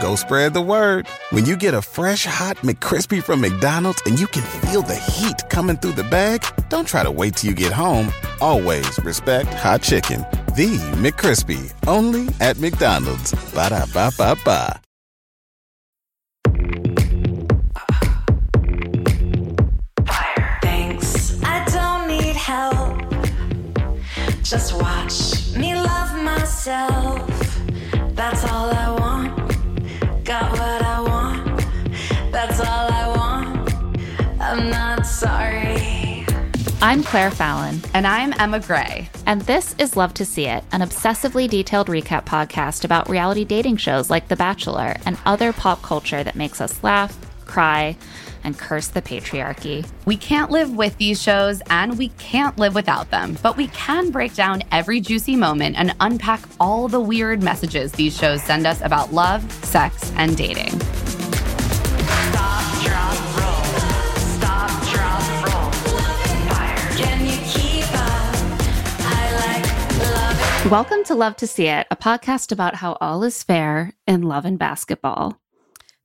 [0.00, 1.06] Go spread the word.
[1.28, 5.36] When you get a fresh hot McCrispy from McDonald's and you can feel the heat
[5.50, 8.10] coming through the bag, don't try to wait till you get home.
[8.40, 10.20] Always respect hot chicken.
[10.56, 13.32] The McCrispy, only at McDonald's.
[13.52, 14.80] Ba da ba ba ba.
[20.62, 21.42] Thanks.
[21.44, 23.02] I don't need help.
[24.42, 27.28] Just watch me love myself.
[28.14, 28.99] That's all I want.
[36.82, 39.08] I'm Claire Fallon, And I'm Emma Gray.
[39.26, 43.76] and this is Love to See It, an obsessively detailed recap podcast about reality dating
[43.76, 47.96] shows like The Bachelor and other pop culture that makes us laugh, cry,
[48.44, 49.86] and curse the patriarchy.
[50.06, 54.10] We can't live with these shows and we can't live without them, but we can
[54.10, 58.80] break down every juicy moment and unpack all the weird messages these shows send us
[58.80, 60.80] about love, sex, and dating.
[70.68, 74.44] Welcome to Love to See It, a podcast about how all is fair in love
[74.44, 75.40] and basketball.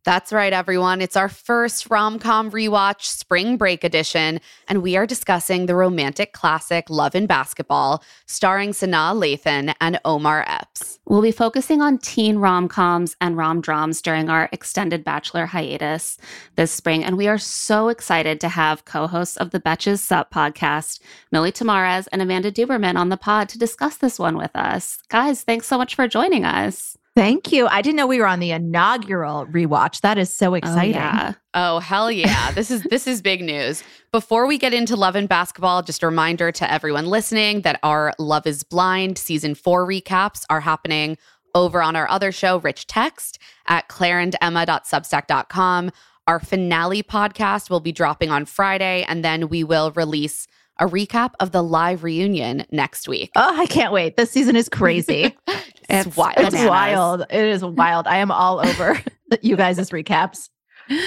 [0.06, 1.02] That's right, everyone.
[1.02, 6.32] It's our first rom com rewatch, spring break edition, and we are discussing the romantic
[6.32, 11.00] classic Love and Basketball, starring Sanaa Lathan and Omar Epps.
[11.06, 16.20] We'll be focusing on teen rom coms and rom drams during our extended Bachelor hiatus
[16.56, 17.04] this spring.
[17.04, 21.00] And we are so excited to have co hosts of the Betches Sup podcast,
[21.32, 25.00] Milly Tamarez and Amanda Duberman, on the pod to discuss this one with us.
[25.10, 26.96] Guys, thanks so much for joining us.
[27.16, 27.66] Thank you.
[27.68, 30.02] I didn't know we were on the inaugural rewatch.
[30.02, 30.96] That is so oh, exciting.
[30.96, 31.34] Oh, yeah.
[31.54, 32.52] Oh hell yeah.
[32.52, 33.84] This is this is big news.
[34.12, 38.12] Before we get into Love and Basketball, just a reminder to everyone listening that our
[38.20, 41.18] Love is Blind season 4 recaps are happening
[41.54, 45.92] over on our other show Rich Text at claireandemma.substack.com.
[46.28, 50.48] Our finale podcast will be dropping on Friday and then we will release
[50.80, 53.32] a recap of the live reunion next week.
[53.36, 54.18] Oh, I can't wait.
[54.18, 55.36] This season is crazy.
[55.88, 56.34] It's, It's- wild.
[56.40, 56.70] it's Bananas.
[56.70, 57.22] wild.
[57.30, 58.08] It is wild.
[58.08, 59.00] I am all over
[59.44, 60.50] you guys' recaps.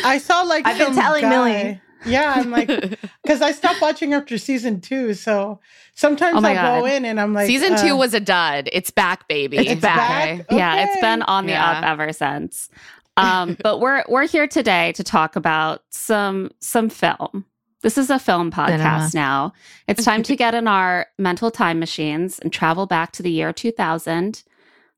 [0.05, 1.81] I saw like I've been some telling guy- Milly.
[2.07, 2.69] Yeah, I'm like
[3.25, 5.59] because I stopped watching after season two, so
[5.97, 8.69] sometimes Oh my I go in and I'm like, Season uh, two was a dud.
[8.73, 9.59] It's back, baby.
[9.59, 10.47] It's back?
[10.49, 11.71] Yeah, it's been on the Yeah.
[11.73, 12.69] up ever since.
[13.17, 17.45] Um, but we're we're here today to talk about some some film.
[17.83, 18.67] This is a film uh-huh.
[18.67, 19.53] podcast now.
[19.87, 23.53] It's time to get in our mental time machines and travel back to the year
[23.53, 24.43] 2000,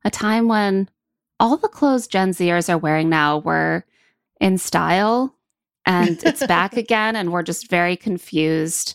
[0.05, 0.89] a time when
[1.39, 3.85] all the clothes Gen Zers are wearing now were
[4.41, 5.35] in style
[5.87, 8.95] and it's back again and we're just very confused.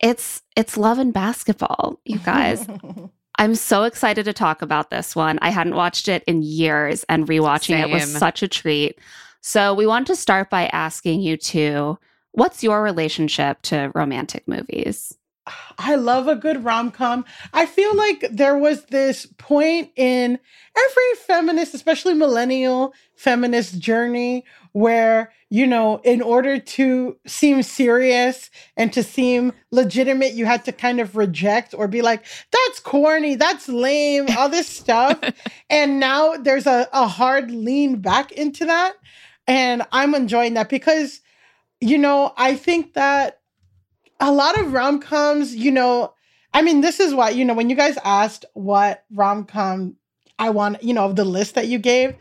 [0.00, 2.66] It's it's love and basketball, you guys.
[3.38, 5.38] I'm so excited to talk about this one.
[5.42, 9.00] I hadn't watched it in years, and rewatching it was such a treat.
[9.40, 11.98] So, we want to start by asking you two
[12.34, 15.16] what's your relationship to romantic movies?
[15.78, 17.24] I love a good rom com.
[17.52, 20.38] I feel like there was this point in
[20.76, 28.90] every feminist, especially millennial feminist journey, where, you know, in order to seem serious and
[28.94, 33.68] to seem legitimate, you had to kind of reject or be like, that's corny, that's
[33.68, 35.20] lame, all this stuff.
[35.70, 38.94] and now there's a, a hard lean back into that.
[39.46, 41.20] And I'm enjoying that because,
[41.80, 43.40] you know, I think that
[44.20, 46.14] a lot of rom coms, you know,
[46.52, 49.96] I mean, this is why, you know, when you guys asked what rom com
[50.38, 52.14] I want, you know, of the list that you gave,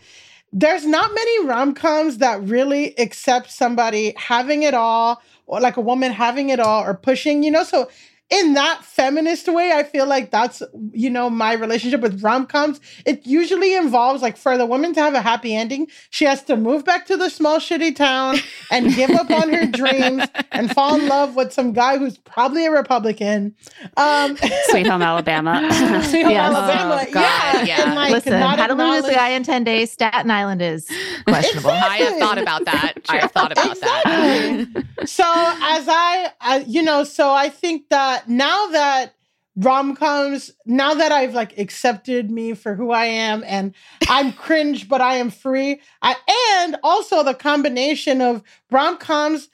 [0.52, 5.82] there's not many rom coms that really accept somebody having it all, or like a
[5.82, 7.64] woman having it all, or pushing, you know.
[7.64, 7.90] So,
[8.34, 12.80] in that feminist way, I feel like that's, you know, my relationship with rom coms.
[13.06, 16.58] It usually involves, like, for the woman to have a happy ending, she has to
[16.58, 18.38] move back to the small, shitty town
[18.72, 22.66] and give up on her dreams and fall in love with some guy who's probably
[22.66, 23.54] a Republican.
[23.98, 24.36] Um,
[24.70, 25.60] Sweet Home Alabama.
[26.10, 26.56] Sweet Home Yes.
[26.56, 27.06] Alabama.
[27.08, 27.64] Oh, God, yeah.
[27.64, 27.82] yeah.
[27.84, 30.90] And, like, Listen, not how to lose a guy in 10 days, Staten Island is
[31.28, 31.70] questionable.
[31.70, 32.94] I have thought about that.
[33.10, 34.66] I have thought about that.
[35.06, 39.14] so as I, I, you know, so I think that now that
[39.56, 43.74] rom coms now that I've like accepted me for who I am and
[44.10, 45.82] I'm cringe, but I am free.
[46.02, 46.16] I
[46.58, 49.50] and also the combination of rom coms,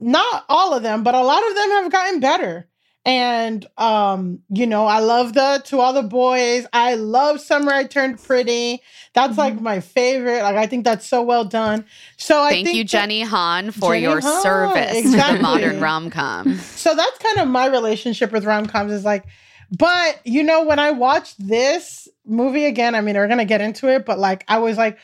[0.00, 2.68] not all of them, but a lot of them have gotten better.
[3.06, 6.66] And um, you know, I love the to all the boys.
[6.72, 8.80] I love Summer I Turned Pretty.
[9.12, 9.40] That's mm-hmm.
[9.40, 10.42] like my favorite.
[10.42, 11.84] Like I think that's so well done.
[12.16, 14.42] So I thank you, Jenny Han, for Jenny your Han.
[14.42, 15.36] service exactly.
[15.36, 16.56] to modern rom com.
[16.56, 18.90] So that's kind of my relationship with rom coms.
[18.90, 19.26] Is like,
[19.70, 23.88] but you know, when I watched this movie again, I mean, we're gonna get into
[23.88, 24.98] it, but like I was like,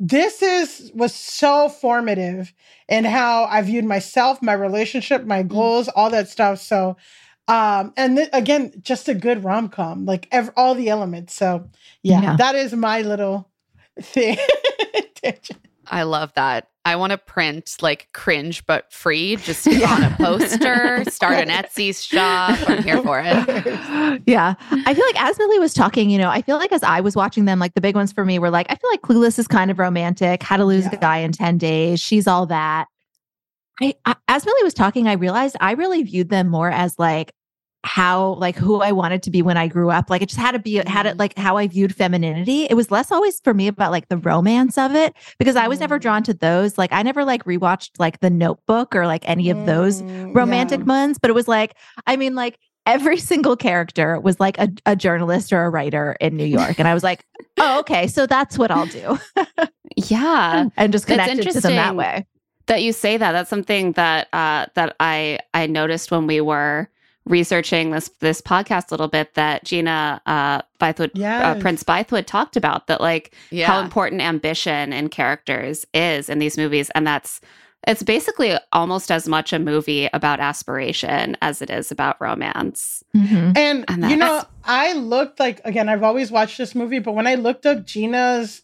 [0.00, 2.54] this is was so formative
[2.88, 5.54] in how I viewed myself, my relationship, my mm-hmm.
[5.54, 6.58] goals, all that stuff.
[6.58, 6.96] So
[7.48, 11.68] um and th- again just a good rom-com like ev- all the elements so
[12.02, 12.36] yeah, yeah.
[12.36, 13.50] that is my little
[14.00, 14.38] thing
[15.86, 19.92] i love that i want to print like cringe but free just yeah.
[19.92, 25.20] on a poster start an etsy shop i'm here for it yeah i feel like
[25.20, 27.74] as milly was talking you know i feel like as i was watching them like
[27.74, 30.42] the big ones for me were like i feel like clueless is kind of romantic
[30.42, 30.94] how to lose yeah.
[30.94, 32.86] a guy in 10 days she's all that
[33.80, 37.32] I, I, as Milly was talking, I realized I really viewed them more as like
[37.84, 40.08] how like who I wanted to be when I grew up.
[40.08, 41.18] Like it just had to be had it mm-hmm.
[41.18, 42.64] like how I viewed femininity.
[42.64, 45.80] It was less always for me about like the romance of it because I was
[45.80, 46.02] never mm.
[46.02, 46.78] drawn to those.
[46.78, 50.80] Like I never like rewatched like the notebook or like any of those mm, romantic
[50.80, 50.86] yeah.
[50.86, 51.18] ones.
[51.18, 51.74] But it was like,
[52.06, 56.36] I mean, like every single character was like a, a journalist or a writer in
[56.36, 56.78] New York.
[56.78, 57.24] And I was like,
[57.58, 59.18] oh, okay, so that's what I'll do.
[59.96, 60.68] yeah.
[60.76, 62.26] And just connected to them that way
[62.66, 63.32] that you say that.
[63.32, 66.88] That's something that uh, that I I noticed when we were
[67.24, 71.56] researching this this podcast a little bit that Gina uh, Bythewood, uh, yes.
[71.56, 73.66] uh, Prince Bythewood talked about that like yeah.
[73.66, 77.40] how important ambition in characters is in these movies, and that's
[77.86, 83.02] it's basically almost as much a movie about aspiration as it is about romance.
[83.14, 83.56] Mm-hmm.
[83.56, 87.26] And, and you know, I looked like again, I've always watched this movie, but when
[87.26, 88.62] I looked up Gina's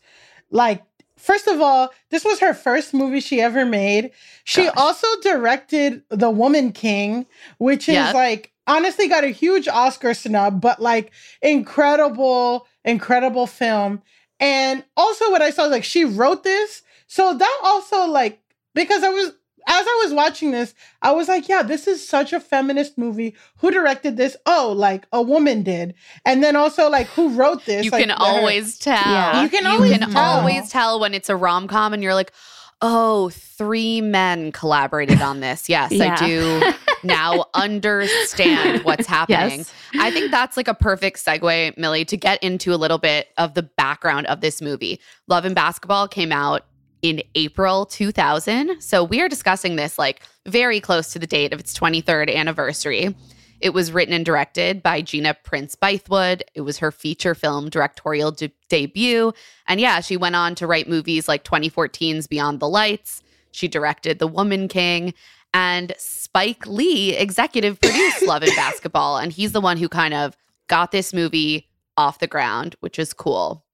[0.50, 0.82] like
[1.18, 4.10] first of all, this was her first movie she ever made.
[4.44, 4.74] She Gosh.
[4.76, 7.26] also directed The Woman King,
[7.58, 8.14] which is yep.
[8.14, 11.12] like honestly got a huge Oscar snub, but like
[11.42, 14.02] incredible, incredible film.
[14.40, 16.82] And also what I saw is like she wrote this.
[17.06, 18.40] So that also like
[18.74, 19.32] because I was
[19.68, 23.34] as I was watching this, I was like, yeah, this is such a feminist movie.
[23.58, 24.34] Who directed this?
[24.46, 25.94] Oh, like a woman did.
[26.24, 27.84] And then also like who wrote this?
[27.84, 28.94] You like, can always tell.
[28.94, 29.42] Yeah.
[29.42, 30.22] You can always you can tell.
[30.22, 32.32] always tell when it's a rom-com and you're like,
[32.80, 36.16] "Oh, three men collaborated on this." Yes, yeah.
[36.18, 36.72] I do
[37.02, 39.58] now understand what's happening.
[39.58, 39.72] Yes.
[40.00, 43.52] I think that's like a perfect segue, Milly, to get into a little bit of
[43.52, 44.98] the background of this movie.
[45.26, 46.64] Love and Basketball came out
[47.02, 48.80] in April 2000.
[48.80, 53.14] So we are discussing this like very close to the date of its 23rd anniversary.
[53.60, 56.42] It was written and directed by Gina Prince Bythewood.
[56.54, 59.32] It was her feature film directorial de- debut.
[59.66, 63.22] And yeah, she went on to write movies like 2014's Beyond the Lights.
[63.50, 65.12] She directed The Woman King.
[65.54, 69.16] And Spike Lee executive produced Love and Basketball.
[69.16, 70.36] And he's the one who kind of
[70.68, 73.64] got this movie off the ground, which is cool.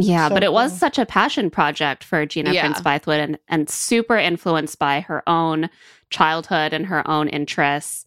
[0.00, 2.62] Yeah, so but it was such a passion project for Gina yeah.
[2.62, 5.68] Prince Bythewood and, and super influenced by her own
[6.10, 8.06] childhood and her own interests.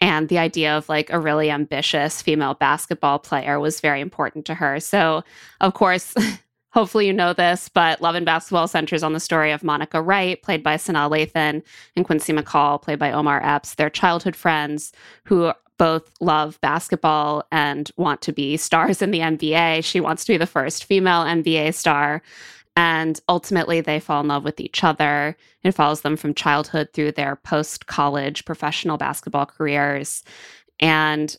[0.00, 4.54] And the idea of like a really ambitious female basketball player was very important to
[4.54, 4.80] her.
[4.80, 5.22] So,
[5.60, 6.14] of course,
[6.70, 10.40] hopefully you know this, but Love and Basketball centers on the story of Monica Wright,
[10.42, 11.62] played by Sanaa Lathan,
[11.96, 13.74] and Quincy McCall, played by Omar Epps.
[13.74, 14.92] They're childhood friends
[15.24, 19.84] who both love basketball and want to be stars in the NBA.
[19.84, 22.22] She wants to be the first female NBA star.
[22.76, 25.36] And ultimately, they fall in love with each other.
[25.64, 30.22] It follows them from childhood through their post college professional basketball careers.
[30.78, 31.36] And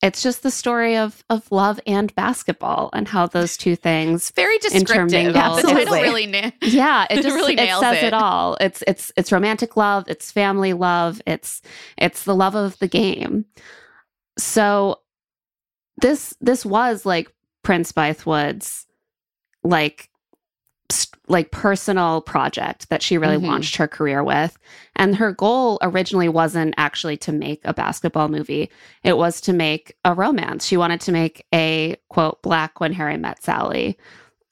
[0.00, 4.58] it's just the story of of love and basketball and how those two things very
[4.58, 5.34] descriptive.
[5.34, 8.06] Absolutely, really na- yeah, it just really it says it.
[8.08, 8.14] it.
[8.14, 8.56] all.
[8.60, 11.62] It's it's it's romantic love, it's family love, it's
[11.96, 13.44] it's the love of the game.
[14.38, 15.00] So
[16.00, 17.32] this this was like
[17.64, 18.86] Prince Bythewood's
[19.64, 20.07] like
[21.28, 23.46] like personal project that she really mm-hmm.
[23.46, 24.56] launched her career with.
[24.96, 28.70] And her goal originally wasn't actually to make a basketball movie.
[29.04, 30.66] It was to make a romance.
[30.66, 33.98] She wanted to make a quote black when Harry met Sally.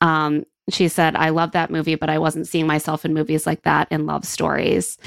[0.01, 3.63] Um, she said, I love that movie, but I wasn't seeing myself in movies like
[3.63, 4.99] that in love stories.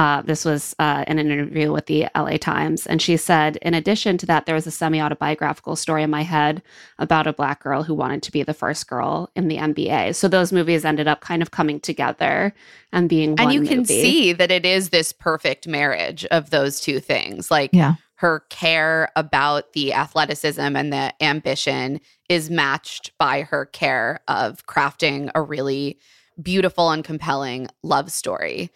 [0.00, 2.86] Uh, this was uh, in an interview with the LA Times.
[2.86, 6.22] And she said, in addition to that, there was a semi autobiographical story in my
[6.22, 6.62] head
[6.98, 10.14] about a black girl who wanted to be the first girl in the NBA.
[10.14, 12.54] So those movies ended up kind of coming together
[12.94, 13.74] and being And you movie.
[13.74, 17.50] can see that it is this perfect marriage of those two things.
[17.50, 17.96] Like, yeah.
[18.14, 25.30] her care about the athleticism and the ambition is matched by her care of crafting
[25.34, 25.98] a really
[26.40, 28.70] beautiful and compelling love story.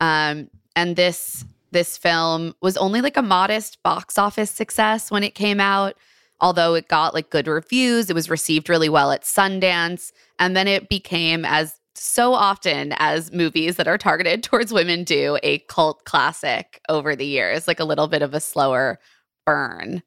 [0.00, 5.36] Um, and this this film was only like a modest box office success when it
[5.36, 5.94] came out,
[6.40, 8.10] although it got like good reviews.
[8.10, 13.32] It was received really well at Sundance, and then it became as so often as
[13.32, 17.84] movies that are targeted towards women do a cult classic over the years, like a
[17.84, 18.98] little bit of a slower
[19.46, 20.02] burn.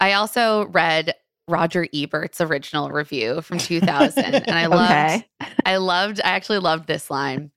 [0.00, 1.14] I also read
[1.48, 5.52] Roger Ebert's original review from 2000 and I loved okay.
[5.64, 7.50] I loved I actually loved this line.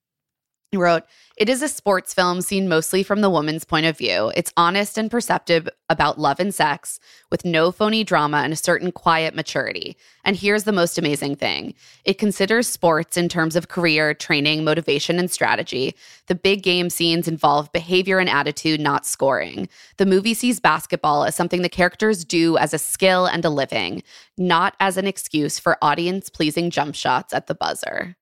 [0.73, 1.03] Wrote,
[1.35, 4.31] It is a sports film seen mostly from the woman's point of view.
[4.37, 6.97] It's honest and perceptive about love and sex,
[7.29, 9.97] with no phony drama and a certain quiet maturity.
[10.23, 11.73] And here's the most amazing thing
[12.05, 15.93] it considers sports in terms of career, training, motivation, and strategy.
[16.27, 19.67] The big game scenes involve behavior and attitude, not scoring.
[19.97, 24.03] The movie sees basketball as something the characters do as a skill and a living,
[24.37, 28.15] not as an excuse for audience pleasing jump shots at the buzzer.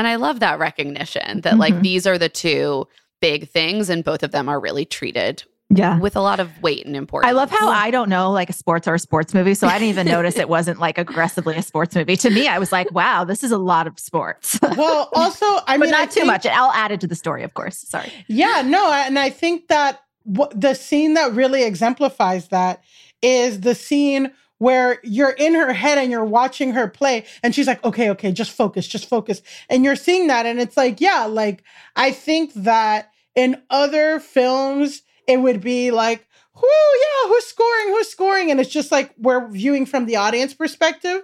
[0.00, 1.60] And I love that recognition that mm-hmm.
[1.60, 2.88] like these are the two
[3.20, 5.98] big things and both of them are really treated yeah.
[5.98, 7.28] with a lot of weight and importance.
[7.28, 9.74] I love how i don't know like a sports or a sports movie so i
[9.74, 12.16] didn't even notice it wasn't like aggressively a sports movie.
[12.16, 14.58] To me i was like wow this is a lot of sports.
[14.78, 16.46] Well also i mean not I too think, much.
[16.46, 17.76] I'll add it to the story of course.
[17.76, 18.10] Sorry.
[18.26, 22.82] Yeah no and i think that the scene that really exemplifies that
[23.20, 27.66] is the scene where you're in her head and you're watching her play and she's
[27.66, 29.40] like okay okay just focus just focus
[29.70, 31.64] and you're seeing that and it's like yeah like
[31.96, 38.08] i think that in other films it would be like who yeah who's scoring who's
[38.08, 41.22] scoring and it's just like we're viewing from the audience perspective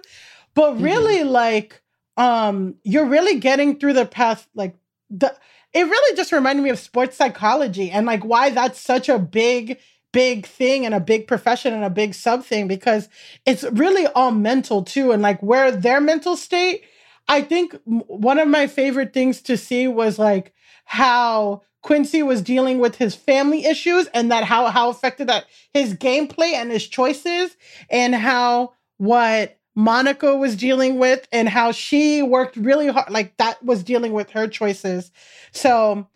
[0.55, 0.83] but mm-hmm.
[0.83, 1.29] really mm-hmm.
[1.29, 1.83] like
[2.17, 4.75] um you're really getting through the path like
[5.11, 5.33] the
[5.73, 9.77] it really just reminded me of sports psychology and like why that's such a big
[10.11, 13.09] big thing and a big profession and a big sub thing because
[13.45, 15.11] it's really all mental too.
[15.11, 16.83] And like where their mental state,
[17.27, 20.53] I think one of my favorite things to see was like
[20.85, 25.93] how Quincy was dealing with his family issues and that how how affected that his
[25.93, 27.55] gameplay and his choices
[27.89, 33.63] and how what Monica was dealing with and how she worked really hard like that
[33.63, 35.11] was dealing with her choices.
[35.51, 36.07] So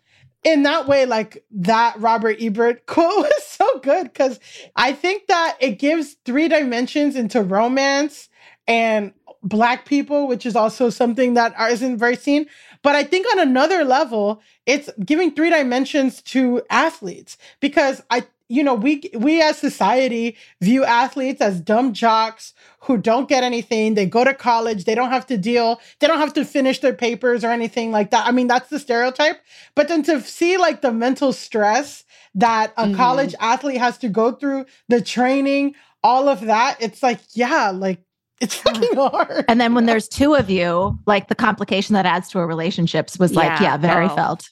[0.44, 4.40] in that way, like that Robert Ebert quote was so good because
[4.76, 8.28] I think that it gives three dimensions into romance
[8.66, 12.46] and black people, which is also something that isn't very seen.
[12.82, 18.62] But I think on another level, it's giving three dimensions to athletes because I you
[18.62, 23.94] know, we we as society view athletes as dumb jocks who don't get anything.
[23.94, 26.92] They go to college, they don't have to deal, they don't have to finish their
[26.92, 28.26] papers or anything like that.
[28.26, 29.40] I mean, that's the stereotype.
[29.74, 32.04] But then to see like the mental stress
[32.34, 32.96] that a mm-hmm.
[32.96, 38.00] college athlete has to go through, the training, all of that, it's like, yeah, like
[38.42, 39.46] it's fucking hard.
[39.48, 43.18] And then when there's two of you, like the complication that adds to a relationships
[43.18, 44.14] was like, yeah, yeah very oh.
[44.14, 44.50] felt.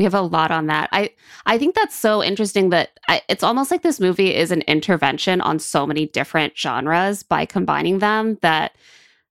[0.00, 0.88] We have a lot on that.
[0.92, 1.10] I
[1.44, 5.42] I think that's so interesting that I, it's almost like this movie is an intervention
[5.42, 8.74] on so many different genres by combining them that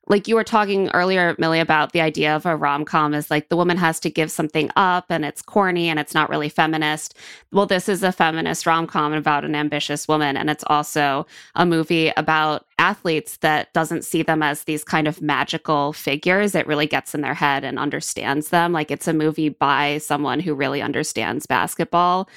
[0.10, 3.50] like you were talking earlier, Milly, about the idea of a rom com is like
[3.50, 7.16] the woman has to give something up and it's corny and it's not really feminist.
[7.52, 10.36] Well, this is a feminist rom com about an ambitious woman.
[10.36, 15.22] And it's also a movie about athletes that doesn't see them as these kind of
[15.22, 16.56] magical figures.
[16.56, 18.72] It really gets in their head and understands them.
[18.72, 22.28] Like it's a movie by someone who really understands basketball.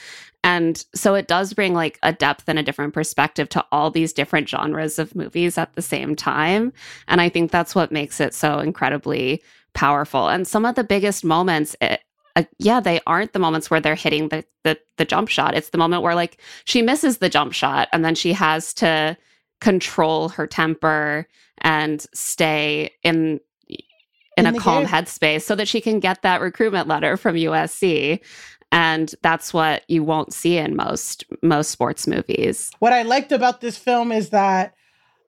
[0.44, 4.12] And so it does bring like a depth and a different perspective to all these
[4.12, 6.72] different genres of movies at the same time.
[7.06, 9.42] And I think that's what makes it so incredibly
[9.74, 10.28] powerful.
[10.28, 12.00] And some of the biggest moments, it,
[12.34, 15.54] uh, yeah, they aren't the moments where they're hitting the, the the jump shot.
[15.54, 19.16] It's the moment where like she misses the jump shot and then she has to
[19.60, 23.38] control her temper and stay in
[24.36, 24.92] in, in a calm game.
[24.92, 28.20] headspace so that she can get that recruitment letter from USC
[28.72, 32.72] and that's what you won't see in most most sports movies.
[32.80, 34.74] What I liked about this film is that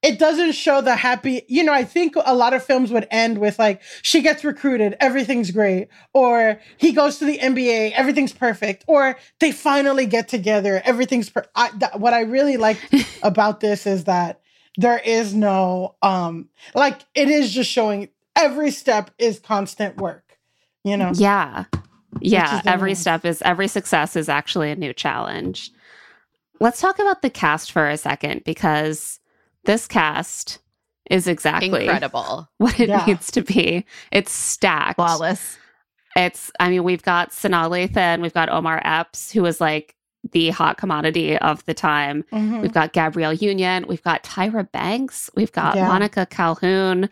[0.03, 3.39] it doesn't show the happy, you know, I think a lot of films would end
[3.39, 8.85] with like she gets recruited, everything's great, or he goes to the NBA, everything's perfect,
[8.87, 12.79] or they finally get together, everything's per- I, th- what I really like
[13.23, 14.41] about this is that
[14.77, 20.39] there is no um like it is just showing every step is constant work,
[20.83, 21.13] you know.
[21.15, 21.65] Yeah.
[22.21, 25.71] Yeah, every step is every success is actually a new challenge.
[26.61, 29.21] Let's talk about the cast for a second because
[29.65, 30.59] this cast
[31.11, 33.05] is exactly incredible what it yeah.
[33.07, 33.85] needs to be.
[34.11, 34.97] It's stacked.
[34.97, 35.59] Flawless.
[36.17, 39.97] It's I mean, we've got Sanaa Lathan, we've got Omar Epps, who was like
[40.33, 42.25] the hot commodity of the time.
[42.33, 42.63] Mhm.
[42.63, 45.89] We've got Gabrielle Union, we've got Tyra Banks, we've got Yeah.
[45.89, 47.11] Monica Calhoun,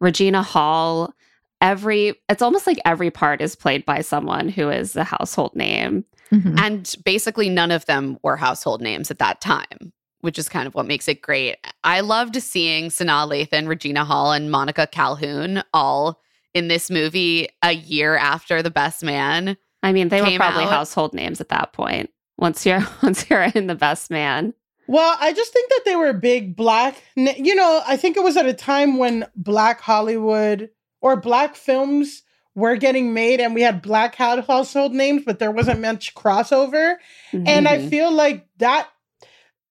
[0.00, 1.14] Regina Hall.
[1.62, 6.04] Every it's almost like every part is played by someone who is a household name.
[6.32, 6.58] Mhm.
[6.58, 9.92] And basically, none of them were household names at that time,
[10.22, 11.56] which is kind of what makes it great.
[11.84, 16.20] I loved seeing Sanaa Lathan, Regina Hall, and Monica Calhoun all
[16.52, 19.56] in this movie a year after The Best Man.
[19.82, 20.70] I mean, they were probably out.
[20.70, 22.10] household names at that point.
[22.38, 24.52] Once you're once you're in the best man.
[24.88, 26.96] Well, I just think that they were big black.
[27.14, 30.70] You know, I think it was at a time when black Hollywood
[31.02, 32.22] or black films
[32.54, 36.96] were getting made and we had black hou- household names, but there wasn't much crossover.
[37.32, 37.88] And I Mhm.
[37.90, 38.88] feel like that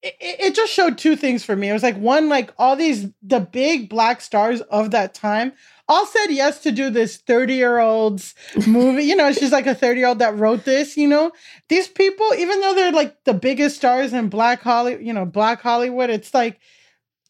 [0.03, 1.69] it, it just showed two things for me.
[1.69, 5.53] It was like one, like all these the big black stars of that time
[5.87, 8.33] all said yes to do this 30 year old's
[8.65, 9.03] movie.
[9.03, 11.31] You know, she's like a 30 year old that wrote this, you know.
[11.69, 15.61] These people, even though they're like the biggest stars in black Hollywood, you know, black
[15.61, 16.59] Hollywood, it's like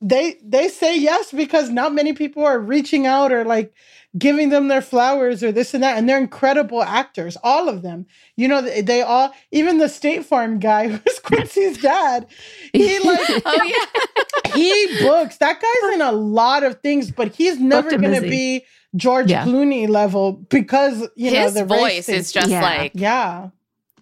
[0.02, 3.74] they they say yes because not many people are reaching out or like
[4.18, 8.06] giving them their flowers or this and that and they're incredible actors all of them
[8.36, 12.26] you know they, they all even the state farm guy who's quincy's dad
[12.74, 14.54] he like Oh, yeah.
[14.56, 18.66] he books that guy's in a lot of things but he's never gonna is be
[18.96, 19.46] george Yeah.
[19.46, 22.16] clooney level because you know His the voice thing.
[22.16, 22.62] is just Yeah.
[22.62, 23.50] like, yeah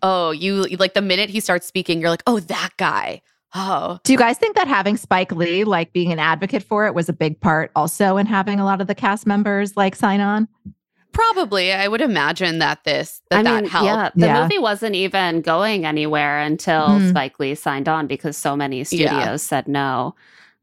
[0.01, 3.21] oh, you like the minute he starts speaking, you're like, oh, that guy.
[3.55, 6.93] Oh, Do you guys think that having Spike Lee, like being an advocate for it,
[6.93, 10.21] was a big part also in having a lot of the cast members like sign
[10.21, 10.47] on?
[11.11, 11.73] probably.
[11.73, 13.85] I would imagine that this, that I that mean, helped.
[13.85, 14.43] yeah, the Yeah.
[14.43, 17.09] movie wasn't even going anywhere until Mm.
[17.09, 19.35] Spike Lee signed on because so many studios Yeah.
[19.37, 20.15] said no.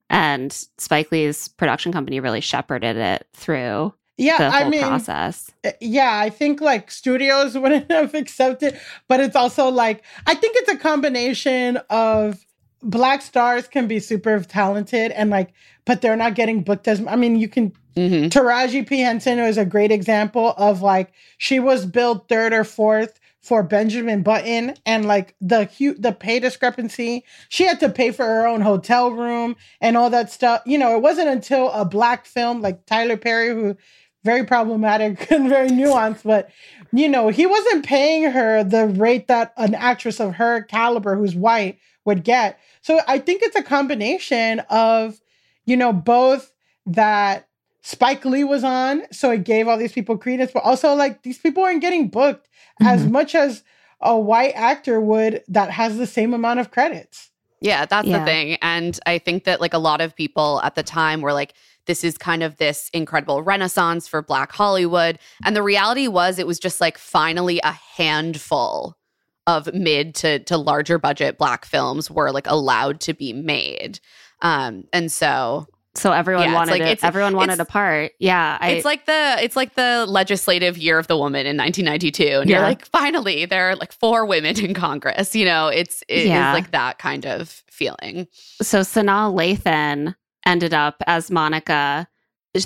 [0.08, 5.50] And Spike Lee's production company really shepherded it through yeah the i whole mean process.
[5.62, 8.78] Uh, yeah, I think like studios wouldn't have accepted,
[9.08, 12.45] but it's also like I think it's a combination of
[12.82, 15.52] black stars can be super talented and like,
[15.84, 17.04] but they're not getting booked as.
[17.06, 18.28] I mean, you can Mhm.
[18.28, 23.18] Taraji P Henson is a great example of like she was billed third or fourth
[23.40, 27.24] for Benjamin Button and like the hu- the pay discrepancy.
[27.48, 30.60] She had to pay for her own hotel room and all that stuff.
[30.66, 33.76] You know, it wasn't until a black film like Tyler Perry who
[34.24, 36.50] very problematic and very nuanced, but
[36.92, 41.34] you know, he wasn't paying her the rate that an actress of her caliber who's
[41.34, 42.58] white would get.
[42.80, 45.20] So I think it's a combination of,
[45.64, 46.52] you know, both
[46.86, 47.48] that
[47.82, 51.38] Spike Lee was on, so it gave all these people credence, but also like these
[51.38, 52.48] people aren't getting booked
[52.80, 53.10] as Mhm.
[53.10, 53.62] much as
[54.00, 57.30] a white actor would that has the same amount of credits.
[57.60, 58.18] Yeah, that's Yeah.
[58.18, 58.58] the thing.
[58.60, 61.54] And I think that like a lot of people at the time were like,
[61.86, 65.18] this is kind of this incredible renaissance for Black Hollywood.
[65.44, 68.96] And the reality was, it was just like finally a handful
[69.46, 74.00] of mid to, to larger budget Black films were like allowed to be made.
[74.42, 76.88] Um, and so So everyone Yeah, it's wanted like- it.
[76.88, 78.12] it's- everyone wanted a part.
[78.18, 82.40] Yeah, I, it's like the it's like the legislative year of the woman in 1992
[82.40, 86.18] and you're like finally there are like four women in congress you know it's it
[86.18, 86.52] is Yeah.
[86.52, 88.26] like that kind of feeling
[88.60, 92.06] so Sanaa Lathan ended up as Monica.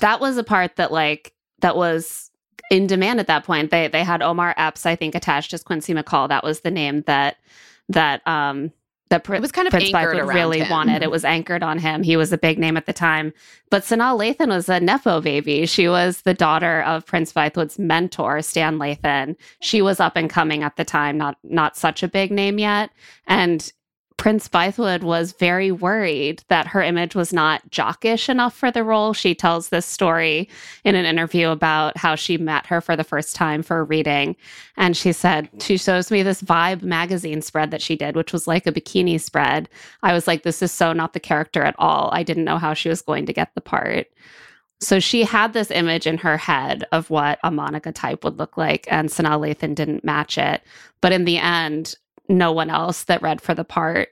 [0.01, 2.30] That was a part that like that was
[2.71, 3.71] in demand at that point.
[3.71, 6.29] They they had Omar Epps, I think, attached as Quincy McCall.
[6.29, 7.37] That was the name that
[7.89, 8.73] that um
[9.11, 10.71] that Pr- it was kind of Prince anchored really him.
[10.71, 11.03] wanted.
[11.03, 12.05] It was anchored on him.
[12.05, 13.33] He was a big name at the time.
[13.69, 15.67] But Sanaa Lathan was a Nepo baby.
[15.67, 19.35] She was the daughter of Prince Bythewood's mentor, Stan Lathan.
[19.61, 22.91] She was up and coming at the time, not not such a big name yet.
[23.27, 23.73] And
[24.21, 29.15] Prince Bythewood was very worried that her image was not jockish enough for the role.
[29.15, 30.47] She tells this story
[30.85, 34.37] in an interview about how she met her for the first time for a reading.
[34.77, 38.47] And she said, she shows me this Vibe magazine spread that she did, which was
[38.47, 39.71] like a bikini spread.
[40.03, 42.11] I was like, this is so not the character at all.
[42.13, 44.07] I didn't know how she was going to get the part.
[44.81, 48.59] So she had this image in her head of what a Monica type would look
[48.59, 50.61] like, and Sanaa Lathan didn't match it.
[51.01, 51.95] But in the end,
[52.31, 54.09] no one else that read for the part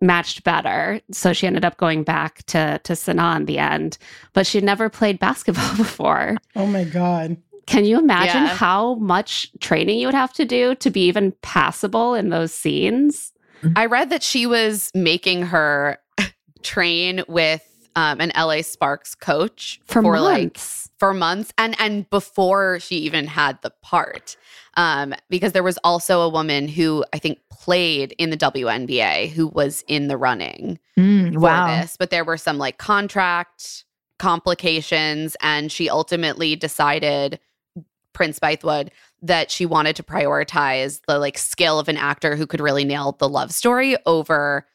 [0.00, 1.00] matched better.
[1.10, 3.98] So she ended up going back to to Sanaa in the end.
[4.32, 6.36] But she'd never played basketball before.
[6.54, 7.36] Oh my god.
[7.66, 8.54] Can you imagine Yeah.
[8.54, 13.32] how much training you would have to do to be even passable in those scenes?
[13.76, 15.98] I read that she was making her
[16.62, 17.62] train with
[17.96, 20.87] um, an LA Sparks coach For, like months.
[20.98, 24.36] For months and and before she even had the part
[24.74, 29.48] um, because there was also a woman who I think played in the WNBA who
[29.48, 31.80] was in the running Mm, for wow.
[31.80, 33.84] this but there were some like contract
[34.18, 37.38] complications and she ultimately decided
[38.12, 38.88] Prince Bythewood
[39.22, 43.12] that she wanted to prioritize the like skill of an actor who could really nail
[43.18, 44.66] the love story over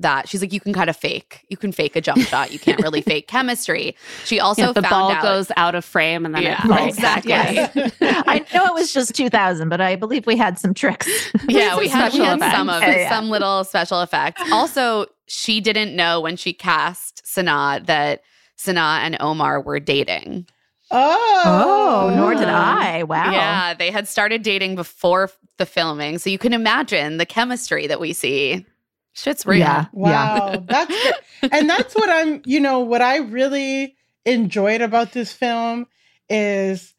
[0.00, 2.58] that she's like you can kind of fake you can fake a jump shot you
[2.58, 6.26] can't really fake chemistry she also Yeah, the found ball out goes out of frame
[6.26, 7.30] and then Yeah, it falls exactly.
[7.32, 7.92] back in.
[8.00, 11.06] I know it was just 2000, but I believe we had some tricks.
[11.48, 12.82] yeah we Some had, we had some of.
[12.82, 13.08] Yeah, yeah.
[13.08, 18.22] some little special effects also she didn't know when she cast Sanaa that
[18.58, 20.46] Sanaa and Omar were dating
[20.90, 23.04] Oh, Oh, nor did I.
[23.04, 23.30] Wow.
[23.30, 28.00] yeah they had started dating before the filming so you can imagine the chemistry that
[28.00, 28.66] we see
[29.14, 29.86] shit's real Yeah.
[29.92, 31.14] Wow, that's good.
[31.52, 32.42] and that's what I'm.
[32.44, 33.96] You know what I really
[34.26, 35.86] enjoyed about this film
[36.28, 36.94] is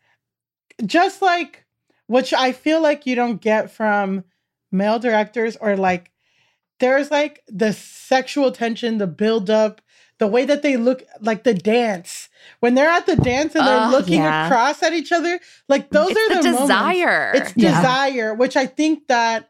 [0.86, 1.65] just like
[2.08, 4.23] which I feel like you don't get from
[4.71, 6.12] male directors or like
[6.80, 9.82] there's like the sexual tension, the build up,
[10.19, 13.78] the way that they look like the dance when they're at the dance and they're
[13.80, 14.45] Ugh, looking yeah.
[14.45, 15.39] across at each other.
[15.67, 16.62] Like those it's are the, the, moments.
[16.62, 17.75] desire It's Yeah.
[17.78, 19.49] desire, which I think that,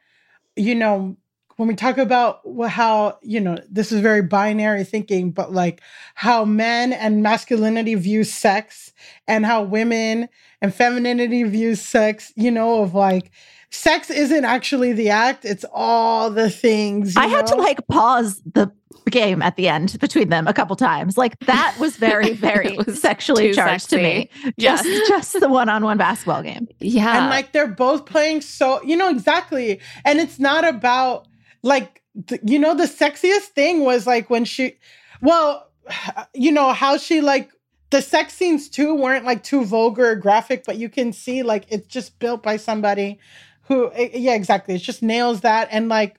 [0.56, 1.17] you know,
[1.58, 5.82] when we talk about how, you know, this is very binary thinking, but like
[6.15, 8.91] how men and masculinity view sex
[9.28, 10.28] and how women
[10.62, 13.32] and femininity views sex, you know, of like,
[13.76, 17.15] sex isn't actually the act, it's all the things.
[17.15, 18.72] you I had to like pause the
[19.10, 21.18] game at the end between them a couple times.
[21.18, 24.30] Like that was very, very was sexually too charged to me.
[24.58, 24.84] Yes.
[24.84, 26.68] Just, just the one-on-one basketball game.
[26.80, 27.22] Yeah.
[27.22, 31.28] and like they're both playing so you know exactly and it's not about
[31.65, 34.78] like th- you know the sexiest thing was like when she
[35.21, 35.67] well
[36.34, 37.51] you know how she like
[37.89, 41.65] the sex scenes too weren't like too vulgar or graphic but you can see like
[41.69, 43.19] it's just built by somebody
[43.63, 46.15] who eh, yeah exactly it just nails that and like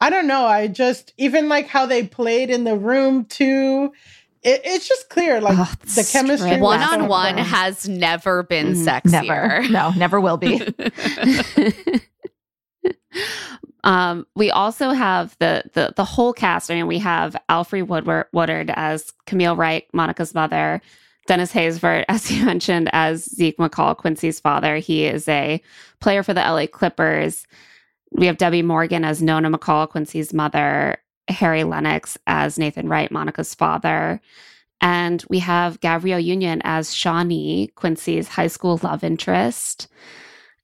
[0.00, 3.92] i don't know i just even like how they played in the room too
[4.42, 8.84] it, it's just clear like Oh, the chemistry one on one has never been Mhm.
[8.84, 9.68] sexier Never.
[9.70, 10.60] No, never will be.
[13.84, 16.70] um, we also have the, the the whole cast.
[16.70, 20.82] I mean, we have Alfred Woodward, Woodard as Camille Wright, Monica's mother.
[21.26, 24.76] Dennis Haysbert, as you mentioned, as Zeke McCall, Quincy's father.
[24.76, 25.62] He is a
[26.00, 27.46] player for the LA Clippers.
[28.10, 30.98] We have Debbi Morgan as Nona McCall, Quincy's mother.
[31.28, 34.20] Harry Lennix as Nathan Wright, Monica's father.
[34.80, 39.88] And we have Gabrielle Union as Shawnee, Quincy's high school love interest.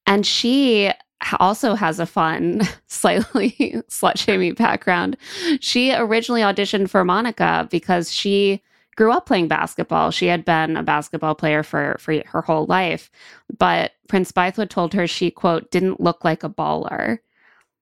[0.06, 0.92] And she
[1.38, 3.52] also has a fun, slightly
[3.88, 5.16] slut shaming background.
[5.61, 8.62] She originally auditioned for Monica because she
[8.96, 10.11] grew up playing basketball.
[10.11, 13.11] She had been a basketball player for, for her whole life.
[13.59, 17.18] But Prince Bythewood told her she, quote, didn't look like a baller.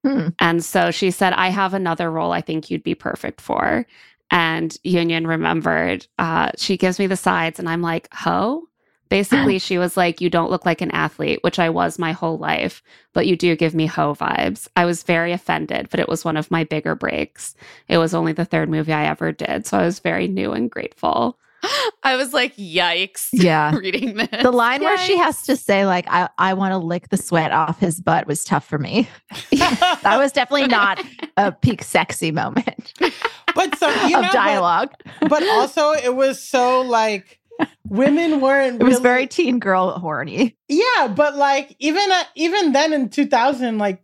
[0.04, 0.28] Hmm.
[0.38, 3.84] And so she said, I have another role I think you'd be perfect for.
[4.30, 8.67] And Union remembered, uh, she gives me the sides, and I'm like, ho?
[9.08, 12.38] Basically, she was like, You don't look like an athlete, which I was my whole
[12.38, 14.68] life, but you do give me ho vibes.
[14.76, 17.54] I was very offended, but it was one of my bigger breaks.
[17.88, 19.66] It was only the third movie I ever did.
[19.66, 21.38] So I was very new and grateful.
[22.02, 23.28] I was like, yikes.
[23.32, 23.74] Yeah.
[23.76, 24.42] Reading this.
[24.42, 27.50] The line where she has to say, like, I, I want to lick the sweat
[27.52, 29.08] off his butt was tough for me.
[29.50, 31.04] that was definitely not
[31.36, 32.92] a peak sexy moment
[33.58, 34.90] but so you of know, but- dialogue.
[35.28, 37.37] but also it was so like
[37.88, 40.56] women weren't It was really- very teen girl horny.
[40.68, 44.02] yeah but like even uh, even then in 2000 like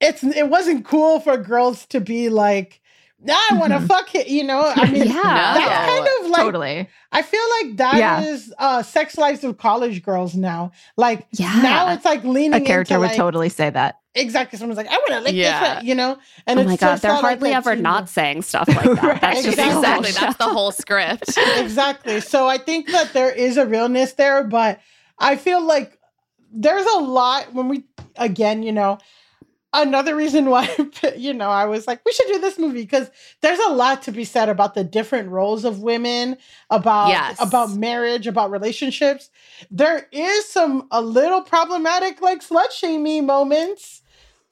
[0.00, 2.80] it's it wasn't cool for girls to be like
[3.22, 3.86] "Nah, i want to Mhm.
[3.88, 5.12] fuck it you know i mean Yeah.
[5.14, 6.88] that's kind of like totally.
[7.12, 8.54] i feel like that is Yeah.
[8.66, 11.60] uh sex lives of college girls now like Yeah.
[11.62, 13.98] now it's like leaning A character into, would like, totally say that.
[14.14, 15.76] exactly someone's like i want to lick Yeah.
[15.76, 16.86] this you know and oh it's my God.
[16.92, 19.02] just They're not like hardly ever teen not saying stuff like that.
[19.02, 19.20] Right.
[19.26, 20.10] That's just the exactly.
[20.12, 21.36] That's the whole script.
[21.56, 22.20] exactly.
[22.20, 24.80] So I think that there is a realness there, but
[25.18, 25.98] I feel like
[26.52, 27.84] there's a lot when we
[28.16, 28.98] again, you know,
[29.76, 30.68] another reason why
[31.16, 33.10] you know I was like we should do this movie because
[33.42, 36.36] there's a lot to be said about the different roles of women,
[36.70, 37.36] about Yes.
[37.40, 39.30] about marriage, about relationships.
[39.70, 44.02] There is some a little problematic like slut shaming moments.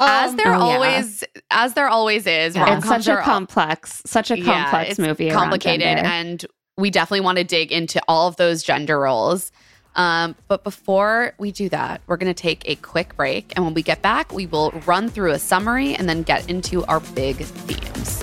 [0.00, 0.64] as Um, there oh, yeah.
[0.74, 2.54] always as there always is.
[2.56, 2.76] Yeah.
[2.78, 5.30] It's such a are al- complex, such a Yeah, complex it's movie.
[5.30, 6.44] complicated and
[6.76, 9.52] we definitely want to dig into all of those gender roles
[9.96, 13.74] um, but before we do that we're going to take a quick break and when
[13.74, 17.36] we get back we will run through a summary and then get into our big
[17.36, 18.22] themes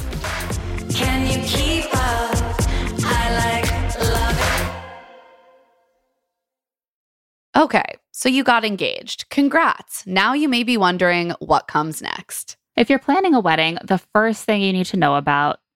[0.96, 2.36] Can you keep up?
[3.04, 4.38] I like love
[7.54, 7.60] it.
[7.60, 12.90] okay so you got engaged congrats now you may be wondering what comes next If
[12.90, 15.60] you're planning a wedding, the first thing you need to know about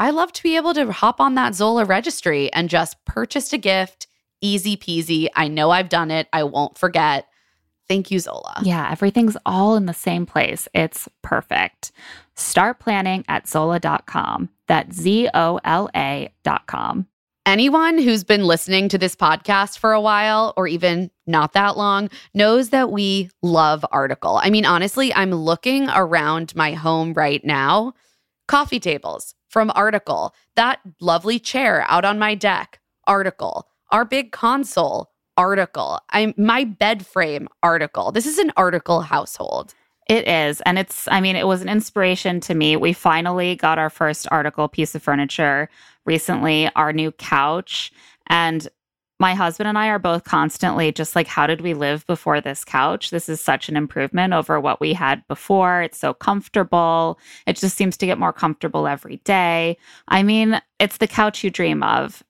[0.00, 3.58] I love to be able to hop on that Zola registry and just purchase a
[3.58, 4.06] gift.
[4.40, 5.28] Easy peasy.
[5.36, 6.26] I know I've done it.
[6.32, 7.28] I won't forget.
[7.86, 8.62] Thank you, Zola.
[8.62, 10.66] Yeah, everything's all in the same place.
[10.72, 11.92] It's perfect.
[12.34, 14.48] Start planning at Zola.com.
[14.68, 17.06] That's Z O L A.com.
[17.44, 22.08] Anyone who's been listening to this podcast for a while or even not that long
[22.32, 24.40] knows that we love Article.
[24.42, 27.92] I mean, honestly, I'm looking around my home right now.
[28.48, 35.10] Coffee tables from Article, that lovely chair out on my deck, Article, our big console,
[35.36, 38.12] Article, I'm my bed frame, Article.
[38.12, 39.74] This is an Article household.
[40.08, 40.60] It is.
[40.62, 42.76] And it's, I mean, it was an inspiration to me.
[42.76, 45.68] We finally got our first article piece of furniture
[46.04, 47.92] recently, our new couch.
[48.26, 48.66] And
[49.20, 52.64] my husband and I are both constantly just like, how did we live before this
[52.64, 53.10] couch?
[53.10, 55.82] This is such an improvement over what we had before.
[55.82, 57.18] It's so comfortable.
[57.46, 59.76] It just seems to get more comfortable every day.
[60.08, 62.22] I mean, it's the couch you dream of.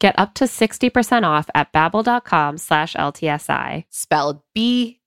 [0.00, 3.84] Get up to 60% off at babbel.com slash LTSI.
[3.90, 5.06] Spelled B-A-B-B-E-L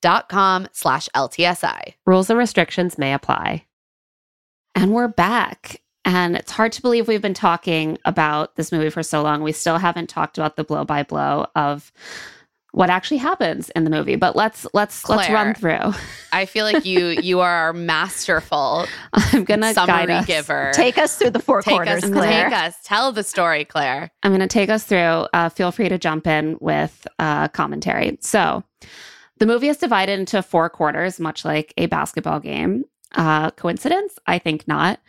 [0.00, 1.94] dot com slash LTSI.
[2.06, 3.64] Rules and restrictions may apply.
[4.74, 5.82] And we're back.
[6.04, 9.42] And it's hard to believe we've been talking about this movie for so long.
[9.42, 11.92] We still haven't talked about the blow by blow of
[12.72, 14.16] what actually happens in the movie.
[14.16, 15.98] But let's let's Claire, let's run through.
[16.32, 20.26] I feel like you you are our masterful I'm gonna guide summary us.
[20.26, 20.70] giver.
[20.74, 22.50] Take us through the four Take corners, us, Claire.
[22.50, 22.76] take us.
[22.84, 24.10] Tell the story, Claire.
[24.22, 24.98] I'm going to take us through.
[25.32, 28.18] Uh, feel free to jump in with uh, commentary.
[28.20, 28.62] So,
[29.38, 32.84] the movie is divided into four quarters, much like a basketball game.
[33.14, 34.18] Uh, coincidence?
[34.26, 35.00] I think not.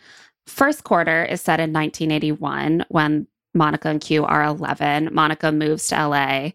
[0.46, 5.10] first quarter is set in 1981 when Monica and Q are 11.
[5.12, 6.50] Monica moves to LA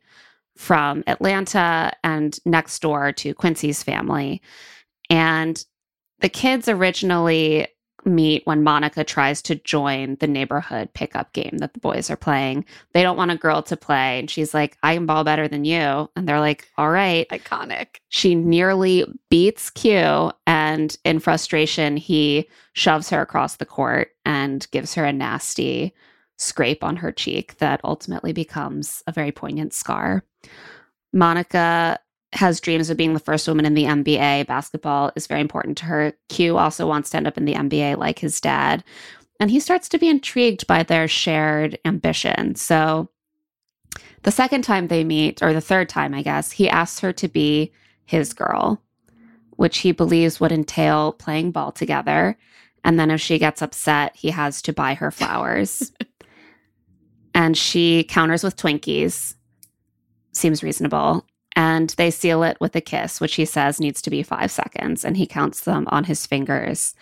[0.57, 4.41] from Atlanta and next door to Quincy's family.
[5.09, 5.63] And
[6.19, 7.67] the kids originally
[8.05, 12.65] meet when Monica tries to join the neighborhood pickup game that the boys are playing.
[12.93, 14.19] They don't want a girl to play.
[14.19, 16.09] And she's like, I can ball better than you.
[16.15, 17.27] And they're like, all right.
[17.29, 17.97] Iconic.
[18.09, 20.31] She nearly beats Q.
[20.45, 25.93] And in frustration, he shoves her across the court and gives her a nasty
[26.37, 30.23] scrape on her cheek that ultimately becomes a very poignant scar.
[31.13, 31.99] Monica
[32.33, 34.47] has dreams of being the first woman in the NBA.
[34.47, 36.13] Basketball is very important to her.
[36.29, 38.83] Q also wants to end up in the NBA like his dad.
[39.39, 42.55] And he starts to be intrigued by their shared ambition.
[42.55, 43.09] So
[44.23, 47.27] the second time they meet, or the third time, I guess, he asks her to
[47.27, 47.71] be
[48.05, 48.81] his girl,
[49.51, 52.37] which he believes would entail playing ball together.
[52.83, 55.91] And then if she gets upset, he has to buy her flowers.
[57.33, 59.35] and she counters with Twinkies.
[60.35, 64.21] Seems reasonable and they seal it with a kiss, which he says needs to be
[64.23, 66.93] five seconds, and he counts them on his fingers.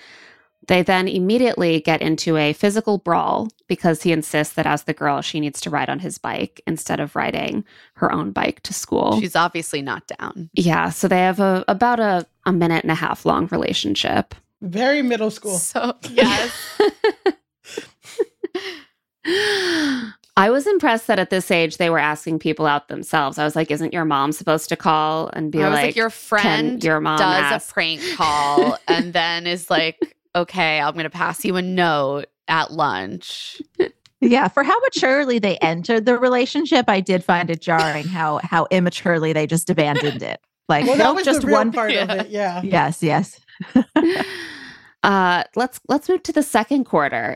[0.67, 5.21] They then immediately get into a physical brawl because he insists that as the girl,
[5.21, 7.65] she needs to ride on his bike instead of riding
[7.95, 9.19] her own bike to school.
[9.19, 10.49] She's obviously not down.
[10.53, 10.89] Yeah.
[10.89, 14.35] So they have a about a, a minute and a half long relationship.
[14.61, 15.57] Very middle school.
[15.57, 16.79] So, yes.
[20.35, 23.37] I was impressed that at this age they were asking people out themselves.
[23.37, 25.95] I was like, "Isn't your mom supposed to call and be I was like, like,
[25.95, 29.99] your friend your mom does ask?" a prank call and then is like,
[30.35, 33.61] okay, I'm going to pass you a note at lunch.
[34.21, 38.65] Yeah, for how maturely they entered the relationship, I did find it jarring how how
[38.71, 40.39] immaturely they just abandoned it.
[40.69, 41.71] Like, Well, that nope, was just the real one.
[41.73, 42.29] part of it.
[42.29, 42.61] Yeah.
[42.63, 43.39] Yes, yes.
[45.03, 47.35] Uh, let's let's move to the second quarter.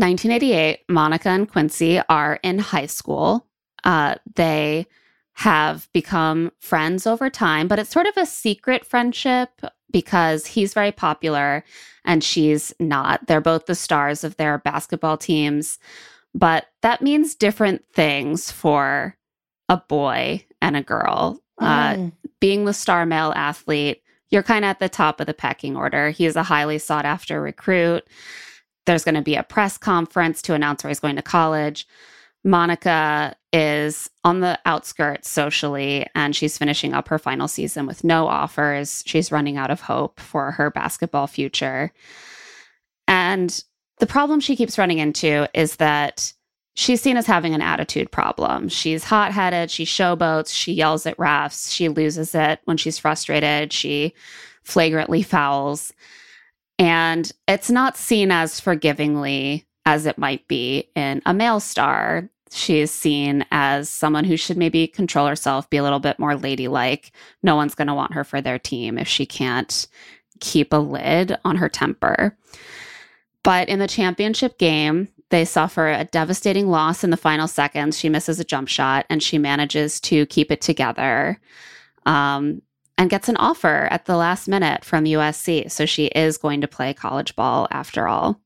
[0.00, 0.80] 1988.
[0.90, 3.46] Monica and Quincy are in high school.
[3.82, 4.86] Uh, they
[5.34, 9.48] have become friends over time, but it's sort of a secret friendship
[9.90, 11.64] because he's very popular
[12.04, 13.26] and she's not.
[13.26, 15.78] They're both the stars of their basketball teams,
[16.34, 19.16] but that means different things for
[19.68, 21.40] a boy and a girl.
[21.58, 22.12] Uh, Mm.
[22.38, 26.10] being the star male athlete, you're kind of at the top of the pecking order.
[26.10, 28.06] He is a highly sought after recruit.
[28.86, 31.86] There's going to be a press conference to announce where he's going to college.
[32.44, 38.28] Monica is on the outskirts socially, and she's finishing up her final season with no
[38.28, 39.02] offers.
[39.04, 41.92] She's running out of hope for her basketball future.
[43.08, 43.62] And
[43.98, 46.32] the problem she keeps running into is that
[46.74, 48.68] she's seen as having an attitude problem.
[48.68, 53.72] She's hot headed, she showboats, she yells at refs, she loses it when she's frustrated,
[53.72, 54.14] she
[54.62, 55.92] flagrantly fouls.
[56.78, 62.28] And it's not seen as forgivingly as it might be in a male star.
[62.50, 66.36] She is seen as someone who should maybe control herself, be a little bit more
[66.36, 67.12] ladylike.
[67.42, 69.86] No one's going to want her for their team if she can't
[70.40, 72.36] keep a lid on her temper.
[73.42, 77.98] But in the championship game, they suffer a devastating loss in the final seconds.
[77.98, 81.40] She misses a jump shot and she manages to keep it together
[82.06, 82.62] um,
[82.98, 85.70] and gets an offer at the last minute from USC.
[85.70, 88.40] So she is going to play college ball after all.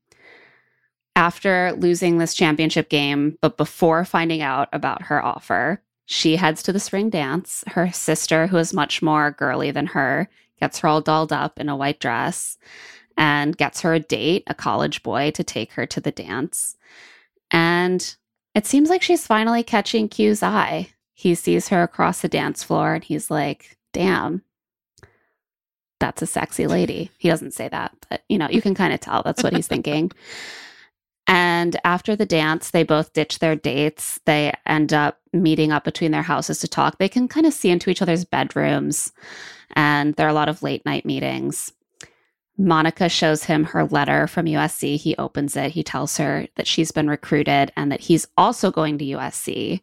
[1.15, 6.73] After losing this championship game, but before finding out about her offer, she heads to
[6.73, 7.63] the spring dance.
[7.67, 11.69] Her sister, who is much more girly than her, gets her all dolled up in
[11.69, 12.57] a white dress
[13.17, 16.77] and gets her a date, a college boy, to take her to the dance.
[17.49, 18.15] And
[18.55, 20.89] it seems like she's finally catching Q's eye.
[21.13, 24.43] He sees her across the dance floor and he's like, damn,
[25.99, 27.11] that's a sexy lady.
[27.17, 29.67] He doesn't say that, but you know, you can kind of tell that's what he's
[29.67, 30.11] thinking.
[31.27, 34.19] And after the dance, they both ditch their dates.
[34.25, 36.97] They end up meeting up between their houses to talk.
[36.97, 39.13] They can kind of see into each other's bedrooms,
[39.73, 41.71] and there are a lot of late night meetings.
[42.57, 44.97] Monica shows him her letter from USC.
[44.97, 45.71] He opens it.
[45.71, 49.81] He tells her that she's been recruited and that he's also going to USC.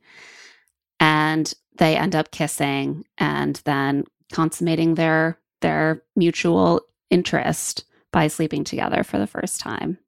[1.01, 9.03] And they end up kissing and then consummating their their mutual interest by sleeping together
[9.03, 9.99] for the first time.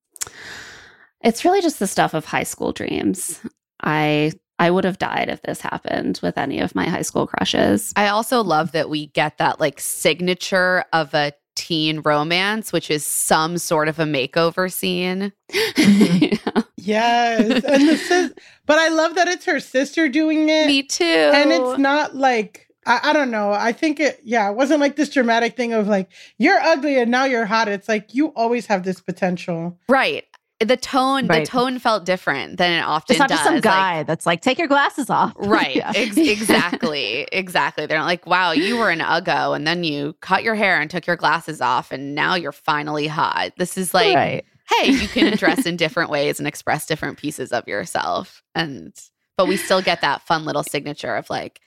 [1.23, 3.41] It's really just the stuff of high school dreams.
[3.83, 7.95] I I would have died if this happened with any of my high school crushes.
[7.97, 13.05] I also love that we get that like signature of a teen romance, which is
[13.05, 15.33] some sort of a makeover scene.
[15.53, 16.37] Mm-hmm.
[16.81, 17.43] Yeah.
[17.47, 17.63] Yes.
[17.65, 18.33] And the sis-
[18.65, 20.67] but I love that it's her sister doing it.
[20.67, 21.05] Me too.
[21.05, 23.53] And it's not like I, I don't know.
[23.53, 26.09] I think it yeah, it wasn't like this dramatic thing of like,
[26.39, 27.69] you're ugly and now you're hot.
[27.69, 29.79] It's like you always have this potential.
[29.89, 30.25] right.
[30.61, 31.45] The tone Right.
[31.45, 33.39] the tone felt different than it often It's not does.
[33.39, 35.33] just some Like, guy that's like, take your glasses off.
[35.39, 35.77] Right.
[35.77, 35.93] Yeah.
[35.95, 37.27] Ex- exactly.
[37.33, 37.87] exactly.
[37.87, 41.07] They're like, wow, you were an uggo and then you cut your hair and took
[41.07, 43.53] your glasses off and now you're finally hot.
[43.57, 44.45] This is like, right.
[44.69, 48.43] hey, you can dress in different ways and express different pieces of yourself.
[48.55, 48.93] And,
[49.39, 51.61] but we still get that fun little signature of like,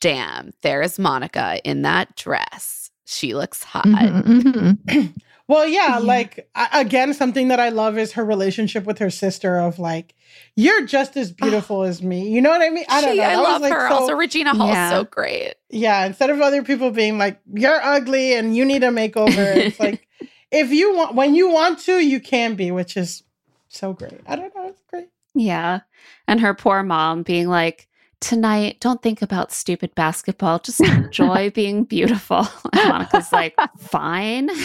[0.00, 2.90] damn, there is Monica in that dress.
[3.06, 3.84] She looks hot.
[3.86, 5.14] Mhm, mhm.
[5.48, 5.98] Well, yeah, Yeah.
[5.98, 9.58] like I, again, something that I love is her relationship with her sister.
[9.58, 10.14] Of like,
[10.56, 12.28] you're just as beautiful as me.
[12.28, 12.84] You know what I mean?
[12.88, 13.24] I don't She- know.
[13.24, 13.88] I That was, love like, her.
[13.88, 14.90] so- also, Regina Hall Yeah.
[14.90, 15.54] so great.
[15.70, 16.04] yeah.
[16.04, 20.06] Instead of other people being like, you're ugly and you need a makeover, it's like,
[20.50, 23.22] if you want, when you want to, you can be, which is
[23.68, 24.20] so great.
[24.26, 24.68] I don't know.
[24.68, 25.08] It's great.
[25.34, 25.80] Yeah.
[26.26, 27.88] And her poor mom being like,
[28.20, 30.58] tonight, don't think about stupid basketball.
[30.58, 32.46] Just enjoy being beautiful.
[32.72, 34.50] And Monica's like, fine.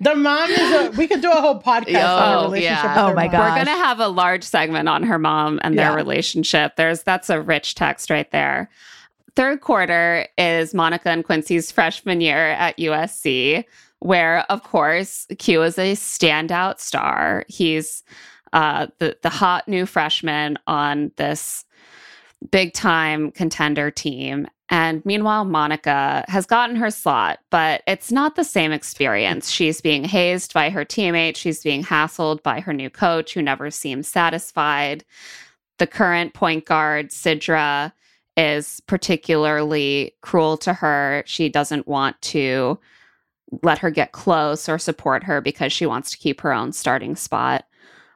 [0.00, 0.90] The mom is a.
[0.96, 2.62] We could do a whole podcast on Oh, her relationship.
[2.62, 2.88] yeah.
[2.94, 3.28] with Oh her my.
[3.28, 3.40] God.
[3.40, 6.76] We're going to have a large segment on her mom and their relationship.
[6.76, 8.70] There's that's a rich text right there.
[9.36, 13.64] Third quarter is Monica and Quincy's freshman year at USC,
[13.98, 17.44] where of course Q is a standout star.
[17.46, 18.02] He's
[18.52, 21.64] uh, the the hot new freshman on this
[22.50, 24.46] big time contender team.
[24.72, 29.50] And meanwhile, Monica has gotten her slot, but it's not the same experience.
[29.50, 31.40] She's being hazed by her teammates.
[31.40, 35.04] She's being hassled by her new coach, who never seems satisfied.
[35.78, 37.92] The current point guard, Sidra,
[38.36, 41.24] is particularly cruel to her.
[41.26, 42.78] She doesn't want to
[43.62, 47.16] let her get close or support her because she wants to keep her own starting
[47.16, 47.64] spot.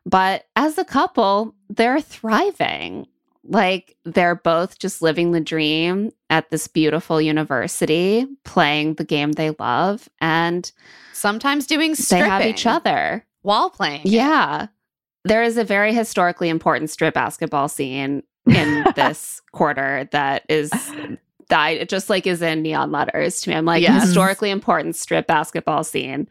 [0.07, 3.07] But as a couple, they're thriving.
[3.47, 9.51] Like they're both just living the dream at this beautiful university, playing the game they
[9.59, 10.71] love, and
[11.13, 13.25] Sometimes doing they have each other.
[13.43, 14.01] while playing.
[14.03, 14.07] it.
[14.09, 14.69] Yeah.
[15.25, 20.71] There is a very historically important strip basketball scene in this quarter that is
[21.51, 23.57] that it just like is in neon letters to me.
[23.57, 24.05] I'm like Yes.
[24.05, 26.29] historically important strip basketball scene.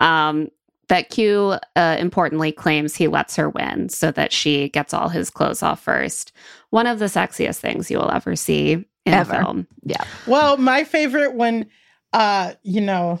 [0.00, 0.48] Um
[0.88, 5.30] that Q uh, importantly claims he lets her win so that she gets all his
[5.30, 6.32] clothes off first.
[6.70, 9.34] One of the sexiest things you will ever see in Ever.
[9.34, 9.66] a film.
[9.82, 10.04] Yeah.
[10.26, 11.68] Well, my favorite when,
[12.12, 13.20] uh, you know,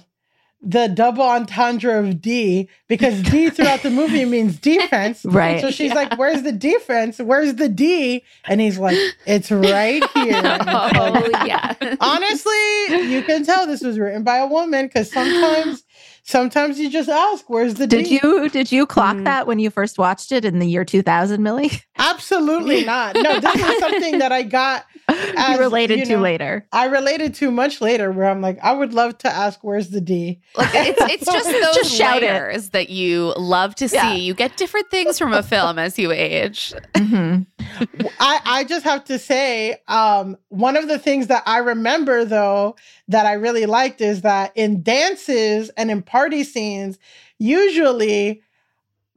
[0.64, 5.24] the double entendre of D, because D throughout the movie means defense.
[5.24, 5.60] Right.
[5.60, 7.18] So she's like, Where's the defense?
[7.18, 8.22] Where's the D?
[8.46, 8.96] And he's like,
[9.26, 10.34] It's right here.
[10.34, 11.74] And like, oh yeah.
[12.00, 15.82] Honestly, you can tell this was written by a woman because sometimes
[16.22, 18.20] sometimes you just ask, Where's the Did D?
[18.22, 19.24] you did you clock Mm.
[19.24, 21.70] that when you first watched it in the year 2000, Milly?
[21.98, 23.14] Absolutely not.
[23.16, 24.84] No, this is something that I got
[25.36, 26.66] As, you related you to later.
[26.72, 30.00] I related to much later where I'm like, I would love to ask where's the
[30.00, 30.40] D?
[30.56, 32.72] Like it's it's just those Just it.
[32.72, 33.96] that you love to see.
[33.96, 34.14] Yeah.
[34.14, 36.72] You get different things from a film as you age.
[36.94, 37.46] Mhm.
[38.20, 42.76] I, I just have to say, um, one of the things that I remember though
[43.08, 46.98] that I really liked is that in dances and in party scenes,
[47.38, 48.42] usually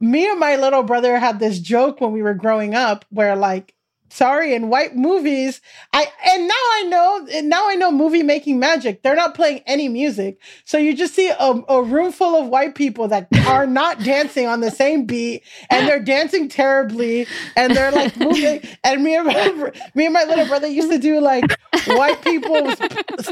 [0.00, 3.74] me and my little brother had this joke when we were growing up where like
[4.08, 5.60] sorry in white movies
[5.92, 9.02] i and now i know and now i know movie making magic.
[9.02, 10.38] They're not playing any music.
[10.64, 14.46] So you just see a, a room full of white people that are not dancing
[14.46, 17.26] on the same beat and they're dancing terribly
[17.56, 18.60] and they're like moving.
[18.84, 22.72] And me and my, me and my little brother used to do like white people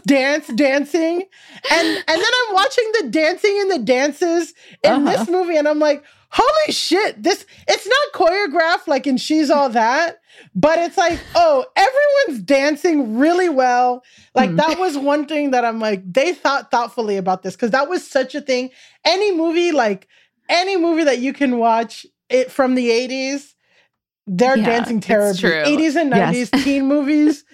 [0.07, 1.23] dance dancing.
[1.71, 5.17] And and then i'm watching the dancing and the dances in Uh-huh.
[5.17, 9.69] this movie and i'm like holy shit this it's not choreographed like in she's all
[9.71, 10.19] that
[10.55, 14.03] but it's like oh everyone's dancing really well
[14.35, 14.57] like Hmm.
[14.57, 18.07] that was one thing that i'm like they thought thoughtfully about this because that was
[18.09, 18.71] such a thing
[19.05, 20.09] any movie like
[20.49, 23.55] any movie that you can watch it from the 80s
[24.27, 25.63] they're Yeah, dancing terribly true.
[25.65, 26.65] 80s and 90s Yes.
[26.65, 27.45] teen movies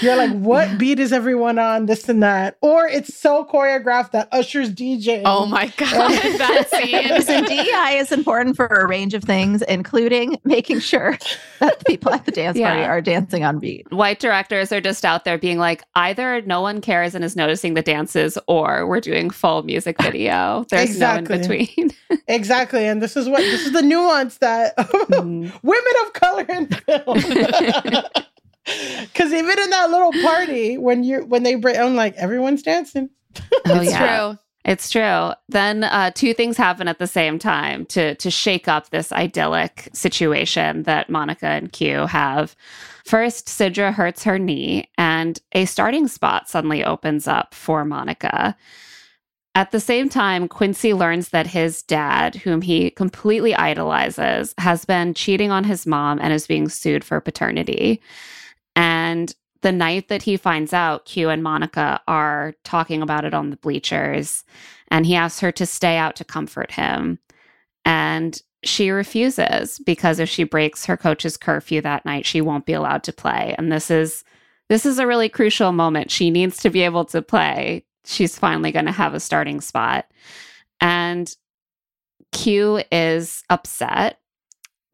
[0.00, 4.28] you're like what beat is everyone on this and that or it's so choreographed that
[4.32, 5.90] usher's dj Oh my god,
[6.38, 7.08] that scene.
[7.08, 11.16] Listen, DEI is important for a range of things, including making sure
[11.60, 13.90] that the people at the dance party are dancing on beat.
[13.92, 17.74] white directors are just out there being like either no one cares and is noticing
[17.74, 21.36] the dances or we're doing full music video there's Exactly.
[21.38, 21.90] no in between
[22.28, 25.52] exactly and this is what this is the nuance that Mm.
[25.62, 28.04] women of color in film
[28.66, 33.10] because even in that little party when you when they bring i'm like everyone's dancing.
[33.66, 34.26] Oh it's yeah.
[34.28, 34.38] true.
[34.64, 35.30] it's true.
[35.48, 39.88] Then uh, two things happen at the same time to to shake up this idyllic
[39.92, 42.56] situation that monica and q have.
[43.04, 48.56] First sidra hurts her knee and a starting spot suddenly opens up for monica.
[49.56, 55.12] At the same time, Quincy learns that his dad, whom he completely idolizes, has been
[55.12, 58.00] cheating on his mom and is being sued for paternity.
[58.80, 63.50] And the night that he finds out, Q and Monica are talking about it on
[63.50, 64.42] the bleachers,
[64.88, 67.18] and he asks her to stay out to comfort him.
[67.84, 72.72] And she refuses because if she breaks her coach's curfew that night, she won't be
[72.72, 73.54] allowed to play.
[73.58, 74.24] And this is
[74.70, 76.10] this is a really crucial moment.
[76.10, 77.84] She needs to be able to play.
[78.06, 80.06] She's finally going to have a starting spot.
[80.80, 81.30] And
[82.32, 84.19] Q is upset.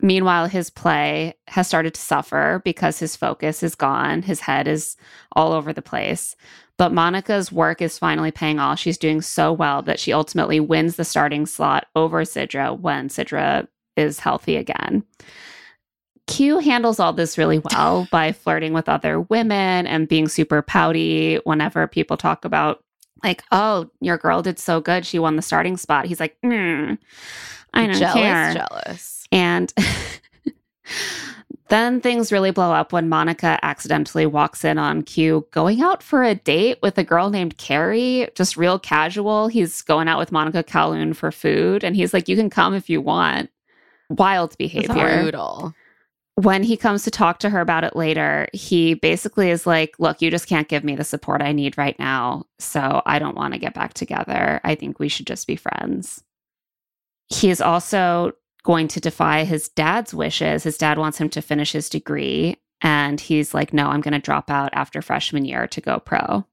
[0.00, 4.22] Meanwhile, his play has started to suffer because his focus is gone.
[4.22, 4.96] His head is
[5.32, 6.36] all over the place.
[6.78, 8.78] But Monica's work is finally paying off.
[8.78, 13.66] She's doing so well that she ultimately wins the starting slot over Sidra when Sidra
[13.96, 15.02] is healthy again.
[16.26, 21.36] Q handles all this really well by flirting with other women and being super pouty
[21.44, 22.82] whenever people talk about,
[23.24, 25.06] like, oh, your girl did so good.
[25.06, 26.04] She won the starting spot.
[26.04, 26.98] He's like, mm,
[27.74, 28.54] I don't jealous, care.
[28.54, 29.28] jealous.
[29.32, 29.72] And
[31.68, 36.22] then things really blow up when Monica accidentally walks in on Q going out for
[36.22, 39.48] a date with a girl named Carrie, just real casual.
[39.48, 42.88] He's going out with Monica Calhoun for food, and he's like, You can come if
[42.88, 43.50] you want.
[44.08, 45.22] Wild behavior.
[45.22, 45.74] Brutal.
[46.36, 50.22] When he comes to talk to her about it later, he basically is like, Look,
[50.22, 52.44] you just can't give me the support I need right now.
[52.58, 54.60] So I don't want to get back together.
[54.62, 56.22] I think we should just be friends.
[57.28, 60.64] He is also going to defy his dad's wishes.
[60.64, 62.56] His dad wants him to finish his degree.
[62.82, 66.44] And he's like, no, I'm going to drop out after freshman year to go pro.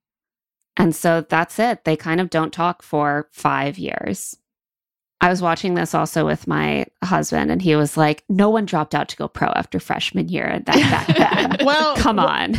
[0.78, 1.84] And so that's it.
[1.84, 4.38] They kind of don't talk for five years.
[5.22, 8.94] I was watching this also with my husband, and he was like, no one dropped
[8.94, 11.66] out to go pro after freshman year that back then.
[11.66, 12.56] Well, Come on.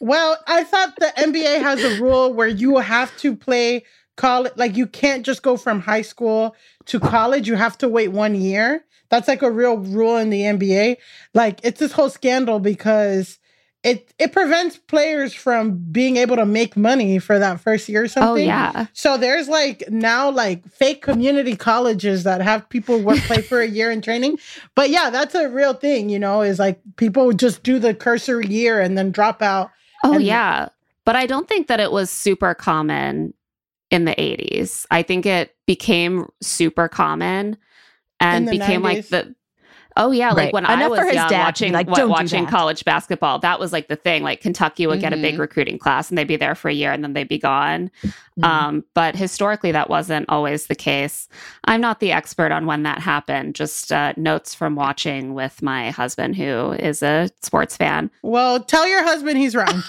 [0.00, 3.84] Well, I thought the NBA has a rule where you have to play
[4.16, 4.52] college.
[4.56, 6.56] Like you can't just go from high school
[6.86, 7.48] to college.
[7.48, 8.84] You have to wait one year.
[9.08, 10.96] That's like a real rule in the NBA.
[11.34, 13.38] Like it's this whole scandal because
[13.86, 18.04] it it prevents players from being able to make money for that first year or
[18.04, 18.44] oh, something.
[18.44, 18.86] Oh, yeah.
[18.92, 23.68] So there's like now like fake community colleges that have people work play for a
[23.68, 24.38] year in training.
[24.74, 28.46] But yeah, that's a real thing, you know, is like people just do the cursory
[28.46, 29.70] year and then drop out.
[30.04, 30.68] Oh, yeah.
[31.04, 33.32] But I don't think that it was super common
[33.90, 34.86] in the 80s.
[34.90, 37.56] I think it became super common
[38.18, 39.35] and became like the
[39.96, 40.52] Oh yeah, like Right.
[40.52, 42.48] when I Enough was for his young, dad to be watching like, "Don't watching that."
[42.48, 42.56] Mm-hmm.
[42.56, 44.22] college basketball, that was like the thing.
[44.22, 45.38] Like Kentucky would get a big Mhm.
[45.40, 47.90] recruiting class, and they'd be there for a year, and then they'd be gone.
[48.04, 48.44] Mm-hmm.
[48.44, 51.28] Um, but historically, that wasn't always the case.
[51.64, 53.54] I'm not the expert on when that happened.
[53.54, 58.10] Just uh, notes from watching with my husband, who is a sports fan.
[58.22, 59.56] Well, tell your husband he's.
[59.56, 59.64] I'm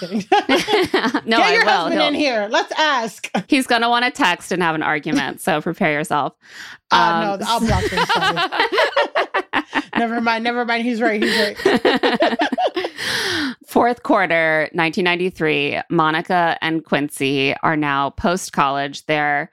[1.26, 2.48] no, Get I your husband He'll- in here.
[2.50, 3.30] Let's ask.
[3.48, 5.42] He's going to want to text and have an argument.
[5.42, 6.32] So prepare yourself.
[6.90, 6.96] Uh,
[7.34, 9.24] Um, no, I'll block him.
[9.96, 10.44] Never mind.
[10.44, 10.84] Never mind.
[10.84, 11.22] He's right.
[11.22, 12.38] He's right.
[13.66, 19.04] Fourth quarter, 1993, Monica and Quincy are now post college.
[19.06, 19.50] They're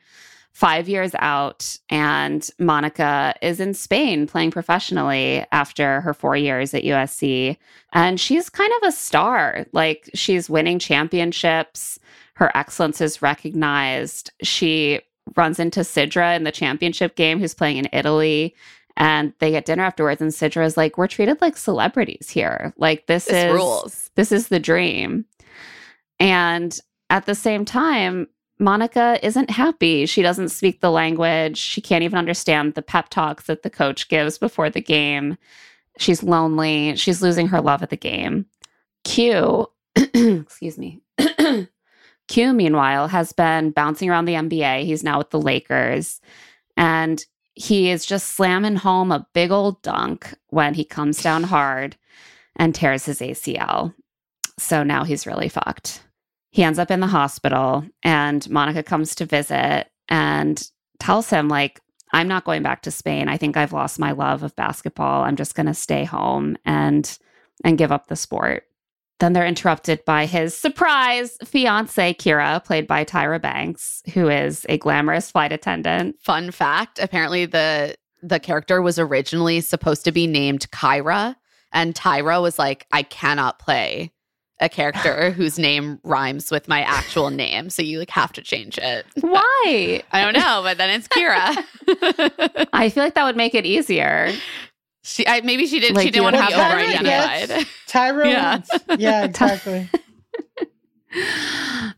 [0.54, 6.84] five years out, and Monica is in Spain playing professionally after her four years at
[6.84, 7.58] USC.
[7.92, 9.66] And she's kind of a star.
[9.74, 12.00] Like, she's winning championships,
[12.36, 14.32] her excellence is recognized.
[14.44, 15.02] She
[15.36, 18.56] runs into Sidra in the championship game, who's playing in Italy.
[18.98, 22.74] And they get dinner afterwards, and Sidra is like, "We're treated like celebrities here.
[22.78, 24.12] Like this, This is rules.
[24.16, 25.26] this is the dream."
[26.20, 26.80] And
[27.10, 28.28] at the same time,
[28.58, 30.06] Monica isn't happy.
[30.06, 31.58] She doesn't speak the language.
[31.58, 35.38] She can't even understand the pep talks that the coach gives before the game.
[36.00, 36.96] She's lonely.
[36.96, 38.46] She's losing her love of the game.
[39.04, 41.02] Q, excuse me.
[42.28, 44.86] Q, meanwhile, has been bouncing around the NBA.
[44.86, 46.22] He's now with the Lakers.
[46.78, 47.24] And
[47.56, 51.96] he is just slamming home a big old dunk when he comes down hard
[52.56, 53.94] and tears his ACL.
[54.58, 56.02] So now he's really fucked.
[56.52, 61.82] He ends up in the hospital, and Monica comes to visit and tells him, like,
[62.14, 63.28] I'm not going back to Spain.
[63.28, 65.24] I think I've lost my love of basketball.
[65.24, 67.18] I'm just going to stay home and
[67.64, 68.64] and give up the sport.
[69.20, 74.78] Then they're interrupted by his surprise fiance, Kira, played by Tyra Banks, who is a
[74.78, 76.18] glamorous flight attendant.
[76.22, 81.36] Fun fact: apparently the the character was originally supposed to be named Kyra,
[81.72, 84.12] and Tyra was like, "I cannot play
[84.60, 88.78] a character whose name rhymes with my actual name, so you like have to change
[88.78, 90.04] it." Why?
[90.12, 92.68] I don't know, but then it's Kira.
[92.74, 94.34] I feel like that would make it easier.
[95.06, 95.96] She I, maybe she did.
[95.96, 97.50] Like, she didn't want to be have Tyra over-identified.
[97.50, 98.26] gets- Tyra.
[98.26, 98.96] Yeah.
[98.98, 99.90] Yeah, exactly.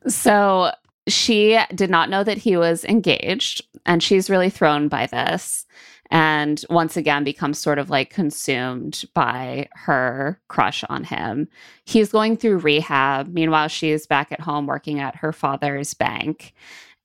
[0.07, 0.71] So
[1.07, 5.65] she did not know that he was engaged, and she's really thrown by this.
[6.09, 11.47] And once again, becomes sort of like consumed by her crush on him.
[11.83, 13.27] He's going through rehab.
[13.33, 16.53] Meanwhile, she's back at home working at her father's bank.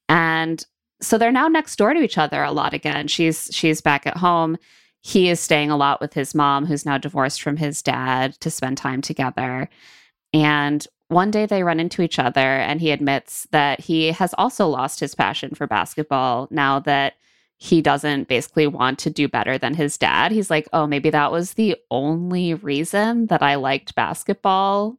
[0.08, 0.64] And
[1.00, 3.08] so they're now next door to each other a lot again.
[3.08, 4.56] She's she's back at home.
[5.02, 8.50] He is staying a lot with his mom, who's now divorced from his dad, to
[8.50, 9.68] spend time together.
[10.32, 14.68] And one day they run into each other, and he admits that he has also
[14.68, 17.14] lost his passion for basketball now that
[17.58, 20.32] he doesn't basically want to do better than his dad.
[20.32, 24.98] He's like, oh, maybe that was the only reason that I liked basketball.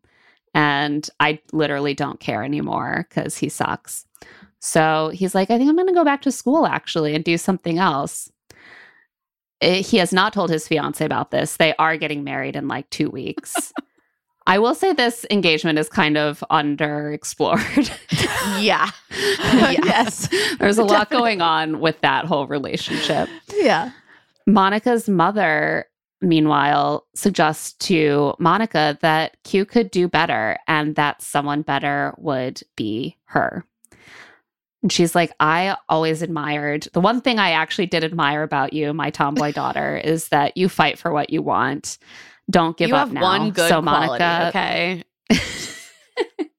[0.53, 4.05] And I literally don't care anymore because he sucks.
[4.59, 7.37] So he's like, I think I'm going to go back to school actually and do
[7.37, 8.31] something else.
[9.63, 11.57] It, he has not told his fiance about this.
[11.57, 13.73] They are getting married in like two weeks.
[14.45, 17.89] I will say this engagement is kind of underexplored.
[18.61, 18.91] yeah.
[19.09, 20.27] yes.
[20.59, 23.29] There's a lot going on with that whole relationship.
[23.55, 23.91] Yeah.
[24.45, 25.85] Monica's mother,
[26.21, 33.17] meanwhile, suggests to Monica that Q could do better and that someone better would be
[33.25, 33.65] her.
[34.83, 38.93] And she's like, I always admired the one thing I actually did admire about you,
[38.93, 41.97] my tomboy daughter, is that you fight for what you want.
[42.49, 43.21] Don't give you up have now.
[43.21, 45.03] one good so, quality, Monica, okay.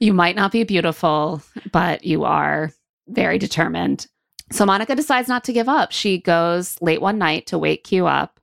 [0.00, 2.72] you might not be beautiful, but you are
[3.06, 4.06] very determined.
[4.50, 5.92] So Monica decides not to give up.
[5.92, 8.40] She goes late one night to wake Q up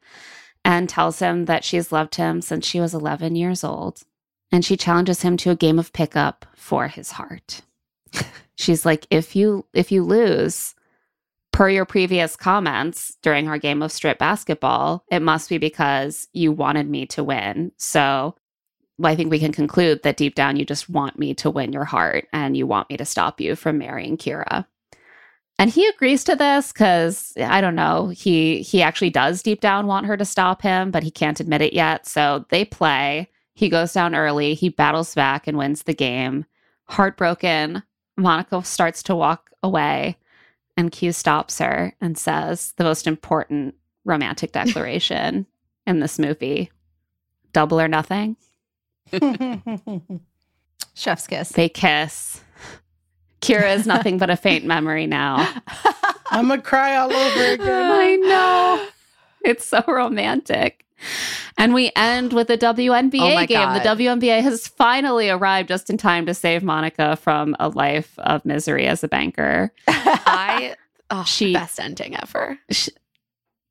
[0.64, 4.04] and tells him that she's loved him since she was 11 years old.
[4.52, 7.62] And she challenges him to a game of pickup for his heart.
[8.56, 10.76] She's like, if you if you lose,
[11.56, 16.52] per your previous comments during our game of strip basketball, it must be because you
[16.52, 17.72] wanted me to win.
[17.78, 18.36] So
[19.02, 21.86] I think we can conclude that deep down you just want me to win your
[21.86, 24.66] heart and you want me to stop you from marrying Kira.
[25.58, 29.88] And he agrees to this because I don't know, he he actually does deep down
[29.88, 32.06] want her to stop him, but he can't admit it yet.
[32.06, 33.30] So they play.
[33.54, 36.46] He goes down early, he battles back and wins the game.
[36.90, 37.82] Heartbroken,
[38.18, 40.18] Monica starts to walk away,
[40.78, 45.46] and Q stops her and says the most important romantic declaration
[45.86, 46.72] in this movie
[47.54, 48.36] double or nothing.
[50.94, 51.50] Chef's kiss.
[51.50, 52.42] They kiss.
[53.42, 55.48] Kira is nothing but a faint memory now.
[56.32, 57.92] I'm gonna cry all over again.
[57.92, 58.88] I know.
[59.44, 60.85] It's so romantic.
[61.58, 63.58] And we end with a WNBA Oh game.
[63.58, 63.82] God.
[63.84, 68.44] The WNBA has finally arrived just in time to save Monica from a life of
[68.46, 69.72] misery as a banker.
[69.88, 70.76] I
[71.10, 72.60] oh, She- best ending ever.
[72.72, 72.92] She,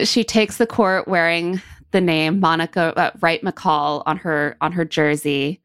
[0.03, 1.61] she takes the court wearing
[1.93, 5.61] the name Monica uh, Wright McCall on her on her jersey.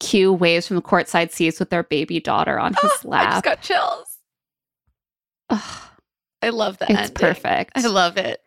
[0.00, 3.44] Q waves from the courtside seats with their baby daughter on his I just lap.
[3.44, 4.18] got chills.
[5.48, 7.14] I love that it's ending.
[7.14, 7.72] perfect.
[7.76, 8.42] I love it.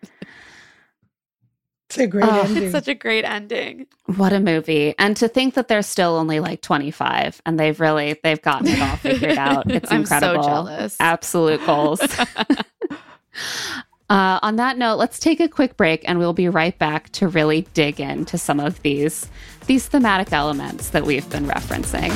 [1.89, 2.63] It's a great Oh, ending.
[2.63, 3.85] It's such a great ending.
[4.15, 4.95] What a movie.
[4.97, 8.81] And to think that they're still only like 25 and they've really they've gotten it
[8.81, 9.69] all figured out.
[9.71, 10.43] It's I'm so incredible.
[10.43, 10.97] jealous.
[10.99, 12.01] Absolute goals.
[14.09, 17.27] uh, on that note, let's take a quick break and we'll be right back to
[17.27, 19.29] really dig into some of these
[19.67, 22.11] these thematic elements that we've been referencing.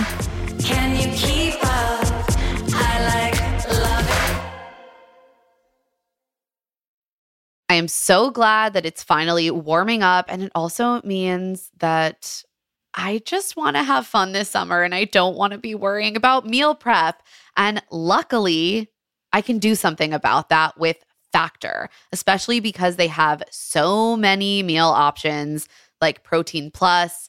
[7.70, 10.26] I am so glad that it's finally warming up.
[10.28, 12.43] And it also means that
[12.95, 16.17] I just want to have fun this summer and I don't want to be worrying
[16.17, 17.22] about meal prep.
[17.55, 18.89] And luckily,
[19.32, 20.97] I can do something about that with
[21.32, 25.67] Factor, especially because they have so many meal options
[26.01, 27.29] like protein plus,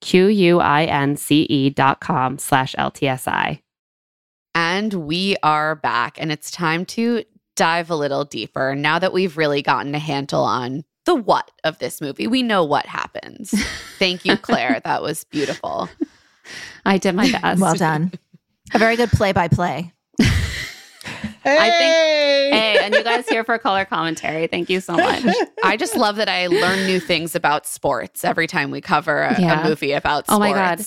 [0.00, 3.60] Q-U-I-N-C-E dot com slash LTSI.
[4.54, 7.24] And we are back, and it's time to
[7.56, 11.78] dive a little deeper now that we've really gotten a handle on the what of
[11.78, 12.26] this movie.
[12.26, 13.50] We know what happens.
[13.98, 14.80] Thank you, Claire.
[14.84, 15.88] that was beautiful.
[16.84, 17.60] I did my best.
[17.60, 18.12] well done.
[18.74, 19.92] A very good play by play.
[21.48, 21.58] Hey.
[21.58, 24.46] I think, hey, and you guys here for color commentary.
[24.46, 25.24] Thank you so much.
[25.64, 29.40] I just love that I learn new things about sports every time we cover a,
[29.40, 29.60] Yeah.
[29.64, 30.36] a movie about sports.
[30.36, 30.80] Oh my God.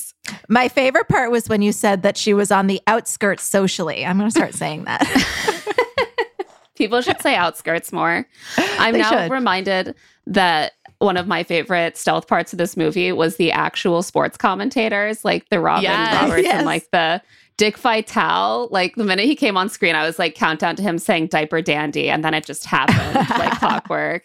[0.50, 4.06] My favorite part was when you said that she was on the outskirts socially.
[4.06, 5.02] I'm going to start saying that.
[6.76, 8.26] People should say outskirts more.
[8.58, 9.32] I'm They now should.
[9.32, 9.94] reminded
[10.28, 15.24] that one of my favorite stealth parts of this movie was the actual sports commentators,
[15.26, 16.22] like the Robin Yes.
[16.24, 16.56] Roberts Yes.
[16.56, 17.22] and like the
[17.62, 18.70] Dick Vitale.
[18.72, 21.62] Like the minute he came on screen, I was like countdown to him saying diaper
[21.62, 24.24] dandy, and then it just happened like clockwork.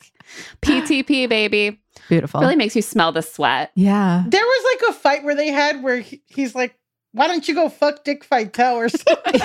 [0.62, 1.78] PTP baby
[2.08, 2.40] Beautiful.
[2.40, 3.72] really makes you smell the sweat.
[3.74, 4.24] Yeah.
[4.26, 6.78] There was like a fight where they had where he, he's like,
[7.12, 9.34] "Why don't you go fuck Dick Vitale or something?"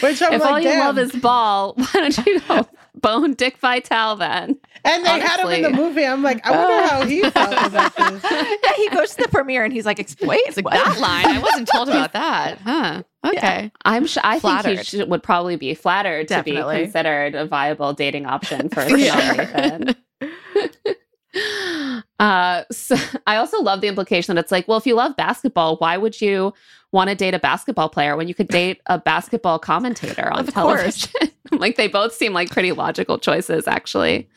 [0.00, 0.86] Which I'm if like, all you Damn.
[0.86, 4.58] love is ball, why don't you go bone Dick Vitale then?
[4.84, 6.04] And they had him in the movie.
[6.04, 7.30] I'm like, I wonder how he uh.
[7.30, 8.22] felt about this.
[8.30, 10.98] yeah, he goes to the premiere and he's like, "Ex- wait, It's like what?" that
[10.98, 11.26] line.
[11.26, 12.58] I wasn't told about that.
[12.58, 13.02] Huh.
[13.26, 13.72] Okay.
[13.84, 17.92] I'm sh- I think he should, would probably be flattered to be considered a viable
[17.92, 19.92] dating option for Yeah.
[22.18, 25.76] Uh, so I also love the implication that it's like, well, if you love basketball,
[25.76, 26.52] why would you
[26.90, 31.12] want to date a basketball player when you could date a basketball commentator on television?
[31.52, 34.28] like they both seem like pretty logical choices, actually.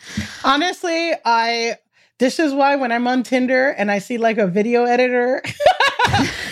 [0.43, 1.78] Honestly, I
[2.20, 5.41] this is why when I'm on Tinder and I see like a video editor,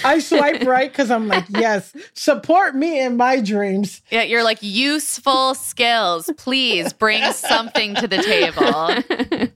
[0.04, 4.02] I swipe right because I'm like, yes, support me in my dreams.
[4.12, 6.30] Yeah, you're like useful skills.
[6.38, 9.50] Please bring something to the table.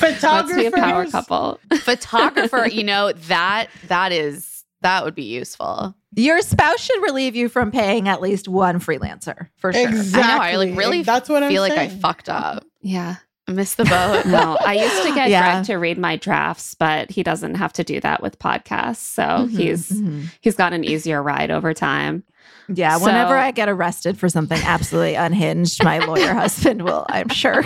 [0.00, 1.60] Let's be a power couple.
[1.80, 5.94] Photographer, you know, that that is that would be useful.
[6.16, 9.88] Your spouse should relieve you from paying at least one freelancer for sure.
[9.88, 10.22] Exactly.
[10.22, 10.42] I know.
[10.42, 12.64] I like really That's what I'm feel like I fucked up.
[12.80, 13.16] Yeah.
[13.46, 14.24] I missed the boat.
[14.26, 15.52] No, I used to get Yeah.
[15.56, 18.96] Greg to read my drafts, but he doesn't have to do that with podcasts.
[18.96, 20.24] So Mhm, he's mhm.
[20.40, 22.22] he's got an easier ride over time.
[22.68, 27.62] Yeah, whenever I get arrested for something absolutely unhinged, my lawyer husband will, I'm sure,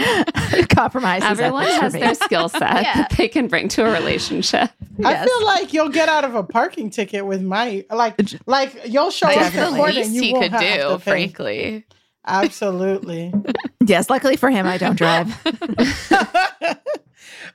[0.70, 1.22] compromise.
[1.22, 2.00] Everyone ethics for has me.
[2.00, 2.94] their skill set Yeah.
[2.94, 4.70] that they can bring to a relationship.
[5.04, 5.28] I Yes.
[5.28, 8.14] feel like you'll get out of a parking ticket with my like
[8.46, 11.10] like you'll show up That's to the least you he could do, to pay.
[11.10, 11.84] frankly.
[12.26, 13.32] Absolutely.
[13.84, 15.26] Yes, luckily for him, I don't drive.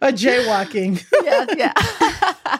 [0.02, 1.02] a jaywalking.
[1.24, 2.60] yeah, yeah.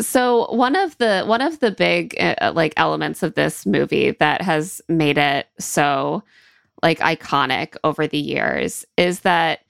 [0.00, 4.42] So one of the one of the big uh, like elements of this movie that
[4.42, 6.22] has made it so
[6.82, 9.60] like iconic over the years is that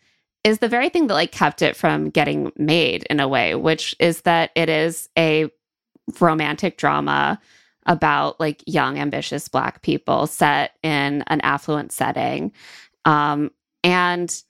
[0.44, 3.94] is the very thing that like kept it from getting made in a way, which
[4.00, 5.50] is that it is a
[6.20, 7.40] romantic drama
[7.88, 12.52] about like young, ambitious Black people set in an affluent setting.
[13.04, 13.50] Um,
[13.82, 14.42] and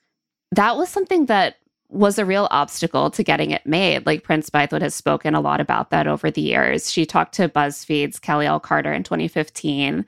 [0.51, 1.57] that was something that
[1.89, 4.05] was a real obstacle to getting it made.
[4.05, 6.91] Like Prince Bythewood has spoken a lot about that over the years.
[6.91, 8.61] She talked to BuzzFeed's Kelly L.
[8.61, 10.05] Carter in 2015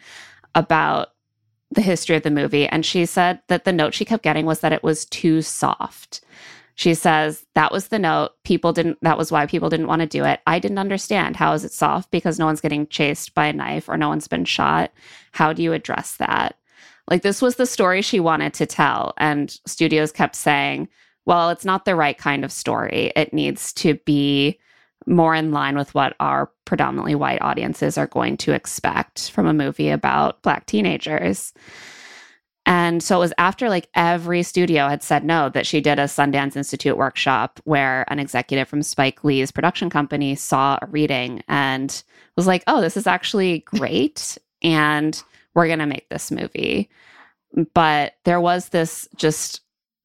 [0.54, 1.10] about
[1.70, 2.66] the history of the movie.
[2.66, 6.20] And she said that the note she kept getting was that it was too soft.
[6.74, 8.30] She says that was the note.
[8.44, 10.40] People didn't, that was why people didn't want to do it.
[10.46, 11.36] I didn't understand.
[11.36, 12.10] How is it soft?
[12.10, 14.90] Because no one's getting chased by a knife or no one's been shot.
[15.32, 16.56] How do you address that?
[17.08, 19.14] Like, this was the story she wanted to tell.
[19.18, 20.88] And studios kept saying,
[21.26, 23.12] well, it's not the right kind of story.
[23.14, 24.58] It needs to be
[25.06, 29.54] more in line with what our predominantly white audiences are going to expect from a
[29.54, 31.52] movie about Black teenagers.
[32.66, 36.04] And so it was after like every studio had said no that she did a
[36.04, 42.02] Sundance Institute workshop where an executive from Spike Lee's production company saw a reading and
[42.36, 44.38] was like, oh, this is actually great.
[44.62, 45.22] and
[45.54, 46.88] we're going to make this movie.
[47.74, 49.60] But there was this just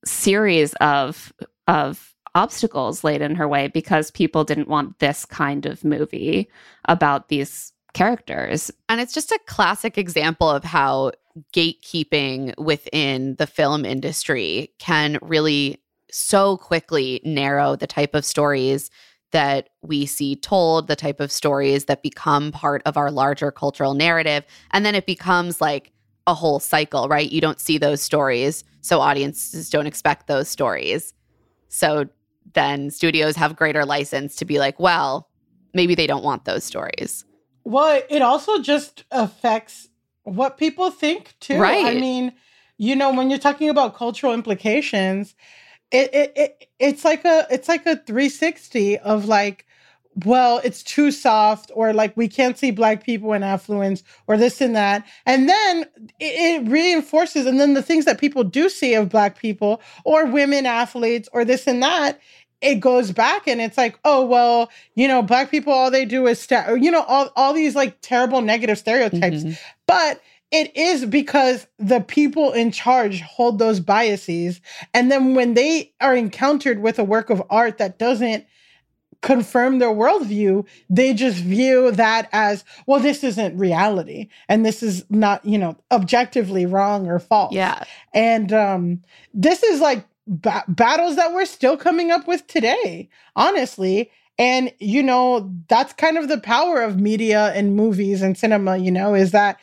[0.06, 1.34] series of,
[1.68, 6.50] of obstacles laid in her way because people didn't want this kind of movie
[6.86, 8.72] about these characters.
[8.90, 11.12] And it's just a classic example of how
[11.54, 15.82] gatekeeping within the film industry can really
[16.12, 18.90] so quickly narrow the type of stories
[19.32, 23.94] that we see told, the type of stories that become part of our larger cultural
[23.94, 24.46] narrative.
[24.72, 25.92] And then it becomes like
[26.26, 27.32] a whole cycle, right?
[27.32, 31.14] You don't see those stories, so audiences don't expect those stories.
[31.68, 32.06] So
[32.54, 35.28] then studios have greater license to be like, well,
[35.74, 37.26] maybe they don't want those stories.
[37.66, 39.90] Well, it also just affects
[40.26, 41.58] what people think too.
[41.58, 41.86] Right.
[41.86, 42.34] I mean,
[42.78, 45.36] you know, when you're talking about cultural implications,
[45.92, 49.66] it, it, it it's like a it's like a 360 of like
[50.24, 54.62] well, it's too soft, or like we can't see black people in affluence, or this
[54.62, 55.06] and that.
[55.26, 55.86] And then
[56.20, 60.26] it, it, reinforces, and then the things that people do see of black people, or
[60.26, 62.22] women athletes, or this and that,
[62.62, 66.28] it goes back and it's like, oh well, you know, black people all they do
[66.28, 69.44] is st- you know all all these like terrible negative stereotypes.
[69.44, 69.54] Mm-hmm.
[69.88, 74.62] But it is because the people in charge hold those biases
[74.94, 78.46] and then when they are encountered with a work of art that doesn't
[79.26, 84.28] confirm their worldview, they just view that as, well, this isn't reality.
[84.48, 87.52] And this is not, you know, objectively wrong or false.
[87.52, 87.84] Yeah.
[88.14, 89.02] And um,
[89.34, 94.12] this is like ba- battles that we're still coming up with today, honestly.
[94.38, 98.92] And, you know, that's kind of the power of media and movies and cinema, you
[98.92, 99.60] know, is that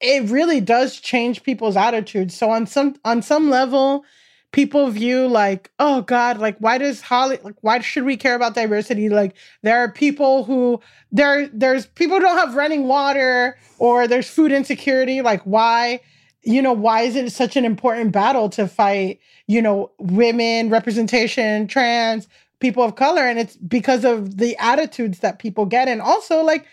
[0.00, 2.36] it really does change people's attitudes.
[2.36, 4.04] So on some on some level,
[4.52, 8.54] people view like, oh God, like why does Holly like why should we care about
[8.54, 9.08] diversity?
[9.08, 10.80] Like there are people who
[11.10, 15.22] there there's people who don't have running water or there's food insecurity.
[15.22, 16.00] Like why?
[16.46, 19.18] You know, why is it such an important battle to fight,
[19.48, 22.28] you know, women, representation, trans,
[22.60, 23.22] people of color?
[23.22, 25.88] And it's because of the attitudes that people get.
[25.88, 26.64] And also, like,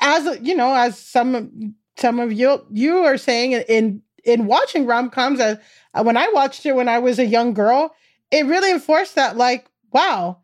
[0.00, 5.40] as you know, as some some of you you are saying in in watching rom-coms
[5.40, 5.58] as
[5.94, 7.94] uh, when I watched it when I was a young girl,
[8.30, 10.38] it really enforced that, like, wow,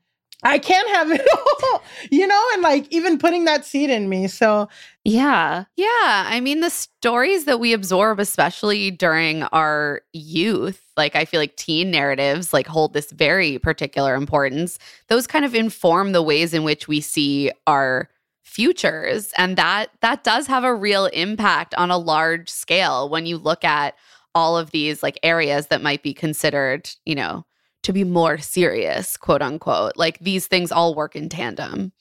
[0.44, 1.26] I can't have it
[1.72, 4.28] all, you know, and like even putting that seed in me.
[4.28, 4.68] So,
[5.02, 5.64] yeah.
[5.76, 5.86] Yeah.
[6.26, 11.56] I mean, the stories that we absorb, especially during our youth, like I feel like
[11.56, 14.78] teen narratives like hold this very particular importance.
[15.08, 18.10] Those kind of inform the ways in which we see our
[18.42, 23.36] futures and that that does have a real impact on a large scale when you
[23.36, 23.96] look at
[24.34, 27.44] all of these like areas that might be considered, you know,
[27.84, 29.96] to be more serious, quote unquote.
[29.96, 31.92] Like these things all work in tandem.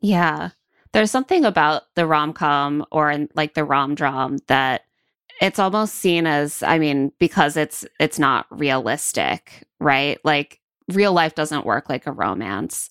[0.00, 0.50] Yeah.
[0.92, 4.82] There's something about the rom com or in, like the rom dram that
[5.40, 10.18] it's almost seen as, I mean, because it's it's not realistic, right?
[10.24, 10.60] Like
[10.92, 12.90] real life doesn't work like a romance,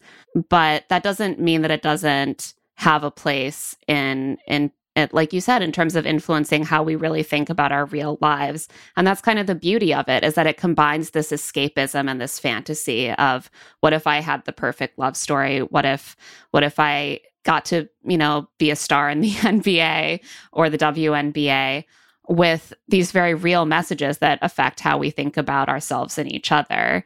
[0.49, 5.41] but that doesn't mean that it doesn't have a place in in it, like you
[5.41, 8.67] said, in terms of influencing how we really think about our real lives.
[8.97, 12.19] And that's kind of the beauty of it is that it combines this escapism and
[12.19, 13.49] this fantasy of
[13.81, 15.59] what if I had the perfect love story?
[15.59, 16.17] What if,
[16.51, 20.21] what if I got to, you know, be a star in the NBA
[20.51, 21.85] or the WNBA
[22.27, 27.03] with these very real messages that affect how we think about ourselves and each other.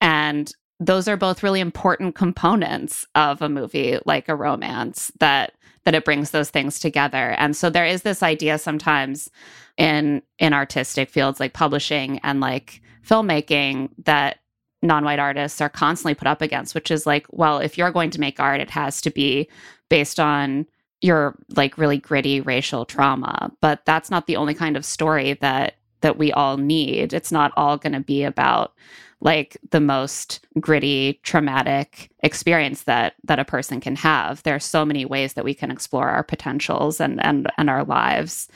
[0.00, 5.54] And those are both really important components of a movie like a romance that
[5.88, 7.30] that it brings those things together.
[7.38, 9.30] And so there is this idea sometimes
[9.78, 14.40] in in artistic fields like publishing and like filmmaking that
[14.82, 18.20] non-white artists are constantly put up against which is like well if you're going to
[18.20, 19.48] make art it has to be
[19.88, 20.66] based on
[21.00, 23.50] your like really gritty racial trauma.
[23.62, 27.14] But that's not the only kind of story that that we all need.
[27.14, 28.74] It's not all going to be about
[29.20, 34.84] like the most gritty traumatic experience that that a person can have there are so
[34.84, 38.48] many ways that we can explore our potentials and and and our lives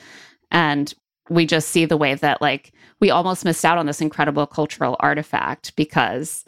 [0.51, 0.93] and
[1.29, 4.95] we just see the way that like we almost missed out on this incredible cultural
[4.99, 6.45] artifact because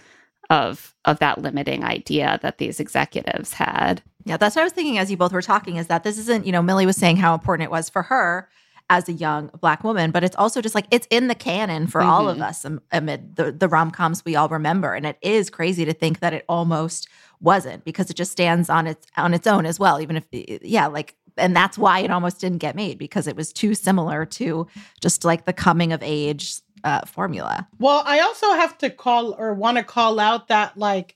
[0.49, 4.01] of of that limiting idea that these executives had.
[4.26, 6.45] Yeah, that's what I was thinking as you both were talking is that this isn't,
[6.45, 8.49] you know, Milly was saying how important it was for her
[8.89, 12.01] as a young black woman, but it's also just like it's in the canon for
[12.01, 12.09] mm-hmm.
[12.09, 12.43] all of mm-hmm.
[12.43, 14.93] us amid the, the rom coms we all remember.
[14.93, 17.07] And it is crazy to think that it almost
[17.41, 19.99] wasn't because it just stands on its on its own as well.
[19.99, 23.51] Even if yeah, like and that's why it almost didn't get made because it was
[23.51, 24.67] too similar to
[25.01, 27.67] just like the coming of age uh, formula.
[27.79, 31.15] Well, I also have to call or want to call out that like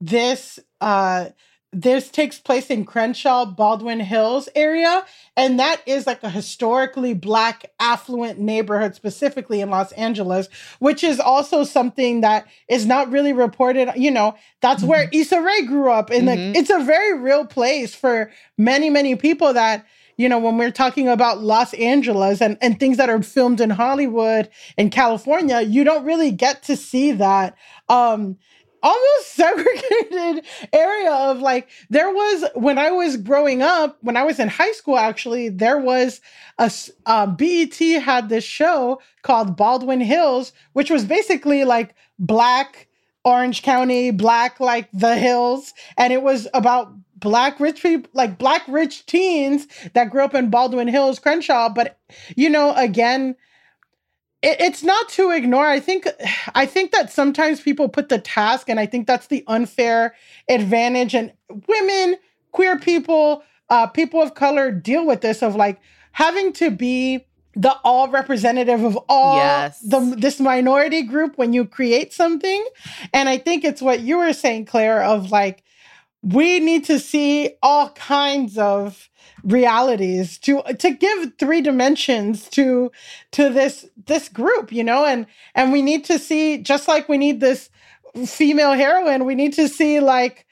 [0.00, 1.30] this uh
[1.72, 5.04] this takes place in Crenshaw, Baldwin Hills area.
[5.36, 10.48] And that is like a historically black, affluent neighborhood, specifically in Los Angeles,
[10.78, 13.90] which is also something that is not really reported.
[13.96, 14.90] You know, that's mm-hmm.
[14.90, 16.10] where Issa Rae grew up.
[16.10, 16.56] And mm-hmm.
[16.56, 19.84] it's a very real place for many, many people that,
[20.16, 23.70] you know, when we're talking about Los Angeles and, and things that are filmed in
[23.70, 24.48] Hollywood
[24.78, 27.56] and California, you don't really get to see that.
[27.90, 28.38] Um,
[28.82, 34.38] almost segregated area of like there was when I was growing up, when I was
[34.38, 36.20] in high school, actually, there was
[36.58, 36.70] a
[37.06, 42.88] uh, BET had this show called Baldwin Hills, which was basically like black
[43.24, 48.62] Orange County, black like the hills, and it was about black rich people like black
[48.68, 51.68] rich teens that grew up in Baldwin Hills, Crenshaw.
[51.68, 51.98] But
[52.36, 53.36] you know, again,
[54.42, 55.66] it, it's not to ignore.
[55.66, 56.06] I think
[56.54, 60.14] I think that sometimes people put the task, and I think that's the unfair
[60.48, 61.14] advantage.
[61.14, 61.32] And
[61.66, 62.16] women,
[62.52, 65.80] queer people, uh, people of color deal with this of like
[66.12, 67.24] having to be
[67.54, 69.80] the all representative of all yes.
[69.80, 72.64] the this minority group when you create something.
[73.12, 75.64] And I think it's what you were saying, Claire, of like
[76.22, 79.08] we need to see all kinds of
[79.44, 82.90] realities to to give three dimensions to
[83.30, 87.18] to this this group you know and and we need to see just like we
[87.18, 87.70] need this
[88.26, 90.44] female heroine we need to see like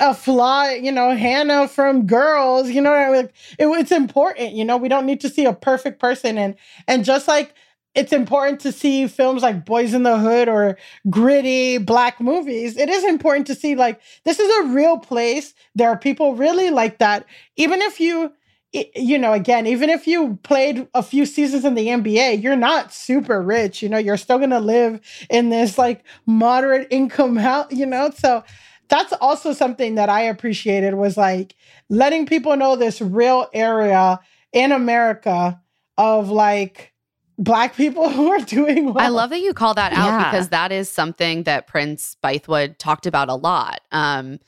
[0.00, 4.76] a fly, you know, Hannah from Girls, you know, like it, it's important, you know,
[4.76, 6.56] we don't need to see a perfect person, and
[6.88, 7.54] and just like
[7.94, 10.76] it's important to see films like Boys in the Hood or
[11.08, 12.76] gritty black movies.
[12.76, 15.54] It is important to see like this is a real place.
[15.74, 17.26] There are people really like that.
[17.56, 18.32] Even if you
[18.96, 22.92] you know, again, even if you played a few seasons in the NBA, you're not
[22.92, 23.82] super rich.
[23.82, 28.10] You know, you're still going to live in this like moderate income house, you know?
[28.10, 28.42] So
[28.88, 31.54] that's also something that I appreciated was like
[31.88, 34.18] letting people know this real area
[34.52, 35.60] in America
[35.96, 36.93] of like
[37.38, 39.04] black people who are doing well.
[39.04, 40.30] I love that you call that out yeah.
[40.30, 43.80] because that is something that Prince Bythewood talked about a lot.
[43.92, 44.38] Um,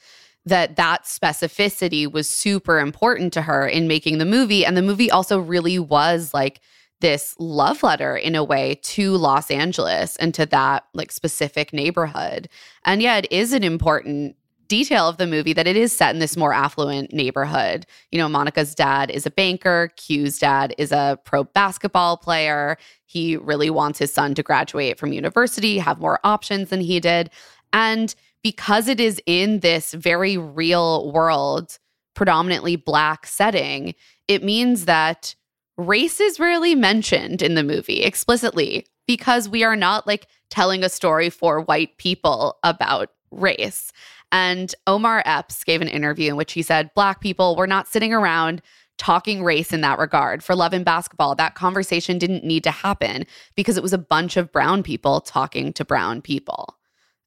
[0.44, 5.10] that that specificity was super important to her in making the movie and the movie
[5.10, 6.60] also really was like
[7.00, 12.48] this love letter in a way to Los Angeles and to that like specific neighborhood.
[12.84, 14.36] And yeah, it is an important
[14.68, 17.86] detail of the movie that it is set in this more affluent neighborhood.
[18.10, 22.76] You know, Monica's dad is a banker, Q's dad is a pro basketball player.
[23.04, 27.30] He really wants his son to graduate from university, have more options than he did.
[27.72, 31.78] And because it is in this very real world,
[32.14, 33.94] predominantly black setting,
[34.28, 35.34] it means that
[35.76, 40.88] race is rarely mentioned in the movie explicitly because we are not like telling a
[40.88, 43.92] story for white people about race.
[44.32, 48.12] And Omar Epps gave an interview in which he said, Black people were not sitting
[48.12, 48.62] around
[48.98, 50.42] talking race in that regard.
[50.42, 54.36] For Love and Basketball, that conversation didn't need to happen because it was a bunch
[54.36, 56.76] of brown people talking to brown people.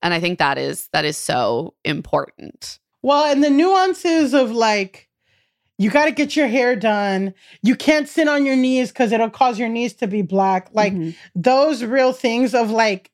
[0.02, 2.80] And I think that is that is so important.
[3.02, 5.10] Well, and the nuances of like
[5.78, 7.34] you got to get your hair done.
[7.62, 10.70] You can't sit on your knees cuz it'll cause your knees to be black.
[10.74, 11.12] Like mm-hmm.
[11.36, 13.12] those real things of like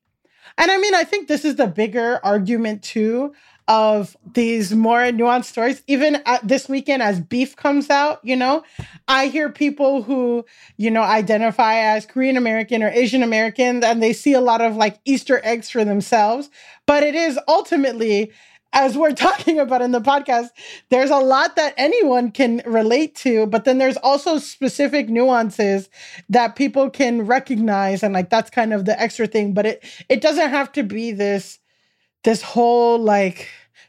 [0.58, 3.34] and I mean, I think this is the bigger argument too
[3.68, 5.82] of these more nuanced stories.
[5.88, 8.64] Even uh, this weekend, as Beef comes out, you know,
[9.08, 10.46] I hear people who,
[10.78, 14.76] you know, identify as Korean American or Asian American, and they see a lot of
[14.76, 16.50] like Easter eggs for themselves.
[16.86, 18.32] But it is ultimately
[18.76, 20.50] as we're talking about in the podcast,
[20.90, 25.90] there's a lot that anyone can relate to, but then there's also specific nuances
[26.30, 30.22] that people can recognize and like that's kind of the extra thing, but it it
[30.22, 31.60] doesn't have to be this
[32.26, 33.48] this whole like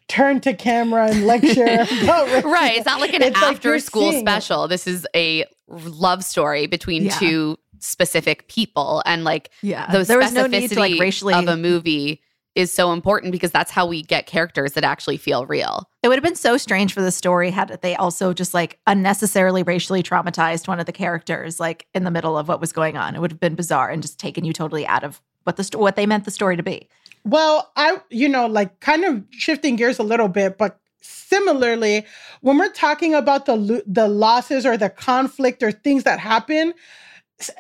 [0.08, 4.68] turn to camera and lecture right it's not like an it's after like school special
[4.68, 7.18] this is a love story between yeah.
[7.18, 11.48] two specific people and like yeah the there was no need to like racially of
[11.48, 12.22] a movie
[12.56, 15.88] is so important because that's how we get characters that actually feel real.
[16.02, 19.62] It would have been so strange for the story had they also just like unnecessarily
[19.62, 23.14] racially traumatized one of the characters like in the middle of what was going on.
[23.14, 25.78] It would have been bizarre and just taken you totally out of what the sto-
[25.78, 26.88] what they meant the story to be.
[27.26, 32.06] Well, I you know like kind of shifting gears a little bit, but similarly,
[32.42, 36.74] when we're talking about the the losses or the conflict or things that happen,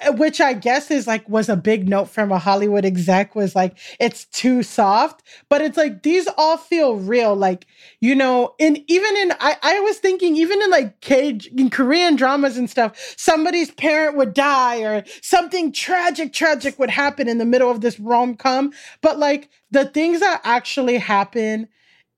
[0.02, 3.54] Uh, which I guess is like was a big note from a Hollywood exec was
[3.54, 7.36] like it's too soft, but it's like these all feel real.
[7.36, 7.66] Like
[8.00, 12.16] you know, in even in I I was thinking even in like cage in Korean
[12.16, 17.44] dramas and stuff, somebody's parent would die or something tragic tragic would happen in the
[17.44, 18.72] middle of this rom com.
[19.02, 21.68] But like the things that actually happen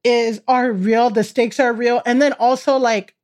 [0.04, 1.10] is are real.
[1.10, 3.16] The stakes are real, and then also like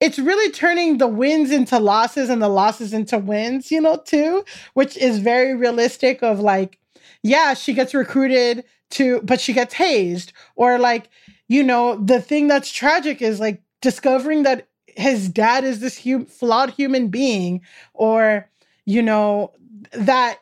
[0.00, 4.44] it's really turning the wins into losses and the losses into wins, you know, too,
[4.74, 6.78] which is very realistic of like,
[7.22, 10.32] yeah, she gets recruited to, but she gets hazed.
[10.56, 11.10] Or like,
[11.48, 16.24] you know, the thing that's tragic is like discovering that his dad is this hu-
[16.24, 17.60] flawed human being,
[17.92, 18.48] or,
[18.86, 19.52] you know,
[19.92, 20.38] that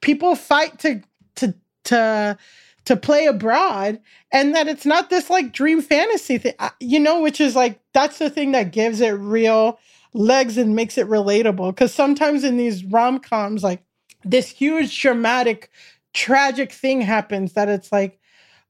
[0.00, 1.02] people fight to,
[1.36, 1.54] to,
[1.84, 2.38] to,
[2.84, 4.00] to play abroad
[4.32, 8.18] and that it's not this like dream fantasy thing you know which is like that's
[8.18, 9.78] the thing that gives it real
[10.14, 13.82] legs and makes it relatable because sometimes in these rom-coms like
[14.24, 15.70] this huge dramatic
[16.12, 18.18] tragic thing happens that it's like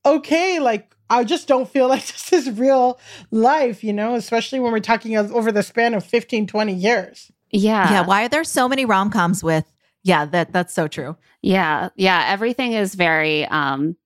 [0.05, 3.01] okay like i just don't feel like this is real
[3.31, 7.33] life you know especially when we're talking over the span of 15 20 years.
[7.51, 7.91] Yeah.
[7.91, 9.65] Yeah why are there so many rom-coms with
[10.03, 11.17] yeah that that's so true.
[11.43, 13.97] Yeah yeah everything is very um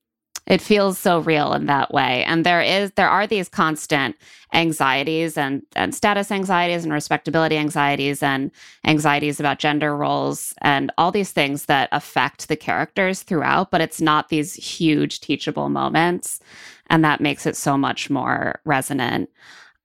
[0.46, 2.22] it feels so real in that way.
[2.24, 4.16] And there is there are these constant
[4.54, 8.50] anxieties and and status anxieties and respectability anxieties and
[8.84, 14.00] anxieties about gender roles and all these things that affect the characters throughout but it's
[14.00, 16.40] not these huge teachable moments.
[16.88, 19.28] And that makes it so much more resonant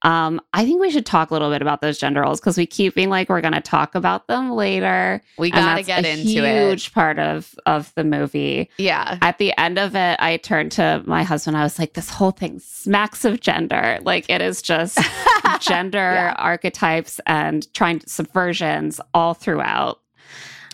[0.03, 2.65] um, I think we should talk a little bit about those gender roles because we
[2.65, 5.21] keep being like we're going to talk about them later.
[5.37, 6.69] We got to get into huge it.
[6.69, 8.69] Huge part of of the movie.
[8.77, 9.19] Yeah.
[9.21, 11.55] At the end of it, I turned to my husband.
[11.55, 13.99] I was like, "This whole thing smacks of gender.
[14.01, 14.97] Like it is just
[15.59, 16.35] gender yeah.
[16.37, 19.99] archetypes and trying to, subversions all throughout."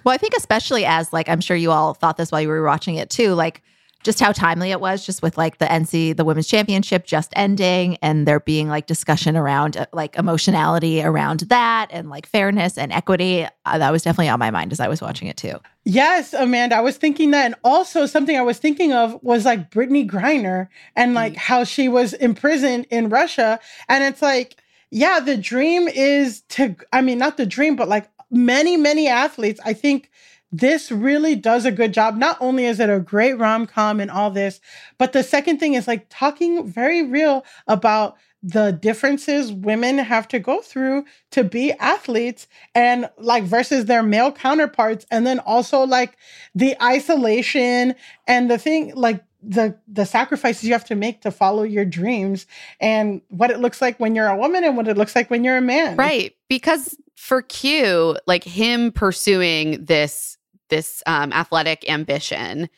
[0.06, 2.64] Well, I think especially as like I'm sure you all thought this while you were
[2.64, 3.62] watching it too, like
[4.04, 7.98] just how timely it was, just with like the NC, the women's championship just ending,
[8.02, 12.92] and there being like discussion around uh, like emotionality around that and like fairness and
[12.92, 13.48] equity.
[13.66, 15.60] Uh, that was definitely on my mind as I was watching it too.
[15.84, 17.46] Yes, Amanda, I was thinking that.
[17.46, 21.64] And also, something I was thinking of was like Brittney Griner and like mm how
[21.64, 23.60] she was imprisoned in Russia.
[23.88, 24.58] And it's like,
[24.92, 29.60] yeah, the dream is to, I mean, not the dream, but like many, many athletes,
[29.64, 30.10] I think
[30.52, 32.16] this really does a good job.
[32.16, 34.62] Not only is it a great rom com and all this,
[34.98, 40.40] but the second thing is like talking very real about the differences women have to
[40.40, 46.16] go through to be athletes and like versus their male counterparts and then also like
[46.54, 47.96] the isolation
[48.28, 52.46] and the thing like the the sacrifices you have to make to follow your dreams
[52.80, 55.44] and what it looks like when you're a woman and what it looks like when
[55.44, 55.96] you're a man.
[55.96, 56.36] Right.
[56.48, 60.37] Because for Q, like him pursuing this
[60.70, 62.70] this um, athletic ambition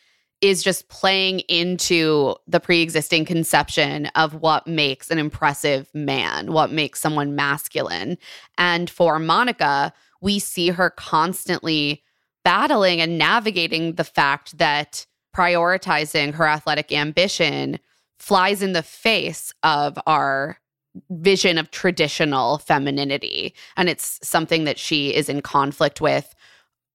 [0.41, 7.01] is just playing into the pre-existing conception of what makes an impressive man, what makes
[7.01, 8.17] someone masculine.
[8.57, 12.03] And for Monica, we see her constantly
[12.45, 15.05] battling and navigating the fact that
[15.35, 17.80] prioritizing her athletic ambition
[18.18, 20.57] flies in the face of our
[21.09, 23.53] vision of traditional femininity.
[23.77, 26.34] And it's something that she is in conflict with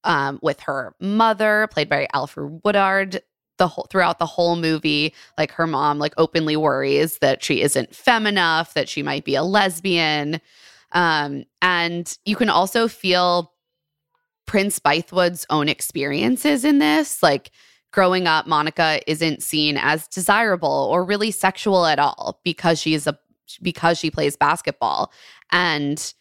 [0.04, 3.22] um, with her mother, played by Alfre Woodard,
[3.58, 7.94] the whole throughout the whole movie like her mom like openly worries that she isn't
[7.94, 10.40] femme enough that she might be a lesbian
[10.90, 13.52] um and you can also feel
[14.44, 17.52] prince bythewood's own experiences in this like
[17.94, 23.16] growing up, Monica isn't seen as desirable or really sexual at all because she's a
[23.62, 25.12] because she plays basketball.
[25.52, 26.12] And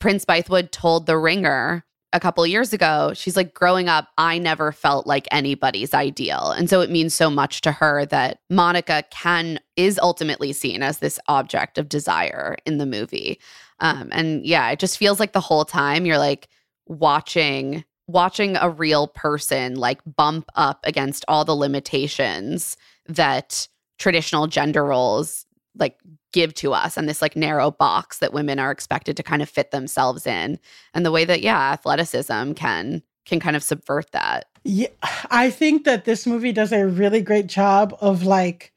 [0.00, 4.72] Prince Bythewood told The Ringer a couple years ago, she's like, growing up, I never
[4.72, 6.52] felt like anybody's ideal.
[6.52, 10.98] And so it means so much to her that Monica can, is ultimately seen as
[10.98, 13.38] this object of desire in the movie.
[13.80, 16.48] Um, and yeah, it just feels like the whole time you're like
[16.86, 22.74] watching watching a real person like bump up against all the limitations
[23.06, 23.68] that
[23.98, 25.44] traditional gender roles
[25.76, 25.98] like
[26.38, 29.48] give to us and this like narrow box that women are expected to kind of
[29.48, 30.56] fit themselves in.
[30.94, 34.44] And the way that yeah athleticism can can kind of subvert that.
[34.62, 34.86] Yeah
[35.32, 38.72] i think that this movie does a really great job of like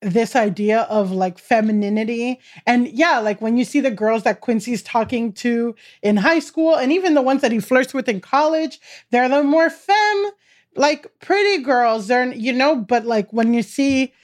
[0.00, 2.40] this idea of like femininity.
[2.66, 6.74] And yeah like when you see the girls that quincy's talking to in high school
[6.76, 8.80] and even the ones that he flirts with in college
[9.10, 10.30] they're the more femme
[10.76, 12.06] like pretty girls.
[12.06, 14.14] They're you know but like when you see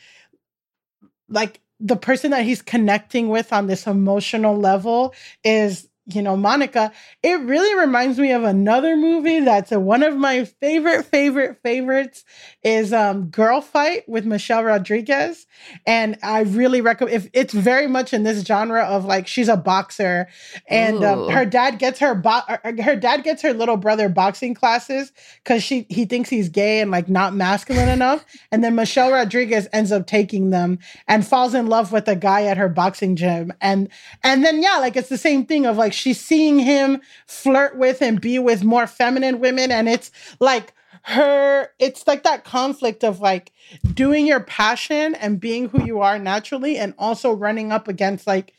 [1.29, 6.93] like the person that he's connecting with on this emotional level is you know, Monica,
[7.23, 12.25] it really reminds me of another movie that's a, one of my favorite, favorite, favorites
[12.63, 15.47] is um, Girl Fight with Michelle Rodriguez.
[15.85, 19.57] And I really recommend if it's very much in this genre of like she's a
[19.57, 20.29] boxer
[20.69, 25.13] and um, her dad gets her bo- her dad gets her little brother boxing classes
[25.43, 28.25] because she he thinks he's gay and like not masculine enough.
[28.53, 30.79] And then Michelle Rodriguez ends up taking them
[31.09, 33.53] and falls in love with a guy at her boxing gym.
[33.61, 33.89] And
[34.23, 38.03] and then yeah, like it's the same thing of like she's seeing him flirt with
[38.03, 39.71] and be with more feminine women.
[39.73, 40.11] And it's
[40.41, 43.53] like her, it's like that conflict of like
[43.95, 48.53] doing your passion and being who you are naturally and also running up against like,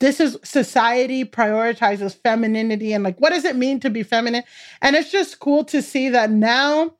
[0.00, 4.42] this is society prioritizes femininity and like what does it mean to be feminine
[4.80, 6.90] and it's just cool to see that now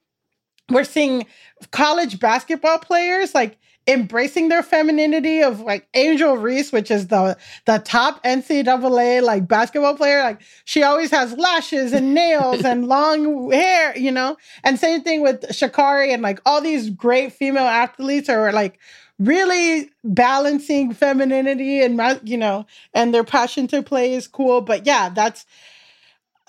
[0.69, 1.27] we're seeing
[1.70, 7.36] college basketball players like embracing their femininity of like Angel Reese, which is the
[7.66, 10.23] the top NCAA like basketball player.
[10.23, 14.36] Like she always has lashes and nails and long hair, you know.
[14.65, 18.78] And same thing with Sha'Carri and like all these great female athletes are like
[19.19, 24.61] really balancing femininity and you know and their passion to play is cool.
[24.61, 25.47] But yeah, that's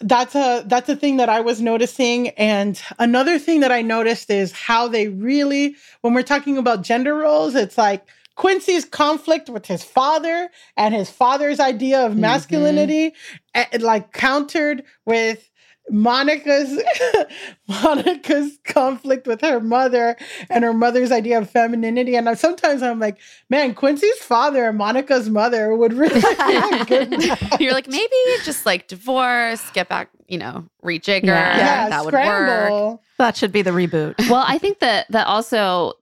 [0.02, 2.30] that's a that's a thing that I was noticing.
[2.30, 7.16] And another thing that I noticed is how they really, when we're talking about gender
[7.16, 8.06] roles, it's like
[8.36, 12.22] Quincy's conflict with his father and his father's idea of mm-hmm.
[12.22, 13.14] masculinity,
[13.56, 13.84] mm-hmm.
[13.84, 15.51] like countered with
[15.92, 16.82] Monica's
[17.68, 20.16] Monica's conflict with her mother
[20.50, 22.16] and her mother's idea of femininity.
[22.16, 23.18] And sometimes I'm like,
[23.50, 27.40] man, Quincy's father and Monica's mother would really be good.
[27.60, 31.26] You're like, maybe just like divorce, get back, you know, rejigger.
[31.26, 32.74] Yeah, yeah that scramble.
[32.74, 33.00] would work.
[33.18, 34.16] That should be the reboot.
[34.30, 35.94] Well, I think that that also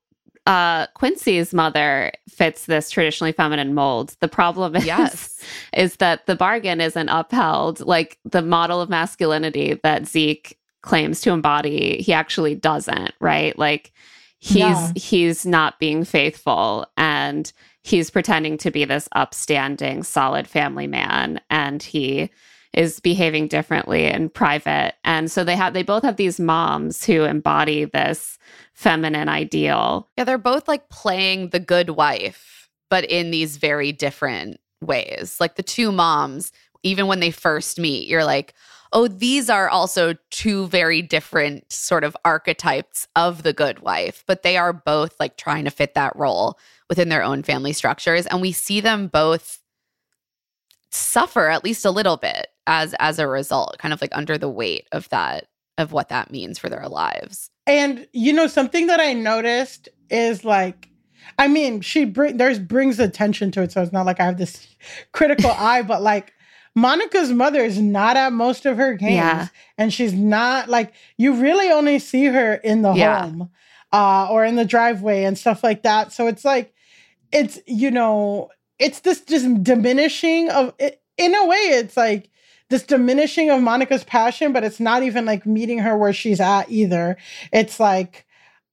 [0.45, 4.15] uh, Quincy's mother fits this traditionally feminine mold.
[4.19, 5.43] The problem is, yes.
[5.73, 7.81] is that the bargain isn't upheld.
[7.81, 13.57] Like the model of masculinity that Zeke claims to embody, he actually doesn't, right?
[13.57, 13.91] Like
[14.39, 14.91] he's yeah.
[14.95, 17.51] he's not being faithful and
[17.83, 21.41] he's pretending to be this upstanding, solid family man.
[21.49, 22.29] And he
[22.73, 24.93] is behaving differently in private.
[25.03, 28.37] And so they have they both have these moms who embody this
[28.73, 30.09] feminine ideal.
[30.17, 35.37] Yeah, they're both like playing the good wife, but in these very different ways.
[35.39, 36.51] Like the two moms,
[36.83, 38.53] even when they first meet, you're like,
[38.91, 44.43] oh, these are also two very different sort of archetypes of the good wife, but
[44.43, 48.25] they are both like trying to fit that role within their own family structures.
[48.25, 49.59] And we see them both
[50.91, 54.47] suffer at least a little bit as as a result kind of like under the
[54.47, 55.47] weight of that
[55.77, 60.45] of what that means for their lives and you know something that i noticed is
[60.45, 60.87] like
[61.39, 64.37] i mean she bring there's brings attention to it so it's not like i have
[64.37, 64.67] this
[65.11, 66.31] critical eye but like
[66.75, 69.15] Monica's mother is not at most of her games.
[69.15, 69.47] Yeah.
[69.77, 73.23] And she's not like you really only see her in the yeah.
[73.23, 73.49] home
[73.91, 76.13] uh, or in the driveway and stuff like that.
[76.13, 76.73] So it's like
[77.31, 82.29] it's you know it's this just diminishing of it, in a way it's like
[82.69, 86.69] this diminishing of Monica's passion, but it's not even like meeting her where she's at
[86.69, 87.17] either.
[87.51, 88.25] It's like,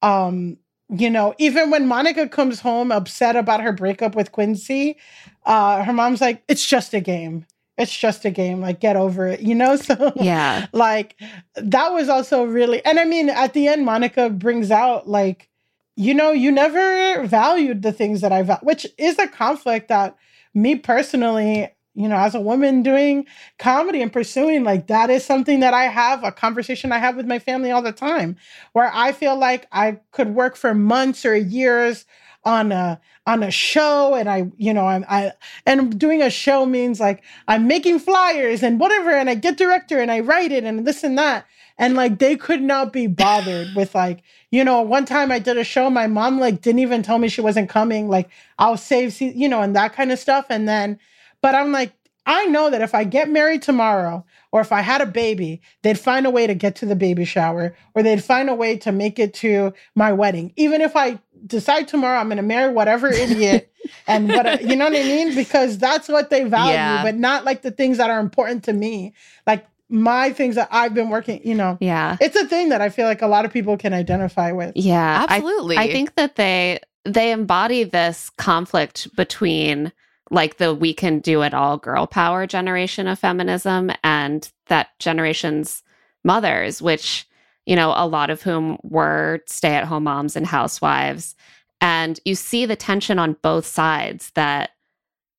[0.02, 0.58] um,
[0.88, 4.98] you know, even when Monica comes home upset about her breakup with Quincy,
[5.44, 7.46] uh, her mom's like, it's just a game.
[7.78, 8.60] It's just a game.
[8.60, 9.76] Like, get over it, you know?
[9.86, 10.66] So, yeah.
[10.72, 11.16] like,
[11.56, 15.48] that was also really, and I mean, at the end, Monica brings out, like,
[15.96, 20.16] you know, you never valued the things that I value, which is a conflict that
[20.54, 23.26] me personally, you know, as a woman doing
[23.58, 27.26] comedy and pursuing, like that is something that I have a conversation I have with
[27.26, 28.36] my family all the time,
[28.72, 32.04] where I feel like I could work for months or years
[32.44, 35.32] on a on a show and I you know I'm I
[35.66, 39.98] and doing a show means like I'm making flyers and whatever and I get director
[39.98, 41.44] and I write it and this and that
[41.76, 45.58] and like they could not be bothered with like you know one time I did
[45.58, 49.20] a show my mom like didn't even tell me she wasn't coming like I'll save
[49.20, 51.00] you know and that kind of stuff and then
[51.46, 51.92] but I'm like
[52.28, 55.96] I know that if I get married tomorrow or if I had a baby, they'd
[55.96, 58.90] find a way to get to the baby shower or they'd find a way to
[58.90, 60.52] make it to my wedding.
[60.56, 63.72] Even if I decide tomorrow I'm going to marry whatever idiot
[64.08, 67.04] and what you know what I mean because that's what they value, yeah.
[67.04, 69.14] but not like the things that are important to me.
[69.46, 71.78] Like my things that I've been working, you know.
[71.80, 72.16] Yeah.
[72.20, 74.72] It's a thing that I feel like a lot of people can identify with.
[74.74, 75.26] Yeah.
[75.28, 75.76] Absolutely.
[75.76, 79.92] I, I think that they they embody this conflict between
[80.30, 85.82] like the we can do it all girl power generation of feminism and that generation's
[86.24, 87.26] mothers, which,
[87.64, 91.36] you know, a lot of whom were stay at home moms and housewives.
[91.80, 94.70] And you see the tension on both sides that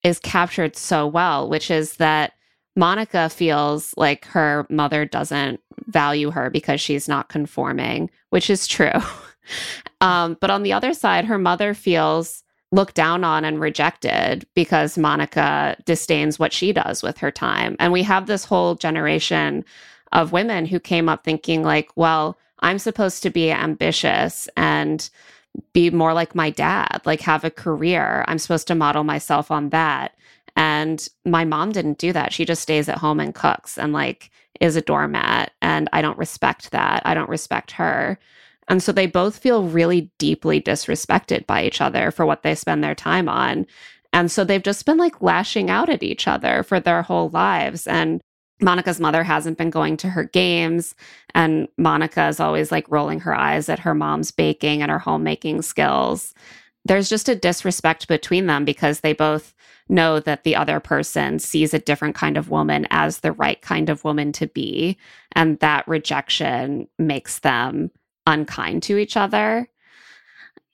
[0.04, 2.34] is captured so well, which is that
[2.76, 8.92] Monica feels like her mother doesn't value her because she's not conforming, which is true.
[10.02, 14.98] um, but on the other side, her mother feels looked down on and rejected because
[14.98, 17.76] Monica disdains what she does with her time.
[17.80, 19.64] And we have this whole generation
[20.12, 25.10] of women who came up thinking, like, well, I'm supposed to be ambitious and
[25.74, 28.26] be more like my dad, like have a career.
[28.28, 30.16] I'm supposed to model myself on that.
[30.56, 32.34] And my mom didn't do that.
[32.34, 35.52] She just stays at home and cooks and like is a doormat.
[35.62, 37.04] And I don't respect that.
[37.06, 38.18] I don't respect her.
[38.68, 42.84] And so they both feel really deeply disrespected by each other for what they spend
[42.84, 43.66] their time on.
[44.14, 47.88] And so they've just been like lashing out at each other for their whole lives.
[47.88, 48.22] And
[48.60, 50.96] Monica's mother hasn't been going to her games.
[51.36, 55.62] And Monica is always like rolling her eyes at her mom's baking and her homemaking
[55.62, 56.34] skills.
[56.84, 59.54] There's just a disrespect between them because they both
[59.90, 63.90] know that the other person sees a different kind of woman as the right kind
[63.90, 64.98] of woman to be.
[65.34, 67.92] And that rejection makes them
[68.28, 69.68] unkind to each other.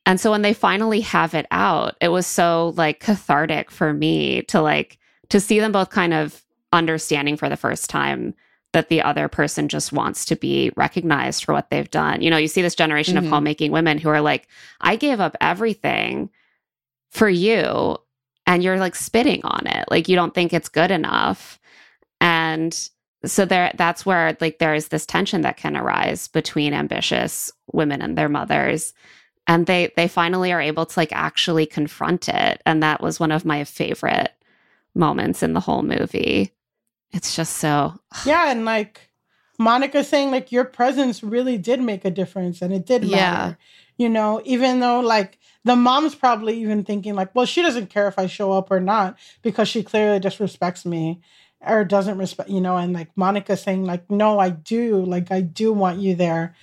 [0.05, 4.41] And so when they finally have it out, it was so like cathartic for me
[4.43, 4.97] to like
[5.29, 6.43] to see them both kind of
[6.73, 8.33] understanding for the first time
[8.73, 12.21] that the other person just wants to be recognized for what they've done.
[12.21, 13.27] You know, you see this generation mm-hmm.
[13.27, 14.47] of homemaking women who are like,
[14.81, 16.29] I gave up everything
[17.11, 17.97] for you
[18.47, 19.85] and you're like spitting on it.
[19.89, 21.59] Like you don't think it's good enough.
[22.19, 22.89] And
[23.25, 28.01] so there that's where like there is this tension that can arise between ambitious women
[28.01, 28.93] and their mothers.
[29.47, 32.61] And they they finally are able to like actually confront it.
[32.65, 34.31] And that was one of my favorite
[34.95, 36.51] moments in the whole movie.
[37.13, 37.93] It's just so
[38.25, 39.11] yeah and like
[39.59, 43.53] monica saying like your presence really did make a difference and it did matter yeah.
[43.97, 48.07] you know even though like the mom's probably even thinking like well she doesn't care
[48.07, 51.21] if i show up or not because she clearly disrespects me
[51.65, 55.41] or doesn't respect, you know, and like Monica saying, like, no, I do, like, I
[55.41, 56.55] do want you there.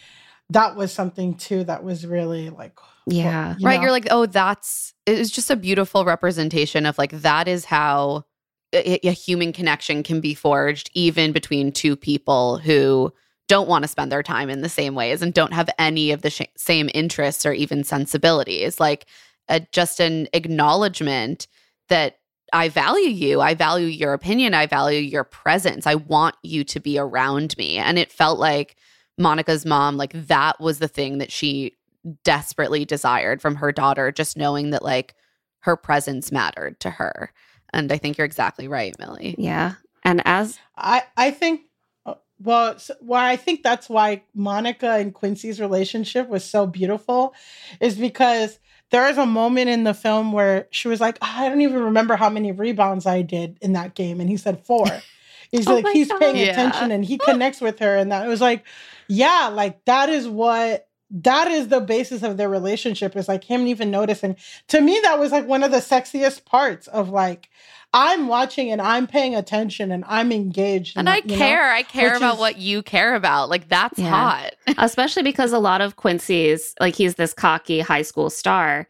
[0.51, 3.77] That was something too that was really like, yeah, you right.
[3.77, 3.82] Know?
[3.82, 8.24] You're like, oh, that's it's just a beautiful representation of like that is how
[8.72, 13.12] a, a human connection can be forged, even between two people who
[13.48, 16.22] don't want to spend their time in the same ways and don't have any of
[16.22, 18.78] the sh- same interests or even sensibilities.
[18.78, 19.06] Like,
[19.48, 21.48] a, just an acknowledgement
[21.89, 22.19] that
[22.52, 23.40] I value you.
[23.40, 24.55] I value your opinion.
[24.55, 25.86] I value your presence.
[25.86, 27.77] I want you to be around me.
[27.77, 28.77] And it felt like
[29.18, 31.77] Monica's mom, like that was the thing that she
[32.24, 35.14] desperately desired from her daughter, just knowing that like
[35.60, 37.32] her presence mattered to her.
[37.72, 39.35] And I think you're exactly right, Milly.
[39.39, 39.74] Yeah.
[40.05, 41.62] And as I, I think,
[42.06, 47.35] uh, well, why I think that's why Monica and Quincy's relationship was so beautiful
[47.81, 48.59] is because
[48.90, 51.82] there is a moment in the film where she was like, ah, I don't even
[51.84, 54.20] remember how many rebounds I did in that game.
[54.20, 54.86] And he said four.
[55.50, 56.20] He's oh like, he's God.
[56.20, 56.52] paying yeah.
[56.52, 57.96] attention and he connects with her.
[57.96, 58.64] And that it was like,
[59.08, 63.66] yeah, like that is what that is the basis of their relationship is like him
[63.66, 64.36] even noticing.
[64.68, 67.48] To me, that was like one of the sexiest parts of like,
[67.92, 70.96] I'm watching and I'm paying attention and I'm engaged.
[70.96, 71.66] And, I care.
[71.66, 71.74] Know?
[71.74, 73.50] I care Which about is, what you care about.
[73.50, 74.10] Like that's yeah.
[74.10, 74.54] hot.
[74.78, 78.88] Especially because a lot of Quincy's, like he's this cocky high school star.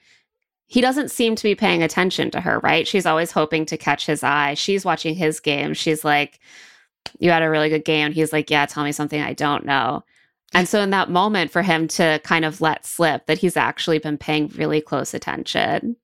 [0.67, 2.87] He doesn't seem to be paying attention to her, right?
[2.87, 4.55] She's always hoping to catch his eye.
[4.55, 5.75] She's watching his game.
[5.75, 6.39] She's like,
[7.19, 8.13] You had a really good game.
[8.13, 10.05] He's like, Yeah, tell me something I don't know.
[10.53, 13.99] And so, in that moment, for him to kind of let slip that he's actually
[13.99, 15.97] been paying really close attention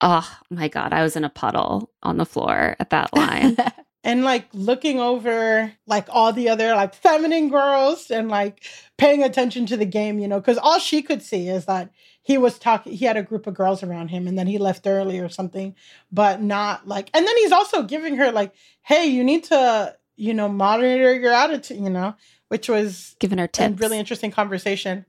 [0.00, 0.92] Oh my God.
[0.92, 3.56] I was in a puddle on the floor at that line.
[4.04, 8.64] and like looking over like all the other like feminine girls and like
[8.96, 11.90] paying attention to the game, you know, because all she could see is that
[12.22, 14.86] he was talking, he had a group of girls around him and then he left
[14.86, 15.74] early or something,
[16.12, 20.34] but not like, and then he's also giving her like, hey, you need to, you
[20.34, 22.14] know, monitor your attitude, you know,
[22.48, 23.80] which was giving her tips.
[23.80, 25.06] A really interesting conversation.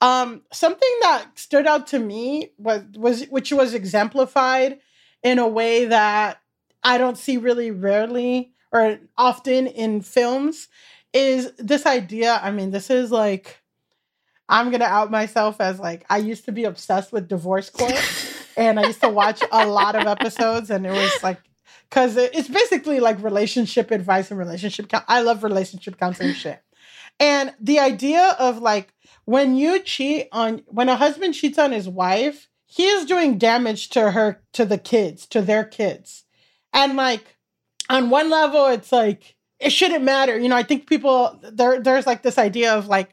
[0.00, 4.78] Um, something that stood out to me was was which was exemplified
[5.22, 6.40] in a way that
[6.82, 10.68] I don't see really rarely or often in films
[11.12, 12.38] is this idea.
[12.42, 13.60] I mean, this is like
[14.48, 18.00] I'm gonna out myself as like I used to be obsessed with divorce court,
[18.56, 21.40] and I used to watch a lot of episodes, and it was like
[21.90, 24.90] because it's basically like relationship advice and relationship.
[25.08, 26.62] I love relationship counseling shit,
[27.20, 28.94] and the idea of like
[29.28, 33.90] when you cheat on when a husband cheats on his wife, he is doing damage
[33.90, 36.24] to her to the kids, to their kids.
[36.72, 37.36] And like
[37.90, 40.38] on one level it's like it shouldn't matter.
[40.38, 43.10] You know, I think people there there's like this idea of like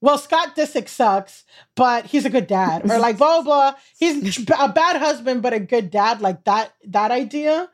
[0.00, 1.44] well, Scott Disick sucks,
[1.76, 3.70] but he's a good dad, or like blah blah.
[3.70, 3.80] blah.
[3.96, 7.70] He's a bad husband, but a good dad, like that that idea.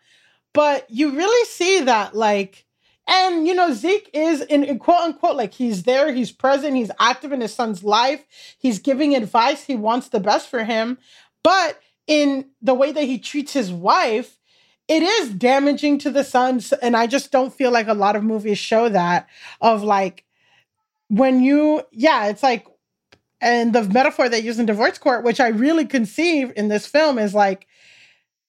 [0.53, 2.67] But you really see that, like
[3.09, 6.91] and you know, Zeke is in, in, quote unquote like he's there, he's present, he's
[7.01, 8.25] active in his son's life,
[8.59, 10.99] he's giving advice, he wants the best for him.
[11.43, 14.39] But in the way that he treats his wife,
[14.89, 16.73] it is damaging to the sons.
[16.73, 19.29] And I just don't feel like a lot of movies show that
[19.61, 20.25] of like
[21.09, 22.67] when you, yeah, it's like,
[23.41, 27.19] and the metaphor they use in divorce court, which I really conceive in this film,
[27.19, 27.68] is like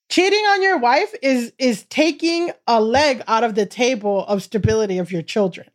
[0.10, 4.98] cheating on your wife is is taking a leg out of the table of stability
[4.98, 5.70] of your children.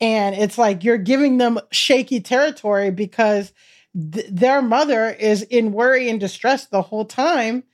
[0.00, 3.52] And it's like you're giving them shaky territory because
[3.94, 7.64] th- their mother is in worry and distress the whole time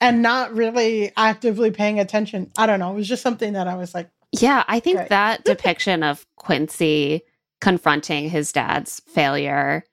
[0.00, 2.50] and not really actively paying attention.
[2.56, 2.92] I don't know.
[2.92, 4.10] It was just something that i was like
[4.40, 7.22] yeah i think that depiction of quincy
[7.60, 9.84] confronting his dad's failure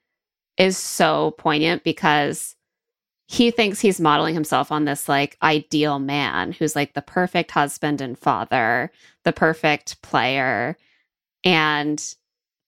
[0.58, 2.56] is so poignant because
[3.32, 8.02] he thinks he's modeling himself on this like ideal man who's like the perfect husband
[8.02, 8.92] and father,
[9.24, 10.76] the perfect player.
[11.46, 12.14] And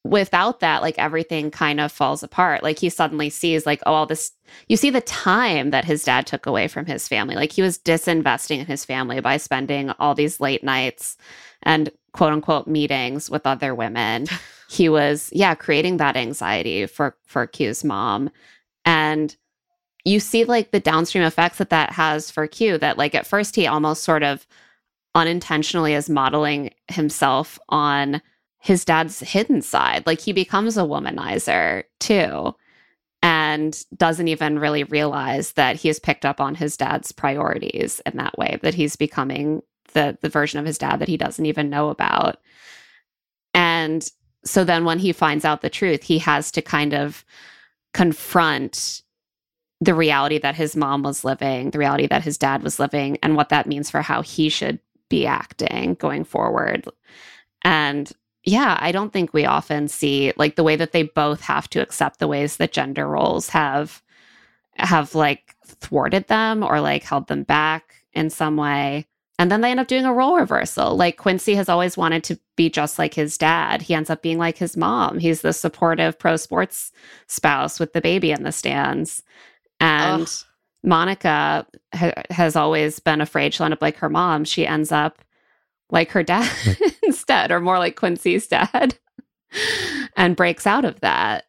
[0.05, 2.63] without that, like everything kind of falls apart.
[2.63, 4.31] Like he suddenly sees, like, oh, all this,
[4.69, 7.35] you see the time that his dad took away from his family.
[7.35, 11.17] Like he was disinvesting in his family by spending all these late nights
[11.63, 14.27] and quote unquote meetings with other women.
[14.69, 18.29] he was, yeah, creating that anxiety for, for Q's mom.
[18.85, 19.35] And
[20.05, 23.55] you see like the downstream effects that that has for Q that like at first
[23.55, 24.45] he almost sort of
[25.15, 28.21] unintentionally is modeling himself on
[28.59, 30.05] his dad's hidden side.
[30.05, 32.55] Like he becomes a womanizer too
[33.21, 38.17] and doesn't even really realize that he has picked up on his dad's priorities in
[38.17, 39.61] that way that he's becoming
[39.93, 42.37] the the version of his dad that he doesn't even know about.
[43.53, 44.09] And
[44.43, 47.23] so then when he finds out the truth, he has to kind of
[47.93, 49.02] confront
[49.83, 53.35] the reality that his mom was living, the reality that his dad was living, and
[53.35, 54.79] what that means for how he should
[55.09, 56.87] be acting going forward.
[57.63, 58.11] And
[58.45, 61.81] yeah, I don't think we often see like the way that they both have to
[61.81, 64.01] accept the ways that gender roles have
[64.75, 69.05] have like thwarted them or like held them back in some way.
[69.39, 70.95] And then they end up doing a role reversal.
[70.95, 73.81] Like Quincy has always wanted to be just like his dad.
[73.81, 75.19] He ends up being like his mom.
[75.19, 76.91] He's the supportive pro sports
[77.27, 79.23] spouse with the baby in the stands.
[79.83, 80.29] And Ugh.
[80.83, 84.45] Monica ha- has always been afraid she'll end up like her mom.
[84.45, 85.21] She ends up
[85.89, 86.49] like her dad
[87.03, 88.97] instead, or more like Quincy's dad,
[90.15, 91.45] and breaks out of that.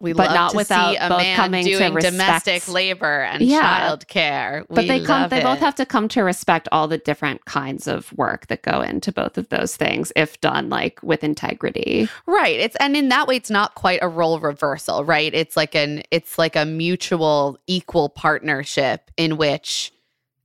[0.00, 3.60] We but not without a both man coming doing to domestic labor and yeah.
[3.60, 4.64] child care.
[4.68, 5.44] but they come they it.
[5.44, 9.12] both have to come to respect all the different kinds of work that go into
[9.12, 12.08] both of those things if done like with integrity.
[12.26, 12.58] Right.
[12.58, 15.32] It's and in that way it's not quite a role reversal, right?
[15.34, 19.92] It's like an it's like a mutual equal partnership in which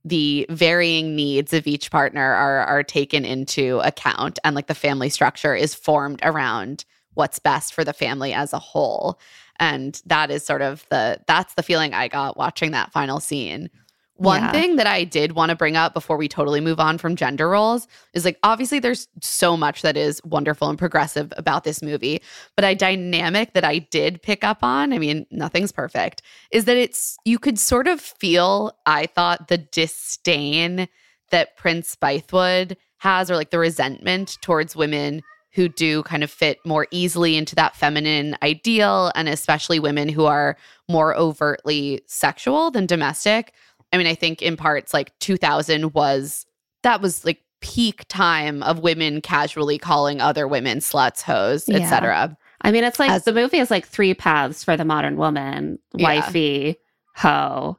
[0.04, 5.08] the varying needs of each partner are are taken into account and like the family
[5.08, 6.84] structure is formed around
[7.14, 9.18] what's best for the family as a whole
[9.60, 13.70] and that is sort of the that's the feeling i got watching that final scene
[14.18, 14.52] one yeah.
[14.52, 17.48] thing that I did want to bring up before we totally move on from gender
[17.50, 22.22] roles is like obviously there's so much that is wonderful and progressive about this movie,
[22.54, 26.78] but a dynamic that I did pick up on, I mean, nothing's perfect, is that
[26.78, 30.88] it's you could sort of feel, I thought, the disdain
[31.30, 35.22] that Prince Bythewood has or like the resentment towards women
[35.56, 40.26] who do kind of fit more easily into that feminine ideal, and especially women who
[40.26, 40.56] are
[40.88, 43.52] more overtly sexual than domestic.
[43.92, 46.46] I mean, I think in parts like 2000 was
[46.82, 51.78] that was like peak time of women casually calling other women sluts, hoes, Yeah.
[51.78, 52.36] etc.
[52.60, 55.78] I mean, it's like As- the movie is like three paths for the modern woman:
[55.96, 56.04] Yeah.
[56.20, 56.76] wifey,
[57.14, 57.78] hoe,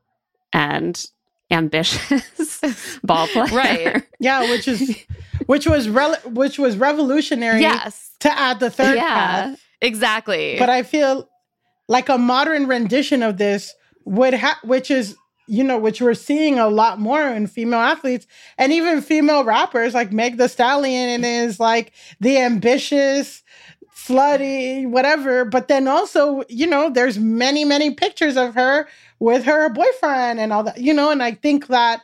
[0.51, 1.05] and
[1.51, 3.45] ambitious ball player.
[3.55, 4.03] Right.
[4.19, 4.97] Yeah, which is
[5.48, 9.03] which was rel- which was revolutionary Yes, to add the third Yeah.
[9.14, 9.60] path.
[9.82, 10.56] exactly.
[10.60, 11.28] But I feel
[11.88, 13.74] like a modern rendition of this
[14.06, 15.15] would have, which is
[15.49, 19.94] you know, which we're seeing a lot more in female athletes and even female rappers
[19.94, 23.44] like Meg the Stallion and is like the ambitious,
[23.95, 25.45] slutty, whatever.
[25.45, 28.88] But then also, you know, there's many, many pictures of her
[29.19, 32.02] with her boyfriend and all that, you know, and I think that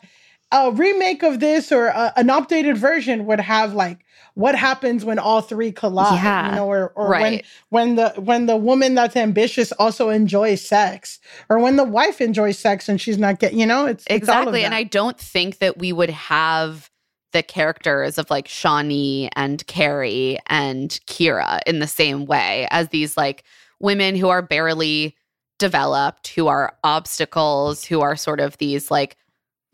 [0.53, 4.05] a remake of this or a, an updated version would have like
[4.35, 6.49] what happens when all three collide, Yeah.
[6.49, 7.45] you know, or, or when Right.
[7.69, 11.19] when the when the woman that's ambitious also enjoys sex,
[11.49, 14.63] or when the wife enjoys sex and she's not getting, you know, it's it's exactly.
[14.63, 14.73] And.
[14.73, 16.89] I don't think that we would have
[17.31, 23.17] the characters of like Shawnee and Carrie and Kyra in the same way as these
[23.17, 23.43] like
[23.79, 25.15] women who are barely
[25.59, 29.15] developed, who are obstacles, who are sort of these like,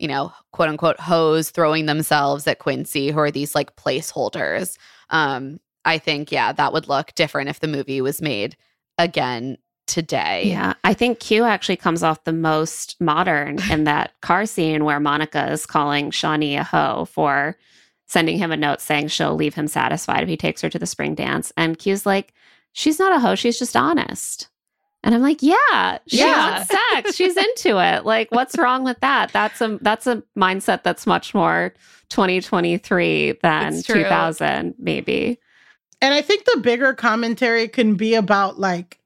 [0.00, 4.76] you know, quote unquote hoes throwing themselves at Quincy, who are these like placeholders.
[5.10, 8.56] Um, I think, yeah, that would look different if the movie was made
[8.98, 10.44] again today.
[10.46, 15.00] Yeah, I think Q actually comes off the most modern in that car scene where
[15.00, 17.56] Monica is calling Shawnee a hoe for
[18.06, 20.86] sending him a note saying she'll leave him satisfied if he takes her to the
[20.86, 21.52] spring dance.
[21.56, 22.32] And Q's like,
[22.72, 24.48] she's not a hoe, she's just honest.
[25.02, 26.50] And I'm like, yeah, she Yeah.
[26.58, 27.14] wants sex.
[27.16, 28.04] She's into it.
[28.04, 29.32] Like, what's wrong with that?
[29.32, 31.72] That's a that's a mindset that's much more
[32.10, 35.38] 2023 than 2000, maybe.
[36.02, 38.98] And I think the bigger commentary can be about like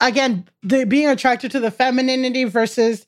[0.00, 3.06] again, the being attracted to the femininity versus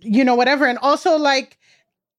[0.00, 1.58] you know whatever and also like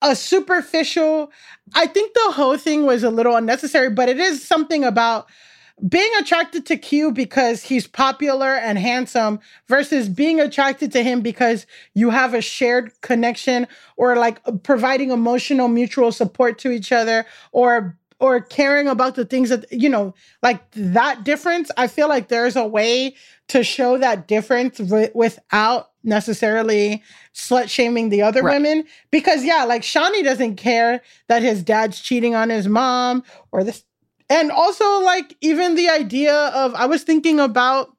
[0.01, 1.31] a superficial
[1.75, 5.27] I think the whole thing was a little unnecessary, but it is something about
[5.87, 11.65] being attracted to Q because he's popular and handsome versus being attracted to him because
[11.93, 17.97] you have a shared connection or like providing emotional mutual support to each other or
[18.19, 22.57] or caring about the things that you know like that difference i feel like there's
[22.57, 23.15] a way
[23.47, 27.01] to show that difference wi- without necessarily
[27.33, 28.55] slut shaming the other Right.
[28.55, 33.23] women because yeah like shawnee doesn't care that his dad's cheating on his mom
[33.53, 33.83] or this
[34.29, 37.89] and also like even the idea of i was thinking about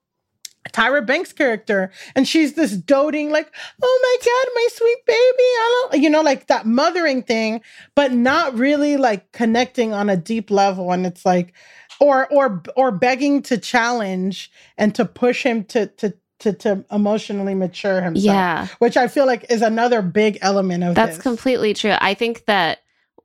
[0.73, 3.51] Tyra Banks character, and she's this doting, like,
[3.83, 5.17] oh my god, my sweet baby.
[5.19, 7.63] I don't, you know, like that mothering thing,
[7.95, 10.93] but not really like connecting on a deep level.
[10.93, 11.55] And it's like,
[11.99, 17.55] or or or begging to challenge and to push him to to to, to emotionally
[17.55, 18.25] mature himself.
[18.25, 18.67] Yeah.
[18.79, 21.23] which I feel like is another big element of That's this.
[21.23, 21.95] completely true.
[22.01, 22.81] I think that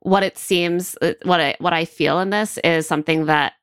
[0.06, 3.54] what it seems, uh, what I what I feel in this is something that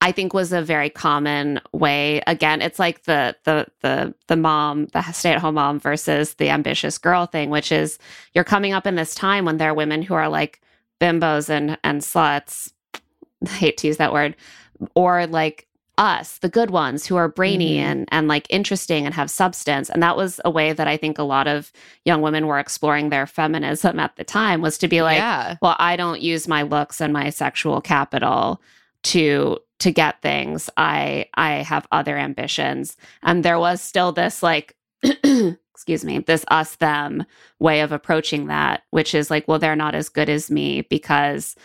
[0.00, 2.22] I think was a very common way.
[2.28, 6.50] Again, it's like the the the the mom, the stay at home mom versus the
[6.50, 7.98] ambitious girl thing, which is
[8.32, 10.60] you're coming up in this time when there are women who are like
[11.00, 12.70] bimbos and and sluts.
[13.44, 14.36] I hate to use that word,
[14.94, 15.66] or like
[15.98, 17.82] us, the good ones who are brainy Mhm.
[17.82, 19.90] and and like interesting and have substance.
[19.90, 21.70] And that was a way that I think a lot of
[22.04, 25.56] young women were exploring their feminism at the time was to be like, yeah.
[25.60, 28.60] well, I don't use my looks and my sexual capital
[29.04, 30.70] to to get things.
[30.76, 32.96] I I have other ambitions.
[33.22, 34.74] And there was still this like
[35.74, 37.24] excuse me, this us them
[37.58, 41.56] way of approaching that, which is like, well, they're not as good as me because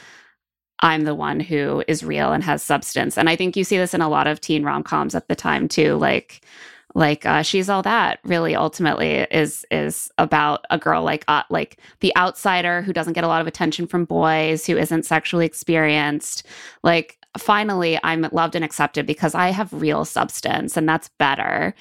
[0.82, 3.18] I'm the one who is real and has substance.
[3.18, 5.68] And I think you see this in a lot of teen rom-coms at the time
[5.68, 6.42] too, like
[6.96, 11.80] like uh, she's all that really ultimately is is about a girl like uh, like
[12.00, 16.46] the outsider who doesn't get a lot of attention from boys who isn't sexually experienced.
[16.84, 21.74] Like finally i'm loved and accepted because i have real substance and that's better.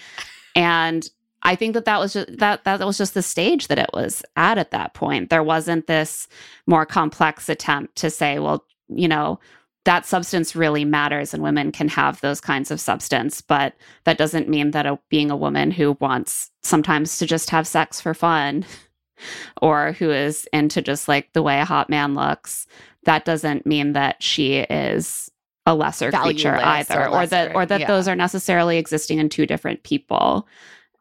[0.55, 1.09] And
[1.43, 4.23] i think that that was just that that was just the stage that it was
[4.37, 5.31] at at that point.
[5.31, 6.29] There wasn't this
[6.67, 9.39] more complex attempt to say well you know
[9.85, 14.49] that substance really matters and women can have those kinds of substance but that doesn't
[14.49, 18.65] mean that a, being a woman who wants sometimes to just have sex for fun
[19.63, 22.67] or who is into just like the way a hot man looks
[23.05, 25.31] that doesn't mean that she is
[25.65, 27.87] a lesser creature either or or, that or that yeah.
[27.87, 30.47] those are necessarily existing in two different people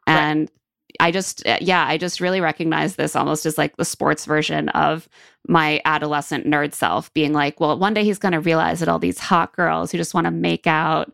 [0.08, 0.50] Right.
[1.00, 4.26] And i just uh, yeah i just really recognize this almost as like the sports
[4.26, 5.08] version of
[5.48, 9.00] my adolescent nerd self being like well one day he's going to realize that all
[9.00, 11.12] these hot girls who just want to make out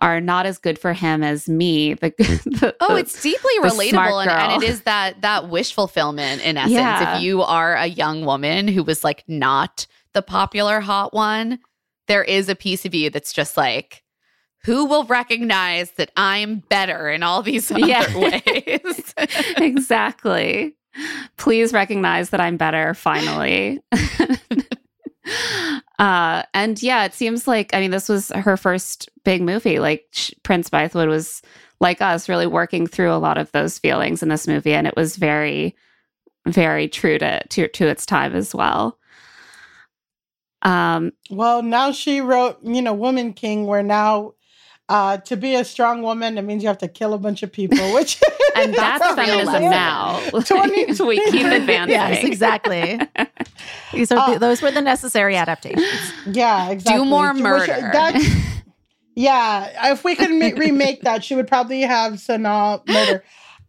[0.00, 1.94] are not as good for him as me.
[1.94, 6.42] The, the oh, the, it's deeply relatable, and, and, it is that that wish fulfillment
[6.42, 6.74] in essence.
[6.74, 7.16] Yeah.
[7.16, 11.58] If you are a young woman who was like not the popular hot one,
[12.06, 14.03] there is a piece of you that's just like,
[14.64, 18.16] who will recognize that I'm better in all these other yeah.
[18.46, 19.14] ways?
[19.58, 20.74] exactly.
[21.36, 23.82] Please recognize that I'm better finally.
[25.98, 29.80] uh, and yeah, it seems like, I mean, this was her first big movie.
[29.80, 30.06] Like
[30.44, 31.42] Prince Bythewood was
[31.80, 34.72] like us, really working through a lot of those feelings in this movie.
[34.72, 35.76] And it was very,
[36.46, 38.98] very true to, to, to its time as well.
[40.62, 44.32] Um, well, now she wrote, you know, Woman King, where now
[44.88, 47.50] uh, to be a strong woman, it means you have to kill a bunch of
[47.50, 48.20] people, which
[48.56, 50.20] and that's feminism now.
[50.30, 51.90] 20, we keep advancing.
[51.90, 53.00] Yes, exactly.
[53.92, 56.12] These are uh, the, those were the necessary adaptations.
[56.26, 57.04] Yeah, exactly.
[57.04, 57.90] Do more murder.
[58.12, 58.22] Which,
[59.14, 63.24] yeah, if we could ma- remake that, she would probably have Sanaa murder.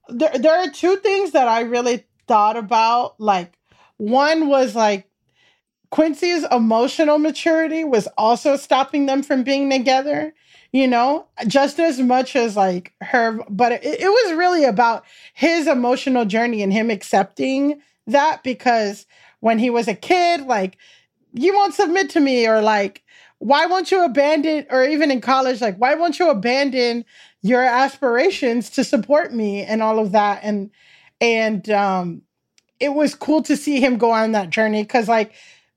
[0.10, 3.20] There, there are two things that I really thought about.
[3.20, 3.58] Like,
[3.98, 5.08] one was like
[5.92, 10.34] Quincy's emotional maturity was also stopping them from being together
[10.76, 15.68] you know, just as much as like her, but it, it was really about his
[15.68, 19.06] emotional journey and him accepting that because
[19.39, 20.77] when he was a kid, like,
[21.31, 23.03] you won't submit to me, or like,
[23.38, 27.06] why won't you abandon, or even in college, like, why won't you abandon
[27.41, 30.41] your aspirations to support me and all of that?
[30.43, 30.72] And,
[31.22, 32.22] and, um,
[32.81, 35.35] it was cool to see him go on that journey because, like,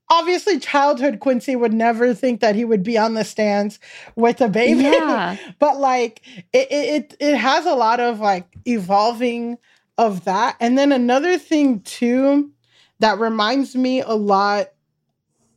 [0.09, 3.79] obviously childhood Quincy would never think that he would be on the stands
[4.15, 4.83] with a baby.
[4.83, 5.37] Yeah.
[5.59, 6.21] but like
[6.53, 9.57] it, it it has a lot of like evolving
[9.97, 10.55] of that.
[10.59, 12.51] And then another thing too
[12.99, 14.69] that reminds me a lot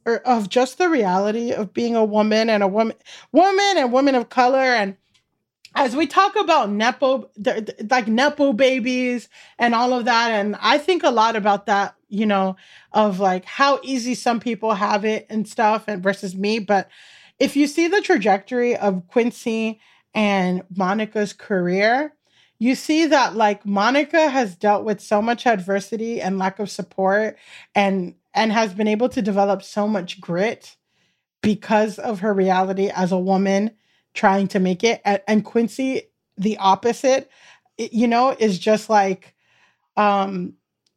[0.07, 2.97] er, of just the reality of being a woman and a woman
[3.33, 4.97] woman and woman of color and
[5.75, 7.31] as we talk about nepo
[7.91, 12.27] like nepo babies and all of that and i think a lot about that you
[12.27, 12.57] know
[12.93, 16.89] of like how easy some people have it and stuff and versus me but
[17.39, 19.81] if you see the trajectory of quincy
[20.15, 22.15] and monica's career
[22.59, 27.37] you see that like monica has dealt with so much adversity and lack of support
[27.75, 30.77] and and has been able to develop so much grit
[31.43, 33.73] because of her reality as a woman
[34.15, 35.03] trying to make it.
[35.05, 36.03] And, and Quincy,
[36.39, 37.31] the opposite,
[37.77, 39.35] you know, is just like
[39.97, 40.55] um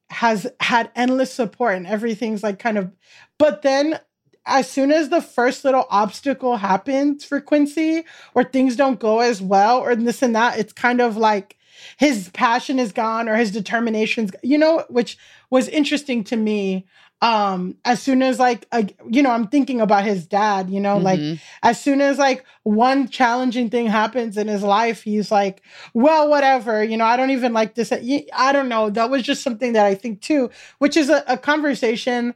[0.10, 2.92] has had endless support and everything's like kind of
[3.38, 4.00] but then
[4.46, 8.04] as soon as the first little obstacle happens for Quincy
[8.34, 11.58] or things don't go as well or this and that, it's kind of like
[11.98, 15.18] his passion is gone or his determination's you know, which
[15.50, 16.86] was interesting to me
[17.26, 18.68] um as soon as like
[19.10, 21.06] you know i'm thinking about his dad you know mm-hmm.
[21.06, 25.64] like as soon as like one challenging thing happens in his life he's like
[25.96, 29.42] well whatever you know i don't even like this i don't know that was just
[29.42, 32.36] something that i think too which is a, a conversation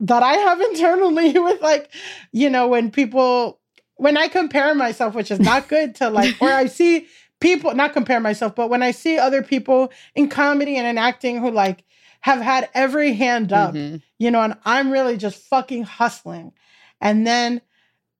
[0.00, 1.92] that i have internally with like
[2.32, 3.60] you know when people
[3.96, 7.06] when i compare myself which is not good to like or i see
[7.40, 11.38] people not compare myself but when i see other people in comedy and in acting
[11.38, 11.84] who like
[12.26, 13.98] have had every hand up, mm-hmm.
[14.18, 16.52] you know, and I'm really just fucking hustling.
[17.00, 17.60] And then,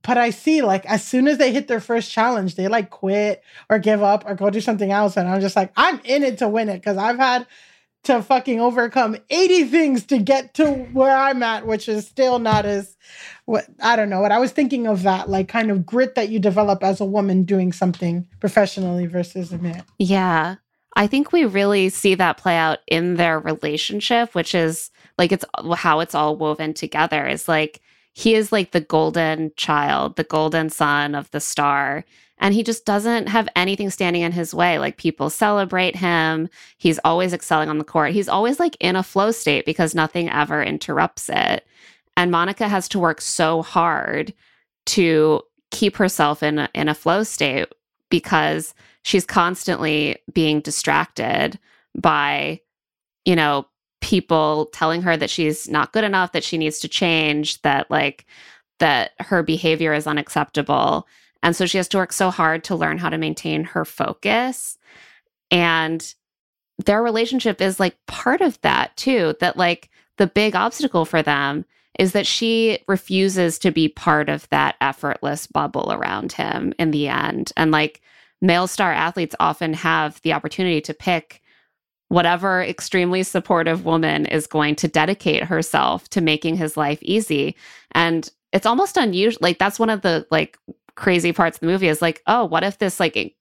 [0.05, 3.43] but I see like as soon as they hit their first challenge, they like quit
[3.69, 5.17] or give up or go do something else.
[5.17, 7.49] And I'm just like, I'm in it to win it because I've had
[8.05, 12.65] to fucking overcome 80 things to get to where I'm at, which is still not
[12.65, 12.97] as
[13.45, 16.29] what I don't know what I was thinking of that like kind of grit that
[16.29, 19.83] you develop as a woman doing something professionally versus a man.
[19.99, 20.57] Yeah.
[20.97, 25.45] I think we really see that play out in their relationship, which is like it's
[25.75, 27.27] how it's all woven together.
[27.27, 27.83] Is like
[28.15, 32.05] he is like the golden child, the golden son of the star.
[32.39, 34.79] And he just doesn't have anything standing in his way.
[34.79, 36.49] Like people celebrate him.
[36.79, 38.13] He's always excelling on the court.
[38.13, 41.67] He's always like in a flow state because nothing ever interrupts it.
[42.17, 44.33] And Monica has to work so hard
[44.87, 47.69] to keep herself in a, in a flow state
[48.09, 48.75] because
[49.07, 51.61] she's constantly being distracted
[51.95, 52.61] by,
[53.25, 53.65] you know,
[54.01, 58.27] people telling her that she's not good enough, that she needs to change, that like
[58.81, 61.07] that her behavior is unacceptable.
[61.41, 64.77] And so she has to work so hard to learn how to maintain her focus.
[65.53, 66.13] And
[66.85, 69.89] their relationship is like part of that too, that like
[70.19, 71.65] the big obstacle for them
[71.97, 77.07] is that she refuses to be part of that effortless bubble around him in the
[77.07, 77.53] end.
[77.57, 78.03] And like
[78.41, 81.41] male star athletes often have the opportunity to pick
[82.09, 87.57] whatever extremely supportive woman is going to dedicate herself to making his life easy
[87.93, 90.59] and it's almost unusual like that's one of the like
[90.97, 93.37] crazy parts of the movie is like, oh, what if this like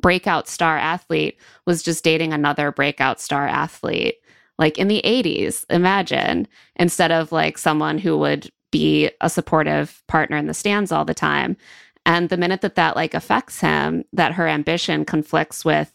[0.00, 4.16] breakout star athlete was just dating another breakout star athlete?
[4.58, 6.46] Like in the 80s, imagine,
[6.76, 11.14] instead of like someone who would be a supportive partner in the stands all the
[11.14, 11.56] time.
[12.06, 15.92] And the minute that that like affects him, that her ambition conflicts with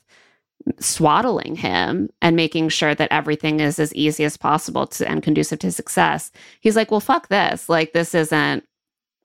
[0.79, 5.59] swaddling him and making sure that everything is as easy as possible to, and conducive
[5.59, 6.31] to success.
[6.59, 7.69] He's like, well, fuck this.
[7.69, 8.63] Like, this isn't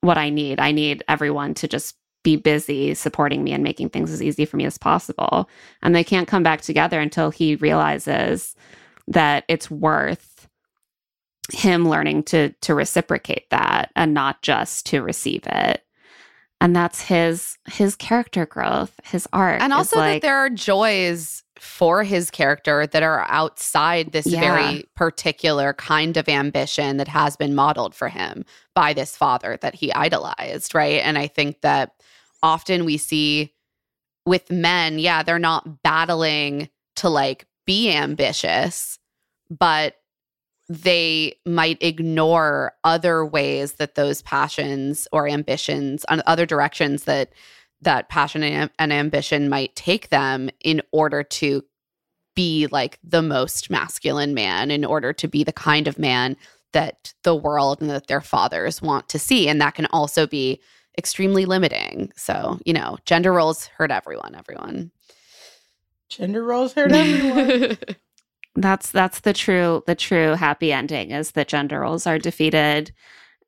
[0.00, 0.60] what I need.
[0.60, 4.56] I need everyone to just be busy supporting me and making things as easy for
[4.56, 5.48] me as possible.
[5.82, 8.54] And they can't come back together until he realizes
[9.08, 10.48] that it's worth
[11.52, 15.82] him learning to to reciprocate that and not just to receive it
[16.60, 21.42] and that's his his character growth his art and also like, that there are joys
[21.58, 24.40] for his character that are outside this Yeah.
[24.40, 29.74] very particular kind of ambition that has been modeled for him by this father that
[29.74, 31.92] he idolized right and i think that
[32.42, 33.52] often we see
[34.26, 38.98] with men yeah they're not battling to like be ambitious
[39.50, 39.96] but
[40.70, 47.32] they might ignore other ways that those passions or ambitions on other directions that
[47.82, 51.64] that passion and, and ambition might take them in order to
[52.36, 56.36] be like the most masculine man in order to be the kind of man
[56.72, 59.48] that the world and that their fathers want to see.
[59.48, 60.60] And that can also be
[60.96, 62.12] extremely limiting.
[62.14, 64.92] So you know gender roles hurt everyone everyone.
[66.08, 67.76] Gender roles hurt everyone.
[68.62, 72.92] that's that's the true the true happy ending is that gender roles are defeated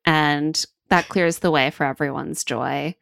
[0.05, 2.95] and that clears the way for everyone's joy.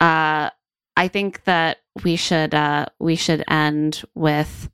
[0.00, 0.50] Uh
[0.96, 4.70] i think that we should uh we should end with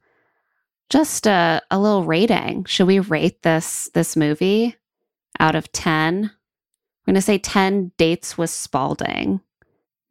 [0.90, 2.64] just a, a little rating.
[2.64, 4.76] Should we rate this this movie
[5.40, 6.30] out of 10
[7.06, 9.40] we're going to say 10 dates with spalding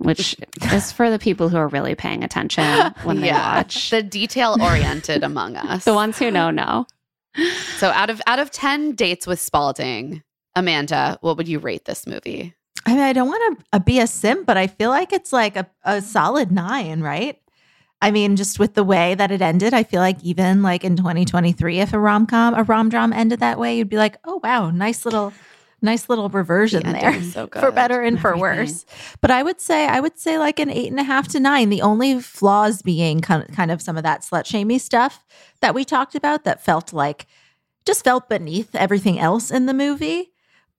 [0.04, 0.36] which
[0.74, 2.64] is for the people who are really paying attention
[3.04, 3.58] when they Yeah.
[3.58, 6.86] watch the detail oriented among us the ones who know know
[7.78, 10.24] so out of out of 10 dates with spalding
[10.56, 12.54] amanda what would you rate this movie
[12.84, 15.32] I mean, I don't want to uh, be a simp, but I feel like it's
[15.32, 17.38] like a, a solid nine, right?
[18.02, 20.96] I mean, just with the way that it ended, I feel like even like in
[20.96, 24.40] 2023, if a rom com, a rom dram ended that way, you'd be like, oh
[24.44, 25.32] wow, nice little,
[25.82, 28.42] nice little reversion The there, so for better and for Everything.
[28.60, 28.86] worse.
[29.22, 31.70] But I would say, I would say like an eight and a half to nine.
[31.70, 35.26] The only flaws being kind of, kind of some of that slut shamey stuff
[35.62, 37.28] that we talked about that felt like
[37.86, 40.31] just felt beneath everything else in the movie.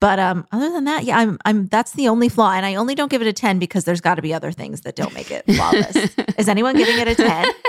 [0.03, 2.93] But um, other than that, yeah, I'm I'm that's the only flaw, and I only
[2.93, 5.31] don't give it a ten because there's got to be other things that don't make
[5.31, 5.95] it flawless.
[6.37, 7.47] Is anyone giving it a ten?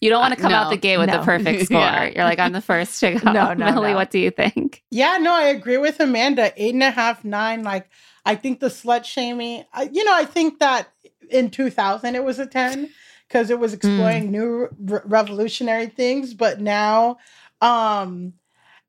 [0.00, 0.70] You don't want Uh, to come out no.
[0.70, 1.18] the gate with No.
[1.18, 1.80] the perfect score.
[1.80, 2.04] Yeah.
[2.14, 3.32] You're like, I'm the first to go.
[3.32, 3.96] No, no, Milly, no.
[3.96, 4.84] what do you think?
[4.92, 6.52] Yeah, no, I agree with Amanda.
[6.56, 7.64] Eight and a half, nine.
[7.64, 7.88] Like,
[8.24, 10.88] I think the slut shaming, I, you know, I think that
[11.30, 12.88] in 2000 it was a 10
[13.26, 16.32] because it was exploring new re- revolutionary things.
[16.34, 17.18] But now,
[17.60, 18.34] um,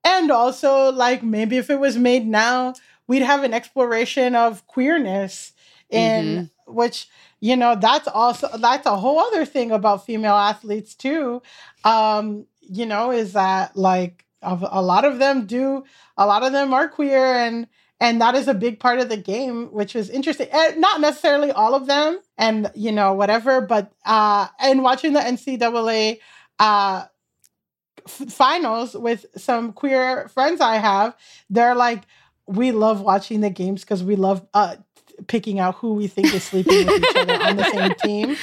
[0.03, 2.73] and also, like, maybe if it was made now,
[3.07, 5.53] we'd have an exploration of queerness
[5.89, 7.09] in which,
[7.39, 11.41] you know, that's also, that's a whole other thing about female athletes, too.
[11.84, 15.84] Um, you know, is that like, a, a lot of them do
[16.17, 17.67] a lot of them are queer and
[17.99, 21.51] and that is a big part of the game which was interesting and not necessarily
[21.51, 26.19] all of them and you know whatever but uh and watching the ncaa
[26.59, 27.05] uh
[28.07, 31.15] finals with some queer friends i have
[31.49, 32.03] they're like
[32.45, 34.76] we love watching the games because we love uh
[35.27, 38.38] picking out who we think is sleeping with each other on the same team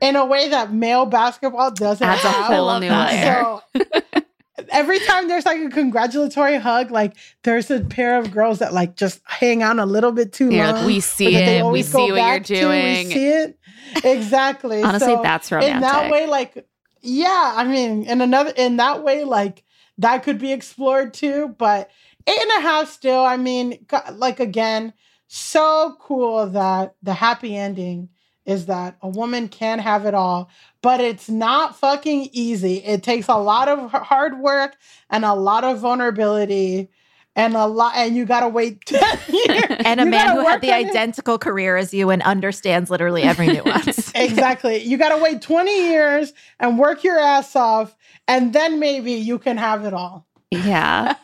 [0.00, 2.46] in a way that male basketball doesn't Adds a have.
[2.46, 3.60] whole new layer.
[3.74, 3.82] So
[4.70, 8.96] every time there's like a congratulatory hug, like there's a pair of girls that like
[8.96, 10.76] just hang on a little bit too You're long.
[10.76, 13.58] like, we see it we see what you're back to, doing We see it
[14.02, 14.82] exactly.
[14.82, 16.66] Honestly, So that's in that way, like
[17.04, 19.64] yeah, I mean, in another in that way, like
[19.98, 21.54] that could be explored too.
[21.58, 21.90] But
[22.26, 23.20] eight and a half still.
[23.20, 24.92] I mean, like again,
[25.26, 28.08] so cool that the happy ending
[28.46, 30.50] is that a woman can have it all,
[30.82, 32.76] but it's not fucking easy.
[32.76, 34.76] It takes a lot of hard work
[35.08, 36.90] and a lot of vulnerability
[37.36, 39.62] and a lot, and you gotta wait 10 years.
[39.84, 40.86] And a You man who had the on it.
[40.90, 44.10] identical career as you and understands literally every nuance.
[44.14, 44.78] exactly.
[44.82, 47.94] You got to wait 20 years and work your ass off,
[48.26, 50.26] and then maybe you can have it all.
[50.50, 51.14] Yeah.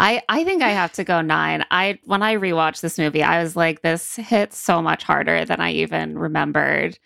[0.00, 1.64] I, I think I have to go nine.
[1.70, 5.60] I when I rewatched this movie, I was like, this hits so much harder than
[5.60, 6.98] I even remembered.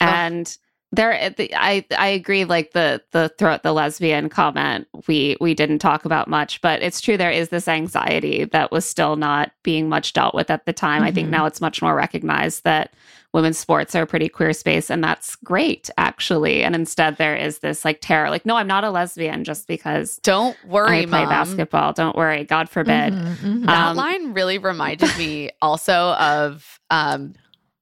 [0.00, 0.56] And
[0.92, 6.04] there i i agree like the the throat the lesbian comment we we didn't talk
[6.04, 10.12] about much but it's true there is this anxiety that was still not being much
[10.12, 11.08] dealt with at the time mm-hmm.
[11.08, 11.36] i think mm-hmm.
[11.36, 12.92] now it's much more recognized that
[13.32, 17.60] women's sports are a pretty queer space and that's great actually and instead there is
[17.60, 21.20] this like terror like no i'm not a lesbian just because don't worry i play
[21.20, 21.30] Mom.
[21.30, 23.64] basketball don't worry god forbid mm-hmm, mm-hmm.
[23.64, 27.32] that um, line really reminded me also of um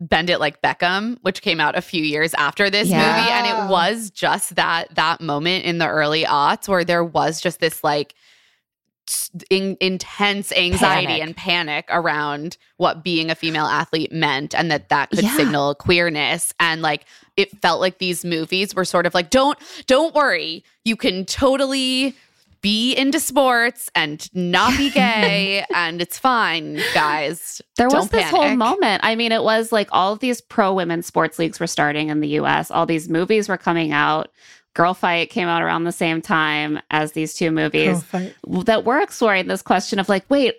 [0.01, 3.17] Bend It Like Beckham, which came out a few years after this yeah.
[3.17, 3.31] movie.
[3.31, 7.61] And it was just that that moment in the early aughts where there was just
[7.61, 8.15] this like
[9.51, 11.23] in, intense anxiety panic.
[11.23, 15.37] and panic around what being a female athlete meant and that that could yeah.
[15.37, 17.05] signal queerness and like
[17.37, 22.15] it felt like these movies were sort of like don't don't worry you can totally
[22.62, 27.62] be into sports and not be gay and it's fine guys.
[27.77, 28.37] There Don't was this panic.
[28.41, 29.01] whole moment.
[29.05, 32.20] I mean it was like all of these pro women sports leagues were starting in
[32.20, 34.31] the us all these movies were coming out.
[34.74, 38.05] Girl Fight came out around the same time as these two movies
[38.65, 40.55] that were exploring this question of like wait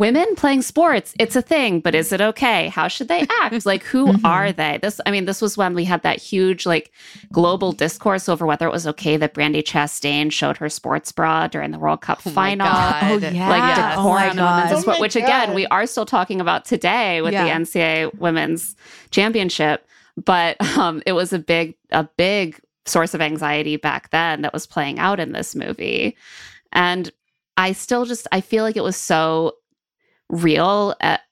[0.00, 2.68] women playing sports it's a thing but is it okay?
[2.68, 3.64] How should they act?
[3.64, 4.26] Like who mm-hmm.
[4.26, 4.78] are they?
[4.82, 6.90] This i mean this was when we had that huge like
[7.30, 11.70] global discourse over whether it was okay that brandi chastain showed her sports bra during
[11.70, 12.66] the world cup oh final.
[12.66, 13.96] Oh yeah like yes.
[13.96, 17.32] decorum oh in women's sport oh which again we are still talking about today with
[17.32, 17.44] yeah.
[17.44, 18.74] the ncaa women's
[19.10, 19.86] championship
[20.16, 24.66] but um, it was a big a big source of anxiety back then that was
[24.66, 26.16] playing out in this movie.
[26.72, 27.10] And
[27.56, 29.56] I still just I feel like it was so
[30.30, 31.22] real at,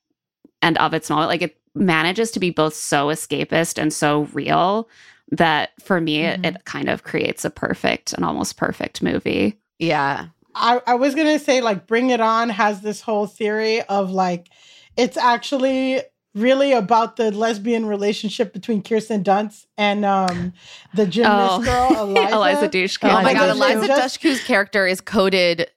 [0.61, 1.29] and of its moment.
[1.29, 4.89] Like it manages to be both so escapist and so real
[5.31, 6.45] that for me, mm-hmm.
[6.45, 9.59] it, it kind of creates a perfect, an almost perfect movie.
[9.77, 10.27] Yeah.
[10.55, 14.49] I, I was gonna say like Bring It On has this whole theory of like
[14.97, 16.01] it's actually
[16.35, 20.53] really about the lesbian relationship between Kirsten Dunst and um
[20.93, 21.63] the gymnast oh.
[21.63, 22.35] girl Eliza.
[22.35, 23.09] Eliza Dushku.
[23.09, 25.69] Oh my god, Eliza Dushku's character is coded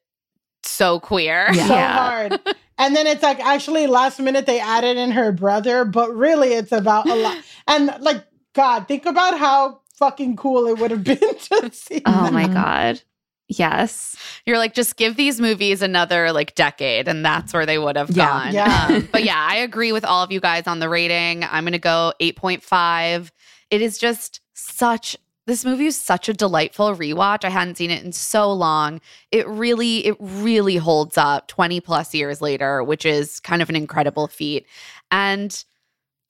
[0.67, 1.49] so queer.
[1.53, 1.67] Yeah.
[1.67, 2.41] So hard.
[2.79, 6.73] And then it's like actually last minute they added in her brother, but really it's
[6.73, 7.39] about a lot.
[7.69, 8.25] And like,
[8.55, 12.03] God, think about how fucking cool it would have been to see.
[12.05, 12.33] Oh that.
[12.33, 13.01] my God.
[13.47, 14.17] Yes.
[14.47, 18.11] You're like, just give these movies another like decade, and that's where they would have
[18.11, 18.27] yeah.
[18.27, 18.55] gone.
[18.55, 18.87] Yeah.
[18.91, 21.45] Um, but yeah, I agree with all of you guys on the rating.
[21.45, 23.31] I'm going to go 8.5.
[23.71, 25.17] It is just such
[25.47, 27.45] this movie is such a delightful rewatch.
[27.45, 29.01] I hadn't seen it in so long.
[29.31, 33.77] It really, it really holds up 20 plus years later, which is kind of an
[33.77, 34.67] incredible feat.
[35.11, 35.65] And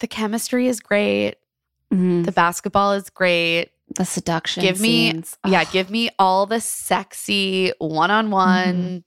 [0.00, 1.36] the chemistry is great.
[1.92, 2.22] Mm-hmm.
[2.22, 3.70] The basketball is great.
[3.94, 4.62] The seduction.
[4.62, 5.36] Give me, scenes.
[5.46, 9.04] yeah, give me all the sexy one on one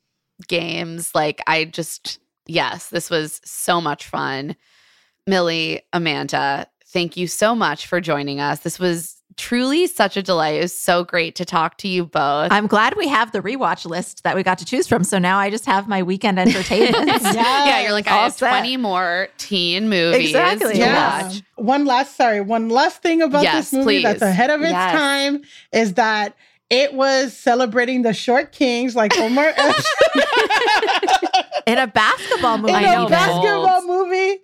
[0.48, 1.16] games.
[1.16, 4.56] Like, I just, yes, this was so much fun.
[5.26, 8.60] Milly, Amanda, thank you so much for joining us.
[8.60, 10.56] This was truly such a delight.
[10.56, 12.52] It was so great to talk to you both.
[12.52, 15.04] I'm glad we have the rewatch list that we got to choose from.
[15.04, 17.08] So now I just have my weekend entertainment.
[17.08, 17.36] yes.
[17.46, 18.50] Yeah, you're like, I have set.
[18.50, 20.74] 20 more teen movies exactly.
[20.74, 21.24] to yeah.
[21.24, 21.42] watch.
[21.56, 24.04] One last, sorry, one last thing about yes, this movie please.
[24.04, 24.92] that's ahead of its yes.
[24.94, 26.36] time is that
[26.76, 29.48] it was celebrating the short kings like Omar
[31.66, 32.74] in a basketball movie.
[32.74, 34.42] In a basketball movie,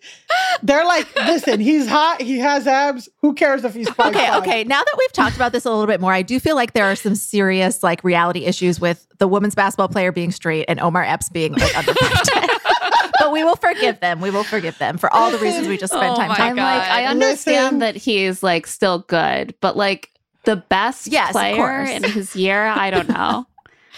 [0.64, 3.10] they're like, listen, he's hot, he has abs.
[3.20, 4.64] Who cares if he's five Okay, okay.
[4.64, 6.86] Now that we've talked about this a little bit more, I do feel like there
[6.86, 11.04] are some serious like reality issues with the women's basketball player being straight and Omar
[11.04, 11.94] Epps being like under
[13.20, 14.22] but we will forgive them.
[14.22, 16.44] We will forgive them for all the reasons we just spent oh time talking.
[16.44, 17.80] I'm like, I understand Listen.
[17.80, 20.12] that he's like still good, but like
[20.44, 23.48] the best yes, player in his year, I don't know.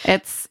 [0.05, 0.47] It's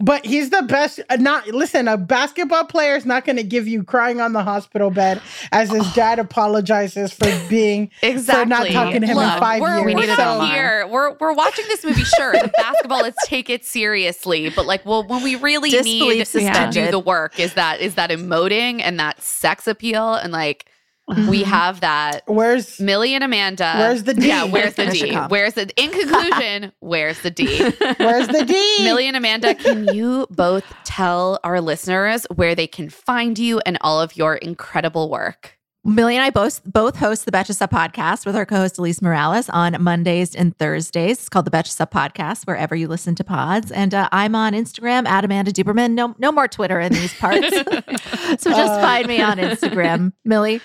[0.00, 1.00] but he's the best.
[1.10, 4.42] Uh, not listen, a basketball player is not going to give you crying on the
[4.42, 5.20] hospital bed
[5.52, 9.60] as his dad apologizes for being exactly for not talking to him Look, in 5
[9.60, 9.84] we're, years.
[9.84, 10.40] We need so.
[10.46, 10.86] here.
[10.86, 12.04] We're we're watching this movie.
[12.04, 13.02] Sure, the basketball.
[13.02, 17.38] Let's take it seriously, but like, well, when we really need to do the work,
[17.38, 20.66] is that is that emoting and that sex appeal and like
[21.08, 21.28] Mm-hmm.
[21.28, 22.22] We have that.
[22.26, 23.74] Where's Milly and Amanda?
[23.78, 24.28] Where's the D?
[24.28, 25.14] Yeah, where's the D?
[25.28, 27.46] Where's the in conclusion, where's the D?
[27.98, 28.84] Where's the D?
[28.84, 33.78] Milly and Amanda, can you both tell our listeners where they can find you and
[33.80, 35.58] all of your incredible work?
[35.84, 39.48] Milly and I both both host the Betches Sup podcast with our co-host Elise Morales
[39.48, 41.18] on Mondays and Thursdays.
[41.20, 43.70] It's called the Betches Sup podcast wherever you listen to pods.
[43.72, 45.92] And uh, I'm on Instagram at Amanda Duberman.
[45.92, 47.48] No, no more Twitter in these parts.
[47.48, 50.60] so just uh, find me on Instagram, Milly.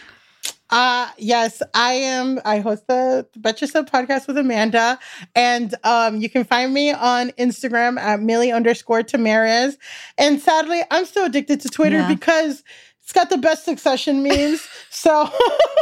[0.70, 2.40] Uh yes, I am.
[2.46, 4.98] I host the Betches Sup podcast with Amanda,
[5.36, 9.78] and um, you can find me on Instagram at Milly underscore Tamarez.
[10.18, 12.08] And sadly, I'm still addicted to Twitter yeah.
[12.08, 12.64] because
[13.04, 14.66] It's got the best succession memes.
[14.90, 15.30] so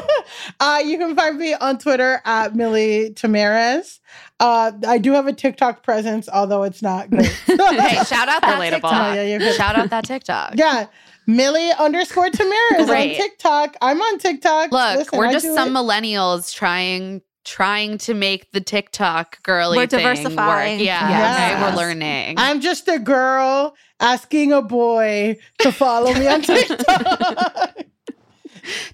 [0.59, 3.99] uh, you can find me on Twitter at Milly Tamarez.
[4.39, 7.27] Uh, I do have a TikTok presence, although it's not great.
[7.45, 8.71] hey, shout out that Relatable.
[8.71, 8.93] TikTok.
[8.93, 9.55] Oh, yeah, you're good.
[9.55, 10.53] shout out that TikTok.
[10.57, 10.87] yeah.
[11.27, 13.75] Milly underscore Tamarez on TikTok.
[13.81, 14.71] I'm on TikTok.
[14.71, 15.79] Look, Listen, we're just some it.
[15.79, 20.77] millennials trying trying to make the TikTok girly We're thing diversifying.
[20.79, 20.85] work.
[20.85, 21.53] Yeah, Yes.
[21.53, 22.35] okay, we're learning.
[22.37, 27.77] I'm just a girl asking a boy to follow me on TikTok.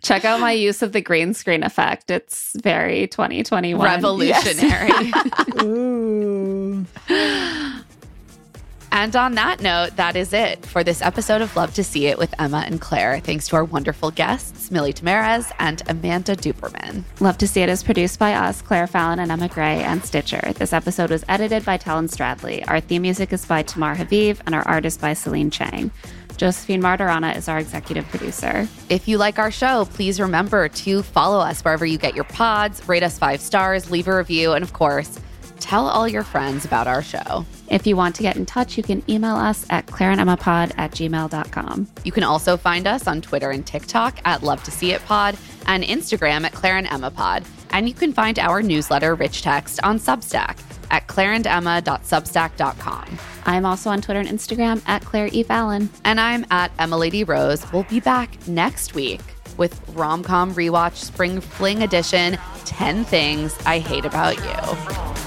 [0.01, 2.09] Check out my use of the green screen effect.
[2.09, 3.83] It's very 2021.
[3.85, 5.11] Revolutionary.
[5.63, 6.85] Ooh.
[8.91, 12.17] And on that note, that is it for this episode of Love to See It
[12.17, 13.19] with Emma and Claire.
[13.19, 17.03] Thanks to our wonderful guests, Milly Tamarez and Amanda Duberman.
[17.19, 20.53] Love to See It is produced by us, Claire Fallon and Emma Gray, and Stitcher.
[20.55, 22.63] This episode was edited by Talon Stradley.
[22.67, 25.91] Our theme music is by Tamar Haviv, and our artist by Celine Chang.
[26.37, 28.67] Josephine Martirana is our executive producer.
[28.89, 32.87] If you like our show, please remember to follow us wherever you get your pods,
[32.87, 35.19] rate us five stars, leave a review, and of course,
[35.57, 37.45] tell all your friends about our show.
[37.69, 41.87] If you want to get in touch, you can email us at claireandemmapod at gmail.com.
[42.03, 45.37] You can also find us on Twitter and TikTok at Love to See It Pod
[45.65, 46.77] and Instagram at Claire
[47.71, 50.59] and you can find our newsletter, Rich Text, on Substack
[50.89, 53.17] at claireandemma.substack.com.
[53.45, 55.43] I'm also on Twitter and Instagram at Claire E.
[55.43, 55.89] Fallon.
[56.03, 57.65] And I'm at Emma Lady Rose.
[57.71, 59.21] We'll be back next week
[59.57, 65.26] with Romcom Rewatch Spring Fling Edition 10 Things I Hate About You.